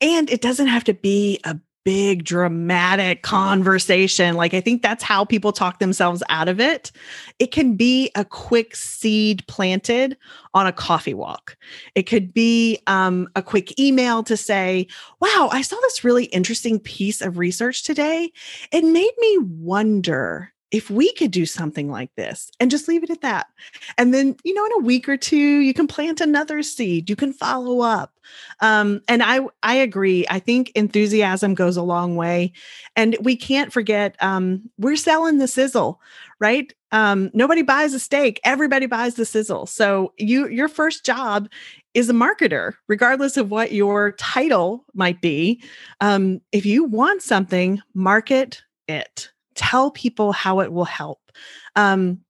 And 0.00 0.30
it 0.30 0.40
doesn't 0.40 0.68
have 0.68 0.84
to 0.84 0.94
be 0.94 1.40
a 1.44 1.58
big 1.84 2.24
dramatic 2.24 3.22
conversation. 3.22 4.34
Like, 4.34 4.52
I 4.54 4.60
think 4.60 4.82
that's 4.82 5.02
how 5.02 5.24
people 5.24 5.52
talk 5.52 5.78
themselves 5.78 6.22
out 6.28 6.48
of 6.48 6.60
it. 6.60 6.92
It 7.38 7.52
can 7.52 7.74
be 7.74 8.10
a 8.14 8.24
quick 8.24 8.76
seed 8.76 9.46
planted 9.46 10.16
on 10.52 10.66
a 10.66 10.72
coffee 10.72 11.14
walk. 11.14 11.56
It 11.94 12.02
could 12.02 12.34
be 12.34 12.80
um, 12.86 13.28
a 13.34 13.42
quick 13.42 13.78
email 13.80 14.22
to 14.24 14.36
say, 14.36 14.86
Wow, 15.20 15.48
I 15.52 15.62
saw 15.62 15.76
this 15.82 16.04
really 16.04 16.26
interesting 16.26 16.78
piece 16.78 17.20
of 17.20 17.38
research 17.38 17.82
today. 17.82 18.30
It 18.72 18.84
made 18.84 19.12
me 19.18 19.38
wonder 19.38 20.52
if 20.70 20.88
we 20.88 21.12
could 21.14 21.30
do 21.30 21.46
something 21.46 21.90
like 21.90 22.14
this 22.14 22.50
and 22.60 22.70
just 22.70 22.86
leave 22.86 23.02
it 23.02 23.10
at 23.10 23.22
that. 23.22 23.48
And 23.98 24.14
then, 24.14 24.36
you 24.44 24.54
know, 24.54 24.64
in 24.66 24.72
a 24.78 24.84
week 24.84 25.08
or 25.08 25.16
two, 25.16 25.36
you 25.36 25.74
can 25.74 25.86
plant 25.86 26.20
another 26.20 26.62
seed, 26.62 27.10
you 27.10 27.16
can 27.16 27.32
follow 27.32 27.80
up. 27.80 28.12
Um, 28.60 29.00
and 29.08 29.22
I, 29.22 29.40
I 29.62 29.74
agree. 29.74 30.24
I 30.30 30.38
think 30.38 30.70
enthusiasm 30.74 31.54
goes 31.54 31.76
a 31.76 31.82
long 31.82 32.14
way. 32.14 32.52
And 32.94 33.16
we 33.20 33.34
can't 33.36 33.72
forget 33.72 34.14
um, 34.20 34.70
we're 34.78 34.96
selling 34.96 35.38
the 35.38 35.48
sizzle, 35.48 36.00
right? 36.38 36.72
Um, 36.92 37.30
nobody 37.34 37.62
buys 37.62 37.94
a 37.94 38.00
steak, 38.00 38.40
everybody 38.44 38.86
buys 38.86 39.14
the 39.14 39.24
sizzle. 39.24 39.66
So 39.66 40.12
you 40.18 40.48
your 40.48 40.68
first 40.68 41.04
job 41.04 41.48
is 41.94 42.08
a 42.08 42.12
marketer, 42.12 42.74
regardless 42.88 43.36
of 43.36 43.50
what 43.50 43.72
your 43.72 44.12
title 44.12 44.84
might 44.94 45.20
be. 45.20 45.62
Um, 46.00 46.40
if 46.52 46.64
you 46.66 46.84
want 46.84 47.22
something, 47.22 47.80
market 47.94 48.62
it 48.86 49.30
tell 49.60 49.90
people 49.90 50.32
how 50.32 50.60
it 50.60 50.72
will 50.72 50.86
help. 50.86 51.20
Um, 51.76 52.20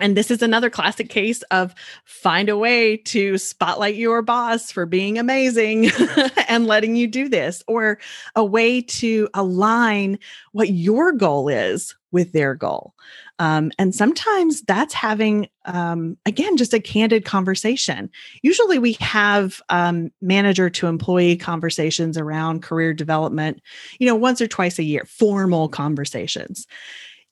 and 0.00 0.16
this 0.16 0.30
is 0.30 0.42
another 0.42 0.70
classic 0.70 1.10
case 1.10 1.42
of 1.50 1.74
find 2.04 2.48
a 2.48 2.56
way 2.56 2.96
to 2.96 3.36
spotlight 3.36 3.96
your 3.96 4.22
boss 4.22 4.70
for 4.70 4.86
being 4.86 5.18
amazing 5.18 5.90
and 6.48 6.66
letting 6.66 6.96
you 6.96 7.06
do 7.06 7.28
this, 7.28 7.62
or 7.66 7.98
a 8.34 8.44
way 8.44 8.80
to 8.80 9.28
align 9.34 10.18
what 10.52 10.70
your 10.70 11.12
goal 11.12 11.48
is 11.48 11.94
with 12.10 12.32
their 12.32 12.54
goal. 12.54 12.94
Um, 13.38 13.70
and 13.78 13.94
sometimes 13.94 14.62
that's 14.62 14.94
having, 14.94 15.48
um, 15.66 16.16
again, 16.26 16.56
just 16.56 16.74
a 16.74 16.80
candid 16.80 17.24
conversation. 17.24 18.10
Usually 18.42 18.78
we 18.78 18.94
have 18.94 19.60
um, 19.68 20.10
manager 20.20 20.70
to 20.70 20.86
employee 20.86 21.36
conversations 21.36 22.16
around 22.16 22.62
career 22.62 22.94
development, 22.94 23.60
you 23.98 24.06
know, 24.06 24.16
once 24.16 24.40
or 24.40 24.46
twice 24.46 24.78
a 24.78 24.84
year, 24.84 25.04
formal 25.06 25.68
conversations. 25.68 26.66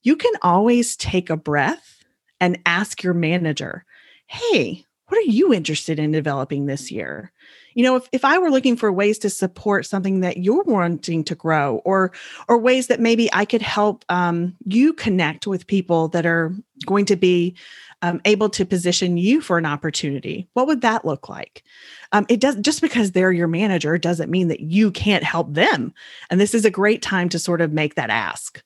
You 0.03 0.15
can 0.17 0.33
always 0.43 0.97
take 0.97 1.31
a 1.31 1.37
breath 1.37 2.05
and 2.41 2.59
ask 2.67 3.03
your 3.03 3.15
manager, 3.15 3.85
hey, 4.27 4.85
what 5.09 5.19
are 5.19 5.31
you 5.31 5.53
interested 5.53 5.99
in 5.99 6.13
developing 6.13 6.67
this 6.67 6.91
year? 6.91 7.33
You 7.77 7.85
know 7.85 7.95
if, 7.95 8.09
if 8.11 8.25
i 8.25 8.37
were 8.39 8.51
looking 8.51 8.77
for 8.77 8.91
ways 8.91 9.19
to 9.19 9.31
support 9.31 9.87
something 9.87 10.21
that 10.21 10.39
you're 10.39 10.65
wanting 10.65 11.23
to 11.23 11.37
grow 11.37 11.77
or 11.85 12.11
or 12.49 12.59
ways 12.59 12.89
that 12.89 12.99
maybe 12.99 13.29
i 13.33 13.45
could 13.45 13.63
help 13.63 14.05
um, 14.09 14.57
you 14.65 14.93
connect 14.93 15.47
with 15.47 15.69
people 15.69 16.09
that 16.09 16.27
are 16.27 16.53
going 16.85 17.05
to 17.05 17.17
be 17.17 17.55
um, 18.03 18.21
able 18.25 18.51
to 18.51 18.67
position 18.67 19.17
you 19.17 19.41
for 19.41 19.59
an 19.59 19.67
opportunity 19.67 20.49
what 20.55 20.67
would 20.67 20.81
that 20.81 21.05
look 21.05 21.29
like? 21.29 21.63
Um, 22.13 22.27
it 22.29 22.41
does 22.41 22.57
just 22.57 22.81
because 22.81 23.13
they're 23.13 23.33
your 23.33 23.49
manager 23.49 23.99
doesn't 23.99 24.31
mean 24.31 24.49
that 24.49 24.61
you 24.61 24.91
can't 24.91 25.25
help 25.25 25.53
them. 25.53 25.93
And 26.31 26.41
this 26.41 26.55
is 26.55 26.65
a 26.65 26.71
great 26.71 27.03
time 27.03 27.29
to 27.31 27.39
sort 27.39 27.61
of 27.61 27.73
make 27.73 27.95
that 27.97 28.11
ask 28.11 28.63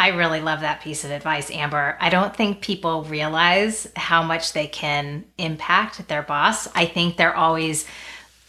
I 0.00 0.08
really 0.08 0.40
love 0.40 0.62
that 0.62 0.80
piece 0.80 1.04
of 1.04 1.10
advice, 1.10 1.50
Amber. 1.50 1.98
I 2.00 2.08
don't 2.08 2.34
think 2.34 2.62
people 2.62 3.04
realize 3.04 3.86
how 3.94 4.22
much 4.22 4.54
they 4.54 4.66
can 4.66 5.26
impact 5.36 6.08
their 6.08 6.22
boss. 6.22 6.66
I 6.74 6.86
think 6.86 7.18
they're 7.18 7.36
always 7.36 7.84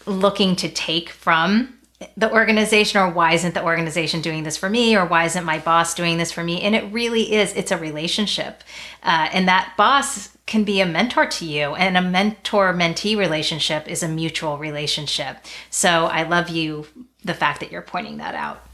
looking 0.06 0.56
to 0.56 0.70
take 0.70 1.10
from 1.10 1.78
the 2.16 2.32
organization 2.32 3.02
or 3.02 3.10
why 3.10 3.34
isn't 3.34 3.52
the 3.52 3.62
organization 3.62 4.22
doing 4.22 4.44
this 4.44 4.56
for 4.56 4.70
me 4.70 4.96
or 4.96 5.04
why 5.04 5.26
isn't 5.26 5.44
my 5.44 5.58
boss 5.58 5.94
doing 5.94 6.16
this 6.16 6.32
for 6.32 6.42
me 6.42 6.62
and 6.62 6.74
it 6.74 6.90
really 6.90 7.34
is 7.34 7.52
it's 7.52 7.70
a 7.70 7.76
relationship 7.76 8.64
uh, 9.04 9.28
and 9.32 9.46
that 9.46 9.74
boss 9.76 10.30
can 10.46 10.64
be 10.64 10.80
a 10.80 10.86
mentor 10.86 11.26
to 11.26 11.44
you 11.44 11.76
and 11.76 11.96
a 11.96 12.02
mentor 12.02 12.74
mentee 12.74 13.16
relationship 13.16 13.86
is 13.86 14.02
a 14.02 14.08
mutual 14.08 14.58
relationship 14.58 15.36
so 15.70 16.06
i 16.06 16.24
love 16.24 16.48
you 16.48 16.84
the 17.24 17.34
fact 17.34 17.60
that 17.60 17.70
you're 17.70 17.82
pointing 17.82 18.16
that 18.16 18.34
out 18.34 18.66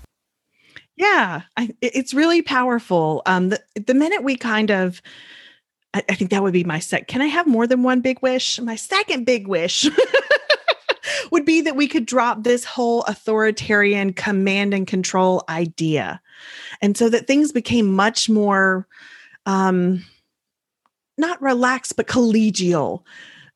yeah 0.98 1.42
I, 1.56 1.70
it's 1.80 2.12
really 2.12 2.42
powerful 2.42 3.22
um 3.26 3.50
the, 3.50 3.62
the 3.74 3.94
minute 3.94 4.22
we 4.22 4.36
kind 4.36 4.70
of 4.70 5.00
I, 5.94 6.02
I 6.08 6.14
think 6.14 6.30
that 6.30 6.42
would 6.42 6.52
be 6.52 6.64
my 6.64 6.78
sec 6.78 7.08
can 7.08 7.22
i 7.22 7.26
have 7.26 7.46
more 7.46 7.66
than 7.66 7.82
one 7.82 8.00
big 8.00 8.20
wish 8.22 8.60
my 8.60 8.76
second 8.76 9.24
big 9.24 9.46
wish 9.46 9.88
would 11.30 11.44
be 11.44 11.60
that 11.62 11.76
we 11.76 11.88
could 11.88 12.06
drop 12.06 12.42
this 12.42 12.64
whole 12.64 13.02
authoritarian 13.04 14.12
command 14.12 14.74
and 14.74 14.86
control 14.86 15.44
idea. 15.48 16.20
And 16.80 16.96
so 16.96 17.08
that 17.08 17.26
things 17.26 17.52
became 17.52 17.94
much 17.94 18.28
more 18.28 18.86
um 19.46 20.04
not 21.16 21.40
relaxed 21.42 21.96
but 21.96 22.06
collegial. 22.06 23.02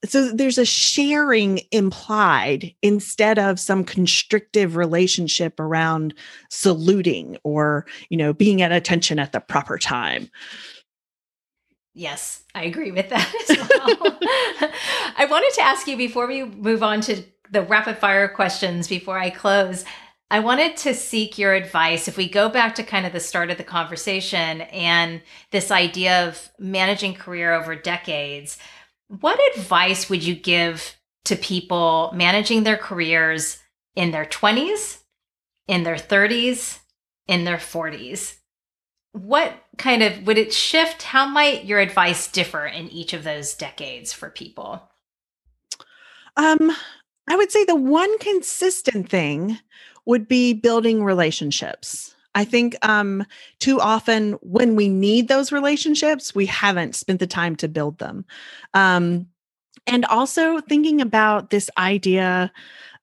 So 0.04 0.32
there's 0.32 0.58
a 0.58 0.64
sharing 0.64 1.60
implied 1.70 2.74
instead 2.82 3.38
of 3.38 3.60
some 3.60 3.84
constrictive 3.84 4.76
relationship 4.76 5.60
around 5.60 6.14
saluting 6.50 7.36
or, 7.44 7.86
you 8.08 8.16
know, 8.16 8.32
being 8.32 8.62
at 8.62 8.72
attention 8.72 9.18
at 9.18 9.32
the 9.32 9.40
proper 9.40 9.78
time. 9.78 10.28
Yes, 11.94 12.42
I 12.54 12.64
agree 12.64 12.90
with 12.90 13.10
that 13.10 13.32
as 13.48 13.56
well. 13.58 14.18
I 15.16 15.26
wanted 15.30 15.52
to 15.54 15.60
ask 15.60 15.86
you 15.86 15.96
before 15.96 16.26
we 16.26 16.44
move 16.44 16.82
on 16.82 17.00
to 17.02 17.22
the 17.50 17.62
rapid 17.62 17.98
fire 17.98 18.28
questions 18.28 18.88
before 18.88 19.18
I 19.18 19.30
close. 19.30 19.84
I 20.30 20.40
wanted 20.40 20.78
to 20.78 20.94
seek 20.94 21.36
your 21.36 21.52
advice. 21.52 22.08
If 22.08 22.16
we 22.16 22.26
go 22.26 22.48
back 22.48 22.74
to 22.76 22.82
kind 22.82 23.04
of 23.04 23.12
the 23.12 23.20
start 23.20 23.50
of 23.50 23.58
the 23.58 23.64
conversation 23.64 24.62
and 24.62 25.20
this 25.50 25.70
idea 25.70 26.26
of 26.26 26.50
managing 26.58 27.12
career 27.12 27.52
over 27.52 27.76
decades, 27.76 28.56
what 29.20 29.38
advice 29.56 30.08
would 30.08 30.24
you 30.24 30.34
give 30.34 30.96
to 31.24 31.36
people 31.36 32.10
managing 32.14 32.62
their 32.62 32.78
careers 32.78 33.58
in 33.94 34.10
their 34.10 34.24
20s, 34.24 34.98
in 35.68 35.82
their 35.82 35.96
30s, 35.96 36.78
in 37.26 37.44
their 37.44 37.58
40s? 37.58 38.36
What 39.12 39.52
kind 39.76 40.02
of 40.02 40.26
would 40.26 40.38
it 40.38 40.54
shift? 40.54 41.02
How 41.02 41.26
might 41.26 41.66
your 41.66 41.78
advice 41.78 42.30
differ 42.30 42.64
in 42.66 42.88
each 42.88 43.12
of 43.12 43.24
those 43.24 43.52
decades 43.52 44.12
for 44.14 44.30
people? 44.30 44.88
Um, 46.38 46.72
I 47.28 47.36
would 47.36 47.52
say 47.52 47.64
the 47.64 47.76
one 47.76 48.18
consistent 48.18 49.10
thing 49.10 49.58
would 50.06 50.26
be 50.26 50.54
building 50.54 51.04
relationships. 51.04 52.14
I 52.34 52.44
think 52.44 52.76
um, 52.86 53.24
too 53.58 53.80
often 53.80 54.32
when 54.40 54.74
we 54.76 54.88
need 54.88 55.28
those 55.28 55.52
relationships, 55.52 56.34
we 56.34 56.46
haven't 56.46 56.96
spent 56.96 57.20
the 57.20 57.26
time 57.26 57.56
to 57.56 57.68
build 57.68 57.98
them. 57.98 58.24
Um, 58.74 59.26
and 59.86 60.04
also 60.06 60.60
thinking 60.60 61.00
about 61.00 61.50
this 61.50 61.68
idea 61.76 62.52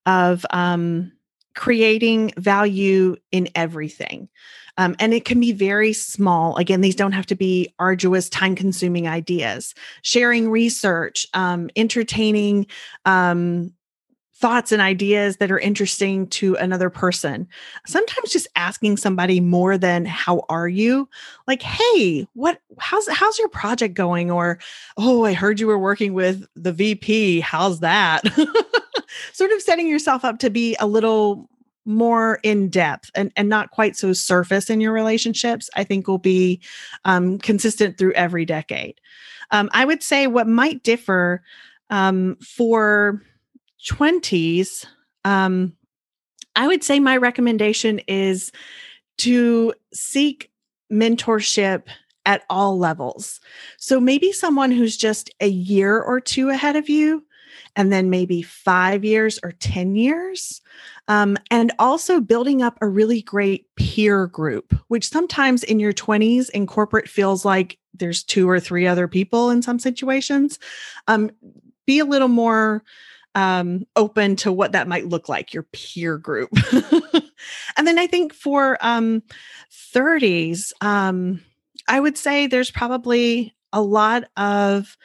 of 0.05 0.45
um, 0.49 1.11
creating 1.55 2.31
value 2.37 3.15
in 3.31 3.49
everything. 3.55 4.29
Um, 4.77 4.95
and 4.97 5.13
it 5.13 5.25
can 5.25 5.41
be 5.41 5.51
very 5.51 5.91
small. 5.91 6.55
Again, 6.55 6.79
these 6.79 6.95
don't 6.95 7.11
have 7.11 7.25
to 7.25 7.35
be 7.35 7.73
arduous, 7.79 8.29
time 8.29 8.55
consuming 8.55 9.09
ideas. 9.09 9.75
Sharing 10.03 10.49
research, 10.49 11.27
um, 11.33 11.69
entertaining 11.75 12.65
um, 13.03 13.73
thoughts 14.39 14.71
and 14.71 14.81
ideas 14.81 15.37
that 15.37 15.51
are 15.51 15.59
interesting 15.59 16.25
to 16.27 16.55
another 16.55 16.89
person. 16.89 17.47
Sometimes 17.85 18.31
just 18.31 18.47
asking 18.55 18.95
somebody 18.95 19.41
more 19.41 19.77
than 19.77 20.05
how 20.05 20.45
are 20.47 20.67
you? 20.67 21.09
Like, 21.45 21.61
"Hey, 21.61 22.27
what 22.33 22.61
how's 22.77 23.07
how's 23.09 23.37
your 23.37 23.49
project 23.49 23.95
going?" 23.95 24.31
or, 24.31 24.59
"Oh, 24.97 25.25
I 25.25 25.33
heard 25.33 25.59
you 25.59 25.67
were 25.67 25.79
working 25.79 26.13
with 26.13 26.45
the 26.55 26.71
VP. 26.71 27.41
How's 27.41 27.81
that?" 27.81 28.23
sort 29.33 29.51
of 29.51 29.61
setting 29.61 29.87
yourself 29.87 30.23
up 30.23 30.39
to 30.39 30.49
be 30.49 30.75
a 30.79 30.87
little 30.87 31.49
more 31.85 32.39
in 32.43 32.69
depth 32.69 33.09
and, 33.15 33.31
and 33.35 33.49
not 33.49 33.71
quite 33.71 33.97
so 33.97 34.13
surface 34.13 34.69
in 34.69 34.79
your 34.79 34.93
relationships, 34.93 35.69
I 35.75 35.83
think 35.83 36.07
will 36.07 36.17
be 36.19 36.61
um, 37.03 37.39
consistent 37.39 37.97
through 37.97 38.13
every 38.13 38.45
decade. 38.45 39.01
Um, 39.51 39.69
I 39.73 39.85
would 39.85 40.03
say 40.03 40.27
what 40.27 40.47
might 40.47 40.83
differ 40.83 41.41
um, 41.89 42.37
for 42.41 43.21
20s, 43.85 44.85
um, 45.25 45.73
I 46.55 46.67
would 46.67 46.83
say 46.83 46.99
my 46.99 47.17
recommendation 47.17 47.99
is 48.07 48.51
to 49.19 49.73
seek 49.93 50.51
mentorship 50.91 51.83
at 52.25 52.43
all 52.49 52.77
levels. 52.77 53.39
So 53.77 53.99
maybe 53.99 54.31
someone 54.31 54.71
who's 54.71 54.97
just 54.97 55.29
a 55.39 55.47
year 55.47 55.99
or 56.01 56.19
two 56.19 56.49
ahead 56.49 56.75
of 56.75 56.89
you, 56.89 57.25
and 57.75 57.91
then 57.91 58.09
maybe 58.09 58.41
five 58.41 59.05
years 59.05 59.39
or 59.43 59.51
10 59.53 59.95
years. 59.95 60.61
Um, 61.07 61.37
and 61.49 61.71
also 61.79 62.19
building 62.19 62.61
up 62.61 62.77
a 62.81 62.87
really 62.87 63.21
great 63.21 63.65
peer 63.75 64.27
group, 64.27 64.75
which 64.89 65.09
sometimes 65.09 65.63
in 65.63 65.79
your 65.79 65.93
20s 65.93 66.49
in 66.51 66.67
corporate 66.67 67.09
feels 67.09 67.45
like 67.45 67.77
there's 67.93 68.23
two 68.23 68.47
or 68.49 68.59
three 68.59 68.85
other 68.85 69.07
people 69.07 69.49
in 69.49 69.61
some 69.61 69.79
situations. 69.79 70.59
Um, 71.07 71.31
be 71.85 71.99
a 71.99 72.05
little 72.05 72.27
more 72.27 72.83
um, 73.35 73.85
open 73.95 74.35
to 74.37 74.51
what 74.51 74.71
that 74.71 74.87
might 74.87 75.07
look 75.07 75.29
like, 75.29 75.53
your 75.53 75.63
peer 75.71 76.17
group. 76.17 76.49
and 77.77 77.87
then 77.87 77.99
I 77.99 78.07
think 78.07 78.33
for 78.33 78.77
um, 78.81 79.23
30s, 79.71 80.71
um, 80.81 81.41
I 81.87 81.99
would 81.99 82.17
say 82.17 82.47
there's 82.47 82.71
probably 82.71 83.53
a 83.71 83.81
lot 83.81 84.25
of 84.37 84.97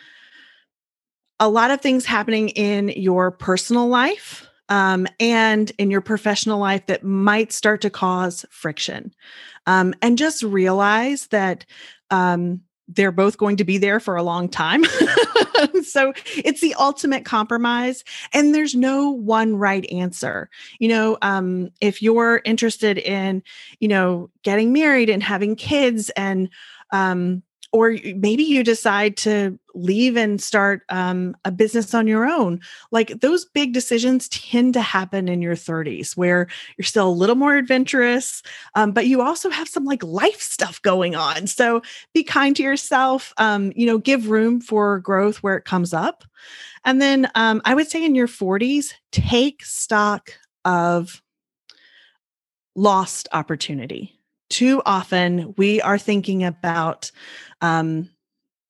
a 1.41 1.49
lot 1.49 1.71
of 1.71 1.81
things 1.81 2.07
happening 2.07 2.51
in 2.51 2.89
your 2.91 3.31
personal 3.31 3.89
life 3.89 4.49
um, 4.69 5.07
and 5.21 5.73
in 5.79 5.91
your 5.91 6.01
professional 6.01 6.59
life 6.59 6.87
that 6.87 7.05
might 7.05 7.53
start 7.53 7.81
to 7.83 7.91
cause 7.91 8.47
friction. 8.51 9.13
Um, 9.67 9.95
and 10.03 10.19
just 10.19 10.43
realize 10.43 11.27
that 11.29 11.65
um, 12.11 12.61
they're 12.89 13.13
both 13.13 13.39
going 13.39 13.57
to 13.57 13.65
be 13.65 13.79
there 13.79 14.01
for 14.01 14.17
a 14.17 14.23
long 14.23 14.49
time. 14.49 14.85
so 15.85 16.13
it's 16.37 16.61
the 16.61 16.75
ultimate 16.75 17.25
compromise 17.25 18.05
and 18.33 18.55
there's 18.55 18.75
no 18.75 19.11
one 19.11 19.57
right 19.57 19.85
answer. 19.91 20.49
You 20.79 20.89
know, 20.89 21.19
um 21.23 21.71
if 21.81 22.03
you're 22.03 22.41
interested 22.45 22.99
in, 22.99 23.43
you 23.81 23.89
know, 23.89 24.31
getting 24.43 24.73
married 24.73 25.11
and 25.11 25.23
having 25.23 25.57
kids 25.57 26.11
and 26.11 26.49
um 26.91 27.43
or 27.75 27.97
maybe 28.15 28.45
you 28.45 28.63
decide 28.63 29.17
to 29.17 29.59
leave 29.75 30.17
and 30.17 30.41
start 30.41 30.83
um, 30.91 31.37
a 31.45 31.51
business 31.51 31.93
on 31.93 32.07
your 32.07 32.25
own. 32.25 32.61
Like 32.93 33.21
those 33.21 33.45
big 33.45 33.73
decisions 33.73 34.29
tend 34.29 34.75
to 34.75 34.81
happen 34.81 35.27
in 35.27 35.43
your 35.43 35.57
30s, 35.57 36.17
where 36.17 36.47
you're 36.79 36.85
still 36.85 37.09
a 37.09 37.11
little 37.11 37.35
more 37.35 37.57
adventurous, 37.57 38.45
um, 38.77 38.93
but 38.93 39.09
you 39.09 39.23
also 39.23 39.51
have 39.51 39.69
some 39.69 39.85
like 39.85 40.05
life 40.05 40.41
stuff 40.41 40.81
going 40.83 41.17
on. 41.17 41.49
So 41.49 41.83
be 42.15 42.23
kind 42.23 42.55
to 42.55 42.63
yourself. 42.63 43.35
Um, 43.39 43.73
you 43.75 43.87
know, 43.87 43.99
give 43.99 44.31
room 44.31 44.61
for 44.61 45.01
growth 45.01 45.39
where 45.39 45.57
it 45.57 45.65
comes 45.65 45.93
up. 45.93 46.23
And 46.85 47.03
then 47.03 47.29
um, 47.35 47.61
I 47.65 47.75
would 47.75 47.91
say 47.91 48.05
in 48.05 48.15
your 48.15 48.29
40s, 48.29 48.93
take 49.11 49.65
stock 49.65 50.31
of 50.65 51.21
lost 52.77 53.27
opportunity 53.33 54.21
too 54.55 54.83
often 54.87 55.53
we 55.57 55.81
are 55.81 55.99
thinking 55.99 56.45
about 56.45 57.11
um, 57.65 58.11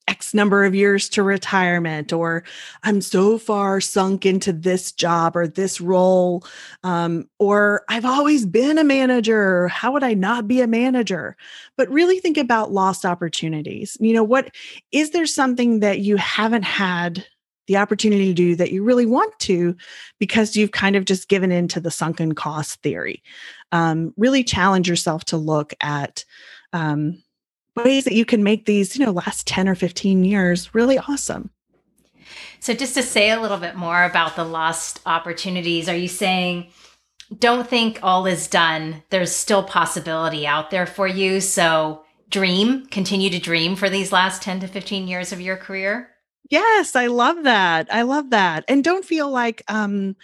X 0.06 0.34
number 0.34 0.64
of 0.64 0.74
years 0.74 1.08
to 1.08 1.22
retirement, 1.22 2.12
or 2.12 2.44
I'm 2.82 3.00
so 3.00 3.38
far 3.38 3.80
sunk 3.80 4.26
into 4.26 4.52
this 4.52 4.92
job 4.92 5.34
or 5.34 5.48
this 5.48 5.80
role, 5.80 6.44
um, 6.84 7.28
or 7.38 7.84
I've 7.88 8.04
always 8.04 8.44
been 8.44 8.76
a 8.76 8.84
manager. 8.84 9.68
How 9.68 9.92
would 9.92 10.04
I 10.04 10.14
not 10.14 10.46
be 10.46 10.60
a 10.60 10.66
manager? 10.66 11.36
But 11.76 11.88
really 11.88 12.20
think 12.20 12.36
about 12.36 12.70
lost 12.70 13.06
opportunities. 13.06 13.96
You 13.98 14.12
know, 14.12 14.22
what 14.22 14.54
is 14.92 15.10
there 15.10 15.26
something 15.26 15.80
that 15.80 16.00
you 16.00 16.16
haven't 16.16 16.64
had 16.64 17.26
the 17.66 17.78
opportunity 17.78 18.26
to 18.26 18.34
do 18.34 18.54
that 18.56 18.72
you 18.72 18.84
really 18.84 19.06
want 19.06 19.36
to 19.38 19.74
because 20.20 20.54
you've 20.54 20.72
kind 20.72 20.96
of 20.96 21.06
just 21.06 21.30
given 21.30 21.50
into 21.50 21.80
the 21.80 21.90
sunken 21.90 22.34
cost 22.34 22.82
theory. 22.82 23.22
Um, 23.72 24.12
really 24.18 24.44
challenge 24.44 24.86
yourself 24.86 25.24
to 25.26 25.38
look 25.38 25.72
at 25.80 26.26
um, 26.74 27.23
ways 27.76 28.04
that 28.04 28.14
you 28.14 28.24
can 28.24 28.42
make 28.42 28.66
these, 28.66 28.96
you 28.96 29.04
know, 29.04 29.12
last 29.12 29.46
10 29.46 29.68
or 29.68 29.74
15 29.74 30.24
years 30.24 30.74
really 30.74 30.98
awesome. 30.98 31.50
So, 32.60 32.72
just 32.72 32.94
to 32.94 33.02
say 33.02 33.30
a 33.30 33.40
little 33.40 33.58
bit 33.58 33.74
more 33.74 34.04
about 34.04 34.36
the 34.36 34.44
lost 34.44 35.00
opportunities, 35.04 35.88
are 35.88 35.96
you 35.96 36.08
saying 36.08 36.68
don't 37.38 37.68
think 37.68 37.98
all 38.02 38.26
is 38.26 38.48
done? 38.48 39.02
There's 39.10 39.34
still 39.34 39.62
possibility 39.62 40.46
out 40.46 40.70
there 40.70 40.86
for 40.86 41.06
you. 41.06 41.40
So, 41.40 42.04
dream, 42.30 42.86
continue 42.86 43.30
to 43.30 43.38
dream 43.38 43.76
for 43.76 43.90
these 43.90 44.12
last 44.12 44.42
10 44.42 44.60
to 44.60 44.66
15 44.66 45.08
years 45.08 45.32
of 45.32 45.40
your 45.40 45.56
career? 45.56 46.10
Yes, 46.50 46.96
I 46.96 47.06
love 47.06 47.42
that. 47.44 47.92
I 47.92 48.02
love 48.02 48.30
that. 48.30 48.64
And 48.68 48.84
don't 48.84 49.04
feel 49.04 49.30
like 49.30 49.62
um 49.68 50.16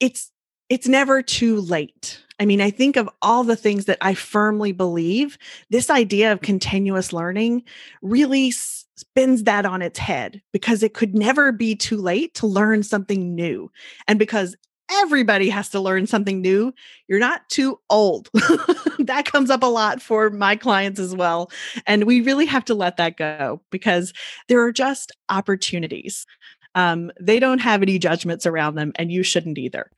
it's 0.00 0.30
it's 0.68 0.88
never 0.88 1.22
too 1.22 1.60
late. 1.60 2.22
I 2.38 2.44
mean, 2.44 2.60
I 2.60 2.70
think 2.70 2.96
of 2.96 3.08
all 3.22 3.44
the 3.44 3.56
things 3.56 3.86
that 3.86 3.98
I 4.00 4.14
firmly 4.14 4.72
believe, 4.72 5.38
this 5.70 5.88
idea 5.88 6.32
of 6.32 6.42
continuous 6.42 7.12
learning 7.12 7.62
really 8.02 8.50
spins 8.50 9.44
that 9.44 9.64
on 9.64 9.82
its 9.82 9.98
head 9.98 10.42
because 10.52 10.82
it 10.82 10.94
could 10.94 11.14
never 11.14 11.52
be 11.52 11.74
too 11.74 11.96
late 11.96 12.34
to 12.34 12.46
learn 12.46 12.82
something 12.82 13.34
new. 13.34 13.70
And 14.06 14.18
because 14.18 14.56
everybody 14.90 15.48
has 15.48 15.68
to 15.70 15.80
learn 15.80 16.06
something 16.06 16.40
new, 16.40 16.72
you're 17.08 17.18
not 17.18 17.48
too 17.48 17.78
old. 17.90 18.28
that 18.98 19.28
comes 19.30 19.50
up 19.50 19.62
a 19.62 19.66
lot 19.66 20.00
for 20.00 20.30
my 20.30 20.56
clients 20.56 21.00
as 21.00 21.14
well. 21.14 21.50
And 21.86 22.04
we 22.04 22.20
really 22.20 22.46
have 22.46 22.64
to 22.66 22.74
let 22.74 22.96
that 22.98 23.16
go 23.16 23.60
because 23.70 24.12
there 24.48 24.62
are 24.62 24.72
just 24.72 25.12
opportunities. 25.28 26.26
Um, 26.74 27.10
they 27.20 27.40
don't 27.40 27.60
have 27.60 27.82
any 27.82 27.98
judgments 27.98 28.44
around 28.44 28.74
them, 28.74 28.92
and 28.96 29.10
you 29.10 29.22
shouldn't 29.22 29.58
either. 29.58 29.90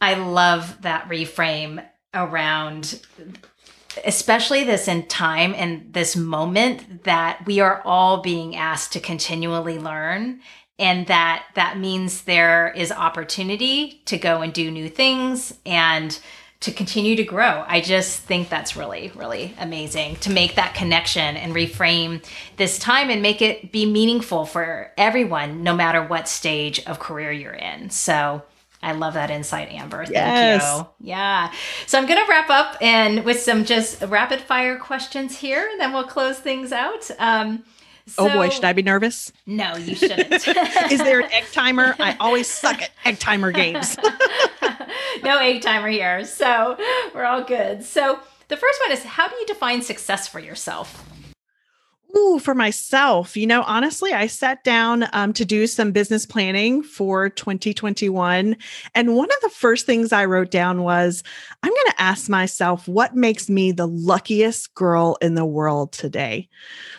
I 0.00 0.14
love 0.14 0.82
that 0.82 1.08
reframe 1.08 1.84
around 2.14 3.00
especially 4.04 4.64
this 4.64 4.86
in 4.86 5.06
time 5.06 5.52
and 5.56 5.92
this 5.92 6.14
moment 6.14 7.02
that 7.04 7.44
we 7.44 7.58
are 7.60 7.82
all 7.84 8.22
being 8.22 8.54
asked 8.54 8.92
to 8.92 9.00
continually 9.00 9.78
learn 9.78 10.40
and 10.78 11.06
that 11.08 11.44
that 11.56 11.78
means 11.78 12.22
there 12.22 12.72
is 12.74 12.90
opportunity 12.90 14.00
to 14.06 14.16
go 14.16 14.40
and 14.40 14.52
do 14.52 14.70
new 14.70 14.88
things 14.88 15.52
and 15.66 16.18
to 16.60 16.72
continue 16.72 17.16
to 17.16 17.24
grow. 17.24 17.64
I 17.66 17.80
just 17.80 18.20
think 18.20 18.48
that's 18.48 18.76
really, 18.76 19.12
really 19.14 19.54
amazing 19.58 20.16
to 20.16 20.30
make 20.30 20.54
that 20.54 20.74
connection 20.74 21.36
and 21.36 21.54
reframe 21.54 22.24
this 22.56 22.78
time 22.78 23.10
and 23.10 23.22
make 23.22 23.42
it 23.42 23.72
be 23.72 23.86
meaningful 23.86 24.46
for 24.46 24.92
everyone, 24.96 25.62
no 25.62 25.74
matter 25.74 26.02
what 26.02 26.28
stage 26.28 26.84
of 26.86 26.98
career 26.98 27.32
you're 27.32 27.52
in. 27.52 27.90
So 27.90 28.42
I 28.82 28.92
love 28.92 29.14
that 29.14 29.30
insight, 29.30 29.68
Amber. 29.70 30.04
Thank 30.04 30.14
yes. 30.14 30.78
you. 30.78 30.86
Yeah. 31.00 31.52
So 31.86 31.98
I'm 31.98 32.06
going 32.06 32.18
to 32.18 32.30
wrap 32.30 32.48
up 32.48 32.76
and 32.80 33.24
with 33.24 33.40
some 33.40 33.64
just 33.64 34.02
rapid 34.02 34.40
fire 34.40 34.78
questions 34.78 35.38
here, 35.38 35.68
and 35.70 35.80
then 35.80 35.92
we'll 35.92 36.04
close 36.04 36.38
things 36.38 36.72
out. 36.72 37.10
Um, 37.18 37.64
so, 38.06 38.28
oh 38.28 38.32
boy, 38.32 38.48
should 38.48 38.64
I 38.64 38.72
be 38.72 38.82
nervous? 38.82 39.30
No, 39.46 39.76
you 39.76 39.94
shouldn't. 39.94 40.32
Is 40.32 40.98
there 40.98 41.20
an 41.20 41.30
egg 41.30 41.44
timer? 41.52 41.94
I 42.00 42.16
always 42.18 42.48
suck 42.48 42.80
at 42.82 42.90
egg 43.04 43.18
timer 43.18 43.52
games. 43.52 43.96
no 45.22 45.38
egg 45.38 45.62
timer 45.62 45.88
here. 45.88 46.24
So 46.24 46.76
we're 47.14 47.24
all 47.24 47.44
good. 47.44 47.84
So 47.84 48.18
the 48.48 48.56
first 48.56 48.80
one 48.84 48.92
is 48.92 49.04
how 49.04 49.28
do 49.28 49.36
you 49.36 49.46
define 49.46 49.82
success 49.82 50.26
for 50.26 50.40
yourself? 50.40 51.06
Ooh, 52.16 52.38
for 52.38 52.54
myself, 52.54 53.36
you 53.36 53.46
know, 53.46 53.62
honestly, 53.62 54.12
I 54.12 54.26
sat 54.26 54.64
down 54.64 55.06
um, 55.12 55.32
to 55.34 55.44
do 55.44 55.66
some 55.66 55.92
business 55.92 56.26
planning 56.26 56.82
for 56.82 57.28
2021. 57.28 58.56
And 58.94 59.16
one 59.16 59.28
of 59.28 59.42
the 59.42 59.50
first 59.50 59.86
things 59.86 60.12
I 60.12 60.24
wrote 60.24 60.50
down 60.50 60.82
was 60.82 61.22
I'm 61.62 61.70
going 61.70 61.86
to 61.90 62.02
ask 62.02 62.28
myself, 62.28 62.88
what 62.88 63.14
makes 63.14 63.48
me 63.48 63.70
the 63.70 63.86
luckiest 63.86 64.74
girl 64.74 65.18
in 65.20 65.34
the 65.34 65.44
world 65.44 65.92
today? 65.92 66.48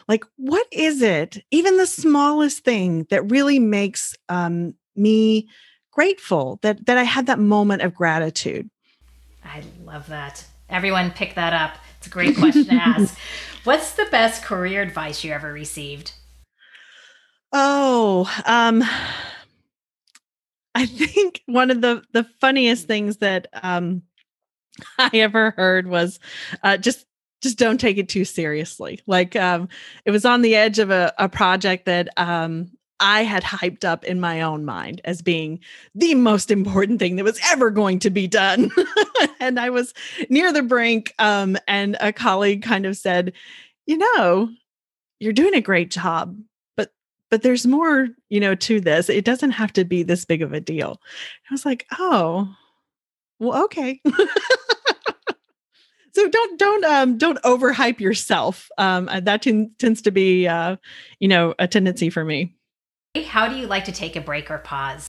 Like, 0.07 0.24
what 0.38 0.68
is 0.72 1.01
it, 1.01 1.43
even 1.51 1.78
the 1.78 1.88
smallest 1.88 2.64
thing 2.64 3.05
that 3.09 3.30
really 3.30 3.59
makes 3.59 4.16
um, 4.30 4.76
me 4.95 5.49
grateful 5.91 6.59
that, 6.62 6.86
that 6.86 6.97
I 6.97 7.03
had 7.03 7.26
that 7.26 7.39
moment 7.39 7.82
of 7.82 7.93
gratitude? 7.93 8.70
I 9.43 9.64
love 9.84 10.07
that. 10.07 10.45
Everyone 10.70 11.12
pick 11.12 11.36
that 11.36 11.53
up. 11.53 11.78
It's 11.97 12.07
a 12.07 12.09
great 12.09 12.38
question 12.38 12.66
to 12.66 12.74
ask. 12.74 13.18
What's 13.64 13.93
the 13.93 14.05
best 14.05 14.43
career 14.43 14.82
advice 14.82 15.24
you 15.24 15.32
ever 15.32 15.53
received? 15.53 16.14
Oh, 17.53 18.32
um, 18.45 18.84
I 20.74 20.86
think 20.86 21.43
one 21.45 21.70
of 21.70 21.82
the 21.82 22.03
the 22.12 22.24
funniest 22.39 22.88
things 22.88 23.18
that 23.18 23.47
um, 23.62 24.01
I 24.97 25.12
ever 25.14 25.51
heard 25.51 25.88
was 25.88 26.20
uh, 26.64 26.78
just 26.78 27.05
just 27.43 27.57
don't 27.57 27.80
take 27.80 27.97
it 27.97 28.09
too 28.09 28.26
seriously. 28.26 28.99
Like 29.05 29.36
um, 29.36 29.70
it 30.05 30.12
was 30.12 30.26
on 30.26 30.41
the 30.41 30.55
edge 30.55 30.80
of 30.80 30.89
a, 30.89 31.14
a 31.18 31.30
project 31.30 31.86
that 31.86 32.09
um, 32.18 32.72
I 33.02 33.24
had 33.24 33.43
hyped 33.43 33.84
up 33.84 34.06
in 34.06 34.20
my 34.20 34.41
own 34.41 34.64
mind 34.64 35.02
as 35.04 35.22
being 35.22 35.60
the 35.95 36.16
most 36.16 36.52
important 36.52 36.99
thing 36.99 37.18
that 37.18 37.26
was 37.26 37.39
ever 37.52 37.72
going 37.72 37.99
to 37.99 38.10
be 38.10 38.28
done. 38.28 38.72
and 39.39 39.60
I 39.60 39.72
was 39.72 39.93
near 40.30 40.54
the 40.54 40.62
brink. 40.62 41.14
Um, 41.20 41.58
and 41.68 41.97
a 41.99 42.14
colleague 42.14 42.64
kind 42.64 42.86
of 42.86 42.95
said, 42.95 43.34
you 43.88 43.97
know, 43.97 44.49
you're 45.20 45.34
doing 45.34 45.56
a 45.56 45.62
great 45.62 45.91
job, 45.91 46.38
but 46.78 46.93
but 47.30 47.41
there's 47.41 47.68
more, 47.68 48.08
you 48.30 48.39
know, 48.39 48.56
to 48.56 48.80
this. 48.80 49.10
It 49.10 49.26
doesn't 49.26 49.52
have 49.52 49.74
to 49.74 49.84
be 49.84 50.04
this 50.04 50.24
big 50.24 50.41
of 50.41 50.54
a 50.54 50.62
deal. 50.62 51.02
I 51.49 51.54
was 51.54 51.66
like, 51.66 51.88
oh, 51.99 52.56
well, 53.39 53.64
okay. 53.66 53.99
so 56.14 56.30
don't 56.30 56.60
don't 56.60 56.86
um 56.86 57.18
don't 57.18 57.41
overhype 57.43 57.99
yourself 57.99 58.70
um 58.78 59.10
that 59.22 59.41
t- 59.41 59.70
tends 59.80 60.02
to 60.02 60.12
be 60.12 60.47
uh 60.47 60.76
you 61.20 61.28
know 61.28 61.56
a 61.58 61.68
tendency 61.68 62.10
for 62.10 62.26
me 62.26 62.54
how 63.20 63.47
do 63.47 63.55
you 63.55 63.68
like 63.68 63.86
to 63.86 63.91
take 63.91 64.16
a 64.16 64.22
break 64.22 64.49
or 64.49 64.59
pause? 64.59 65.07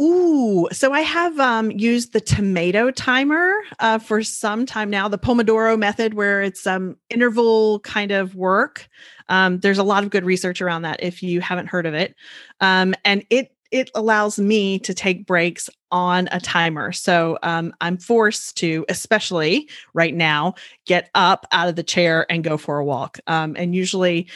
Ooh, 0.00 0.66
so 0.72 0.92
I 0.92 1.00
have 1.00 1.38
um, 1.38 1.70
used 1.72 2.14
the 2.14 2.22
tomato 2.22 2.90
timer 2.90 3.52
uh, 3.80 3.98
for 3.98 4.22
some 4.22 4.64
time 4.64 4.88
now, 4.88 5.08
the 5.08 5.18
Pomodoro 5.18 5.78
method, 5.78 6.14
where 6.14 6.40
it's 6.40 6.66
um, 6.66 6.96
interval 7.10 7.80
kind 7.80 8.10
of 8.10 8.34
work. 8.34 8.88
Um, 9.28 9.58
there's 9.58 9.76
a 9.76 9.82
lot 9.82 10.02
of 10.02 10.10
good 10.10 10.24
research 10.24 10.62
around 10.62 10.82
that 10.82 11.02
if 11.02 11.22
you 11.22 11.42
haven't 11.42 11.66
heard 11.66 11.84
of 11.84 11.92
it. 11.92 12.14
Um, 12.60 12.94
and 13.04 13.24
it 13.30 13.54
it 13.70 13.88
allows 13.94 14.38
me 14.40 14.80
to 14.80 14.92
take 14.92 15.26
breaks 15.26 15.70
on 15.92 16.28
a 16.32 16.40
timer. 16.40 16.90
So 16.90 17.38
um, 17.44 17.72
I'm 17.80 17.98
forced 17.98 18.56
to, 18.56 18.84
especially 18.88 19.68
right 19.94 20.14
now, 20.14 20.54
get 20.86 21.08
up 21.14 21.46
out 21.52 21.68
of 21.68 21.76
the 21.76 21.84
chair 21.84 22.26
and 22.28 22.42
go 22.42 22.56
for 22.56 22.78
a 22.78 22.84
walk. 22.84 23.20
Um, 23.28 23.54
and 23.56 23.72
usually 23.72 24.28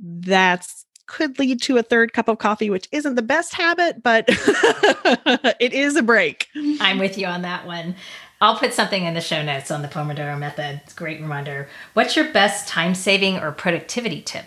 that's 0.00 0.84
could 1.10 1.38
lead 1.40 1.60
to 1.62 1.76
a 1.76 1.82
third 1.82 2.12
cup 2.12 2.28
of 2.28 2.38
coffee, 2.38 2.70
which 2.70 2.88
isn't 2.92 3.16
the 3.16 3.22
best 3.22 3.52
habit, 3.52 4.02
but 4.02 4.24
it 4.28 5.72
is 5.72 5.96
a 5.96 6.02
break. 6.02 6.46
I'm 6.80 6.98
with 6.98 7.18
you 7.18 7.26
on 7.26 7.42
that 7.42 7.66
one. 7.66 7.96
I'll 8.40 8.56
put 8.56 8.72
something 8.72 9.04
in 9.04 9.14
the 9.14 9.20
show 9.20 9.42
notes 9.42 9.70
on 9.70 9.82
the 9.82 9.88
Pomodoro 9.88 10.38
method. 10.38 10.80
It's 10.84 10.94
a 10.94 10.96
great 10.96 11.20
reminder. 11.20 11.68
What's 11.94 12.14
your 12.14 12.32
best 12.32 12.68
time 12.68 12.94
saving 12.94 13.38
or 13.38 13.50
productivity 13.50 14.22
tip? 14.22 14.46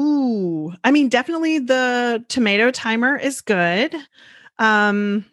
Ooh, 0.00 0.72
I 0.84 0.90
mean, 0.90 1.08
definitely 1.08 1.58
the 1.58 2.24
tomato 2.28 2.70
timer 2.70 3.16
is 3.16 3.40
good. 3.40 3.94
Um, 4.58 5.24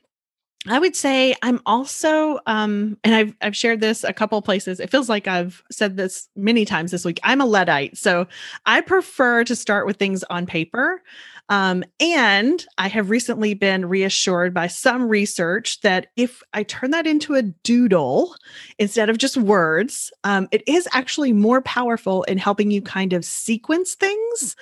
I 0.70 0.80
would 0.80 0.96
say 0.96 1.36
I'm 1.42 1.60
also, 1.66 2.40
um, 2.46 2.98
and 3.04 3.14
I've 3.14 3.36
I've 3.42 3.56
shared 3.56 3.82
this 3.82 4.06
a 4.06 4.14
couple 4.14 4.42
places. 4.42 4.80
It 4.80 4.90
feels 4.90 5.10
like 5.10 5.28
I've 5.28 5.62
said 5.70 5.98
this 5.98 6.30
many 6.38 6.64
times 6.64 6.92
this 6.92 7.04
week. 7.04 7.20
I'm 7.24 7.42
a 7.42 7.46
Luddite, 7.46 7.98
so 7.98 8.28
I 8.66 8.80
prefer 8.80 9.44
to 9.44 9.56
start 9.56 9.86
with 9.86 9.98
things 9.98 10.24
on 10.30 10.46
paper. 10.46 11.02
Um, 11.50 11.84
and 12.00 12.66
I 12.78 12.88
have 12.88 13.10
recently 13.10 13.54
been 13.54 13.86
reassured 13.86 14.54
by 14.54 14.68
some 14.68 15.08
research 15.08 15.82
that 15.82 16.08
if 16.16 16.42
I 16.54 16.64
turn 16.64 16.92
that 16.92 17.06
into 17.06 17.36
a 17.36 17.42
doodle 17.42 18.36
instead 18.80 19.10
of 19.10 19.18
just 19.18 19.36
words, 19.38 20.12
um, 20.24 20.48
it 20.52 20.64
is 20.68 20.88
actually 20.94 21.34
more 21.34 21.62
powerful 21.62 22.24
in 22.24 22.38
helping 22.38 22.72
you 22.72 22.82
kind 22.82 23.14
of 23.14 23.26
sequence 23.26 23.96
things. 23.96 24.56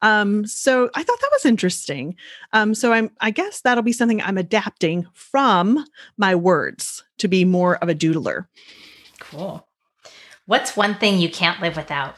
Um, 0.00 0.46
so 0.46 0.90
I 0.94 1.02
thought 1.02 1.20
that 1.20 1.32
was 1.32 1.44
interesting. 1.44 2.14
Um, 2.52 2.74
so 2.74 2.92
I'm, 2.92 3.10
I 3.20 3.30
guess 3.30 3.60
that'll 3.60 3.82
be 3.82 3.92
something 3.92 4.22
I'm 4.22 4.38
adapting 4.38 5.06
from 5.14 5.84
my 6.16 6.34
words 6.34 7.02
to 7.18 7.28
be 7.28 7.44
more 7.44 7.76
of 7.76 7.88
a 7.88 7.94
doodler. 7.94 8.46
Cool. 9.18 9.66
What's 10.46 10.76
one 10.76 10.94
thing 10.94 11.18
you 11.18 11.28
can't 11.28 11.60
live 11.60 11.76
without? 11.76 12.16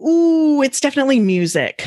Ooh, 0.00 0.60
it's 0.62 0.80
definitely 0.80 1.20
music. 1.20 1.86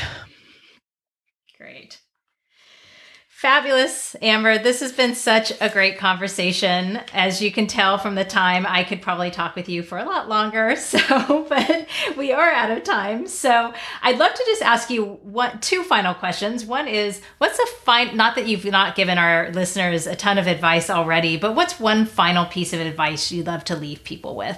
Fabulous, 3.46 4.16
Amber. 4.22 4.58
This 4.58 4.80
has 4.80 4.94
been 4.94 5.14
such 5.14 5.52
a 5.60 5.70
great 5.70 5.98
conversation. 5.98 7.02
As 7.14 7.42
you 7.42 7.52
can 7.52 7.68
tell 7.68 7.98
from 7.98 8.16
the 8.16 8.24
time, 8.24 8.66
I 8.66 8.86
could 8.86 9.02
probably 9.02 9.30
talk 9.30 9.56
with 9.56 9.68
you 9.68 9.84
for 9.84 9.98
a 9.98 10.06
lot 10.06 10.30
longer. 10.30 10.76
So, 10.86 11.46
but 11.50 11.86
we 12.18 12.32
are 12.32 12.50
out 12.50 12.72
of 12.72 12.84
time. 12.84 13.28
So, 13.28 13.74
I'd 14.02 14.18
love 14.18 14.34
to 14.34 14.44
just 14.46 14.62
ask 14.62 14.90
you 14.90 15.20
what 15.22 15.62
two 15.62 15.84
final 15.84 16.14
questions. 16.14 16.66
One 16.66 16.88
is, 16.88 17.22
what's 17.40 17.60
a 17.60 17.66
fine? 17.66 18.16
Not 18.16 18.36
that 18.36 18.48
you've 18.48 18.66
not 18.66 18.96
given 18.96 19.18
our 19.18 19.52
listeners 19.52 20.08
a 20.08 20.16
ton 20.16 20.38
of 20.38 20.48
advice 20.48 20.90
already, 20.90 21.36
but 21.36 21.56
what's 21.56 21.80
one 21.80 22.06
final 22.06 22.46
piece 22.46 22.72
of 22.72 22.80
advice 22.80 23.32
you'd 23.32 23.48
love 23.48 23.66
to 23.66 23.76
leave 23.76 24.04
people 24.04 24.36
with? 24.36 24.58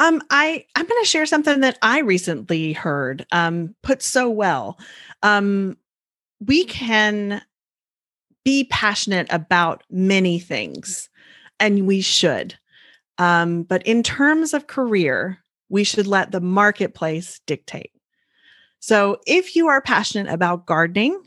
Um, 0.00 0.22
I 0.30 0.64
I'm 0.74 0.86
going 0.86 1.02
to 1.02 1.08
share 1.08 1.26
something 1.26 1.60
that 1.60 1.78
I 1.82 2.00
recently 2.00 2.72
heard 2.72 3.26
um, 3.32 3.74
put 3.82 4.02
so 4.02 4.28
well. 4.30 4.78
Um, 5.22 5.76
we 6.40 6.64
can 6.64 7.42
be 8.42 8.64
passionate 8.64 9.26
about 9.30 9.84
many 9.90 10.38
things, 10.38 11.10
and 11.60 11.86
we 11.86 12.00
should. 12.00 12.58
Um, 13.18 13.64
but 13.64 13.86
in 13.86 14.02
terms 14.02 14.54
of 14.54 14.66
career, 14.66 15.38
we 15.68 15.84
should 15.84 16.06
let 16.06 16.32
the 16.32 16.40
marketplace 16.40 17.38
dictate. 17.46 17.92
So 18.80 19.18
if 19.26 19.54
you 19.54 19.68
are 19.68 19.82
passionate 19.82 20.32
about 20.32 20.64
gardening 20.64 21.20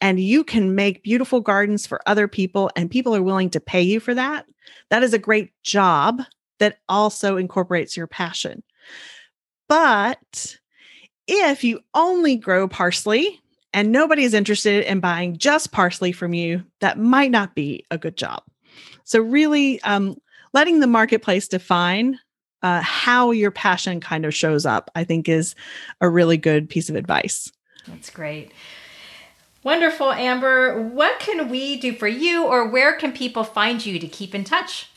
and 0.00 0.18
you 0.18 0.42
can 0.42 0.74
make 0.74 1.04
beautiful 1.04 1.40
gardens 1.40 1.86
for 1.86 2.02
other 2.06 2.26
people 2.26 2.68
and 2.74 2.90
people 2.90 3.14
are 3.14 3.22
willing 3.22 3.50
to 3.50 3.60
pay 3.60 3.82
you 3.82 4.00
for 4.00 4.12
that, 4.14 4.46
that 4.90 5.04
is 5.04 5.14
a 5.14 5.18
great 5.20 5.52
job 5.62 6.22
that 6.58 6.78
also 6.88 7.36
incorporates 7.36 7.96
your 7.96 8.06
passion. 8.06 8.62
But 9.68 10.56
if 11.26 11.64
you 11.64 11.80
only 11.94 12.36
grow 12.36 12.68
parsley 12.68 13.40
and 13.72 13.92
nobody 13.92 14.24
is 14.24 14.34
interested 14.34 14.84
in 14.84 15.00
buying 15.00 15.36
just 15.36 15.72
parsley 15.72 16.12
from 16.12 16.34
you, 16.34 16.64
that 16.80 16.98
might 16.98 17.30
not 17.30 17.54
be 17.54 17.84
a 17.90 17.98
good 17.98 18.16
job. 18.16 18.42
So, 19.04 19.20
really 19.20 19.80
um, 19.82 20.16
letting 20.52 20.80
the 20.80 20.86
marketplace 20.86 21.48
define 21.48 22.18
uh, 22.62 22.80
how 22.80 23.30
your 23.30 23.50
passion 23.50 24.00
kind 24.00 24.24
of 24.24 24.34
shows 24.34 24.66
up, 24.66 24.90
I 24.94 25.04
think 25.04 25.28
is 25.28 25.54
a 26.00 26.08
really 26.08 26.36
good 26.36 26.68
piece 26.68 26.88
of 26.88 26.96
advice. 26.96 27.52
That's 27.86 28.10
great. 28.10 28.52
Wonderful, 29.62 30.12
Amber. 30.12 30.80
What 30.80 31.18
can 31.18 31.48
we 31.48 31.78
do 31.78 31.92
for 31.92 32.08
you, 32.08 32.44
or 32.44 32.68
where 32.68 32.94
can 32.94 33.12
people 33.12 33.44
find 33.44 33.84
you 33.84 33.98
to 33.98 34.08
keep 34.08 34.34
in 34.34 34.44
touch? 34.44 34.88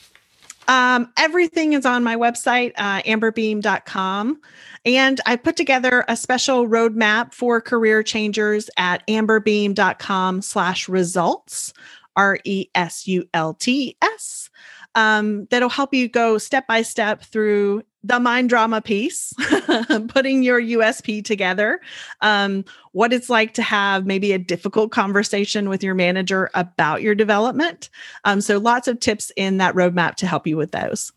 Um, 0.69 1.11
everything 1.17 1.73
is 1.73 1.85
on 1.85 2.03
my 2.03 2.15
website, 2.15 2.71
uh, 2.77 3.01
amberbeam.com. 3.01 4.39
And 4.85 5.21
I 5.25 5.35
put 5.35 5.57
together 5.57 6.05
a 6.07 6.15
special 6.15 6.67
roadmap 6.67 7.33
for 7.33 7.59
career 7.59 8.03
changers 8.03 8.69
at 8.77 9.05
amberbeam.com 9.07 10.41
slash 10.41 10.87
results, 10.87 11.73
R 12.15 12.39
E 12.45 12.67
S 12.75 13.07
U 13.07 13.27
L 13.33 13.55
T 13.55 13.97
S 14.01 14.49
um, 14.95 15.47
that'll 15.49 15.69
help 15.69 15.93
you 15.93 16.07
go 16.07 16.37
step 16.37 16.67
by 16.67 16.81
step 16.81 17.23
through 17.23 17.83
the 18.03 18.19
mind 18.19 18.49
drama 18.49 18.81
piece, 18.81 19.33
putting 20.07 20.43
your 20.43 20.61
USP 20.61 21.23
together, 21.23 21.81
um, 22.21 22.63
what 22.93 23.11
it's 23.11 23.29
like 23.29 23.53
to 23.55 23.61
have 23.61 24.05
maybe 24.05 24.31
a 24.31 24.37
difficult 24.37 24.91
conversation 24.91 25.69
with 25.69 25.83
your 25.83 25.95
manager 25.95 26.49
about 26.53 27.01
your 27.01 27.15
development. 27.15 27.89
Um, 28.23 28.41
so, 28.41 28.57
lots 28.57 28.87
of 28.87 28.99
tips 28.99 29.31
in 29.35 29.57
that 29.57 29.75
roadmap 29.75 30.15
to 30.15 30.27
help 30.27 30.47
you 30.47 30.57
with 30.57 30.71
those. 30.71 31.11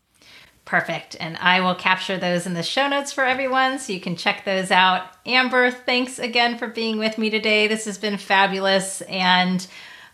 Perfect. 0.65 1.17
And 1.19 1.37
I 1.37 1.59
will 1.59 1.75
capture 1.75 2.17
those 2.17 2.45
in 2.45 2.53
the 2.53 2.63
show 2.63 2.87
notes 2.87 3.11
for 3.11 3.25
everyone 3.25 3.79
so 3.79 3.91
you 3.91 3.99
can 3.99 4.15
check 4.15 4.45
those 4.45 4.71
out. 4.71 5.07
Amber, 5.25 5.71
thanks 5.71 6.19
again 6.19 6.57
for 6.57 6.67
being 6.67 6.97
with 6.97 7.17
me 7.17 7.29
today. 7.29 7.67
This 7.67 7.83
has 7.85 7.97
been 7.97 8.17
fabulous. 8.17 9.01
And 9.01 9.65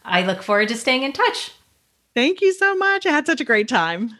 I 0.03 0.24
look 0.24 0.41
forward 0.41 0.70
to 0.70 0.76
staying 0.76 1.03
in 1.03 1.13
touch. 1.13 1.51
Thank 2.15 2.41
you 2.41 2.51
so 2.53 2.76
much. 2.76 3.05
I 3.05 3.11
had 3.11 3.28
such 3.28 3.41
a 3.41 3.45
great 3.45 3.67
time. 3.67 4.20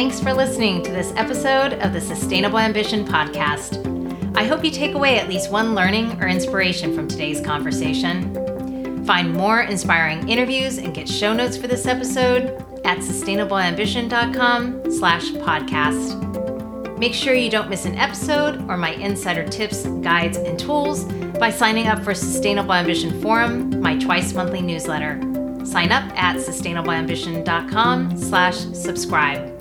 Thanks 0.00 0.18
for 0.18 0.32
listening 0.32 0.82
to 0.84 0.92
this 0.92 1.12
episode 1.14 1.74
of 1.74 1.92
the 1.92 2.00
Sustainable 2.00 2.58
Ambition 2.58 3.04
Podcast. 3.04 4.34
I 4.34 4.44
hope 4.44 4.64
you 4.64 4.70
take 4.70 4.94
away 4.94 5.18
at 5.18 5.28
least 5.28 5.50
one 5.52 5.74
learning 5.74 6.22
or 6.22 6.26
inspiration 6.26 6.94
from 6.94 7.06
today's 7.06 7.42
conversation. 7.42 9.04
Find 9.04 9.34
more 9.34 9.60
inspiring 9.60 10.26
interviews 10.26 10.78
and 10.78 10.94
get 10.94 11.06
show 11.06 11.34
notes 11.34 11.58
for 11.58 11.66
this 11.66 11.84
episode 11.84 12.44
at 12.82 13.00
sustainableambition.com 13.00 14.90
slash 14.90 15.32
podcast. 15.32 16.98
Make 16.98 17.12
sure 17.12 17.34
you 17.34 17.50
don't 17.50 17.68
miss 17.68 17.84
an 17.84 17.96
episode 17.96 18.70
or 18.70 18.78
my 18.78 18.92
insider 18.92 19.46
tips, 19.46 19.84
guides, 19.84 20.38
and 20.38 20.58
tools 20.58 21.04
by 21.38 21.50
signing 21.50 21.88
up 21.88 22.02
for 22.02 22.14
Sustainable 22.14 22.72
Ambition 22.72 23.20
Forum, 23.20 23.78
my 23.82 23.98
twice 23.98 24.32
monthly 24.32 24.62
newsletter. 24.62 25.20
Sign 25.66 25.92
up 25.92 26.10
at 26.18 26.36
sustainableambition.com 26.36 28.16
slash 28.16 28.56
subscribe. 28.72 29.59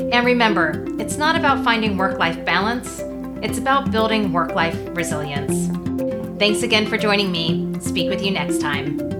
And 0.00 0.26
remember, 0.26 0.84
it's 0.98 1.16
not 1.16 1.36
about 1.36 1.64
finding 1.64 1.96
work-life 1.96 2.44
balance, 2.44 3.00
it's 3.42 3.58
about 3.58 3.90
building 3.90 4.32
work-life 4.32 4.78
resilience. 4.96 5.68
Thanks 6.38 6.62
again 6.62 6.86
for 6.86 6.98
joining 6.98 7.30
me. 7.30 7.74
Speak 7.80 8.10
with 8.10 8.22
you 8.24 8.30
next 8.30 8.60
time. 8.60 9.13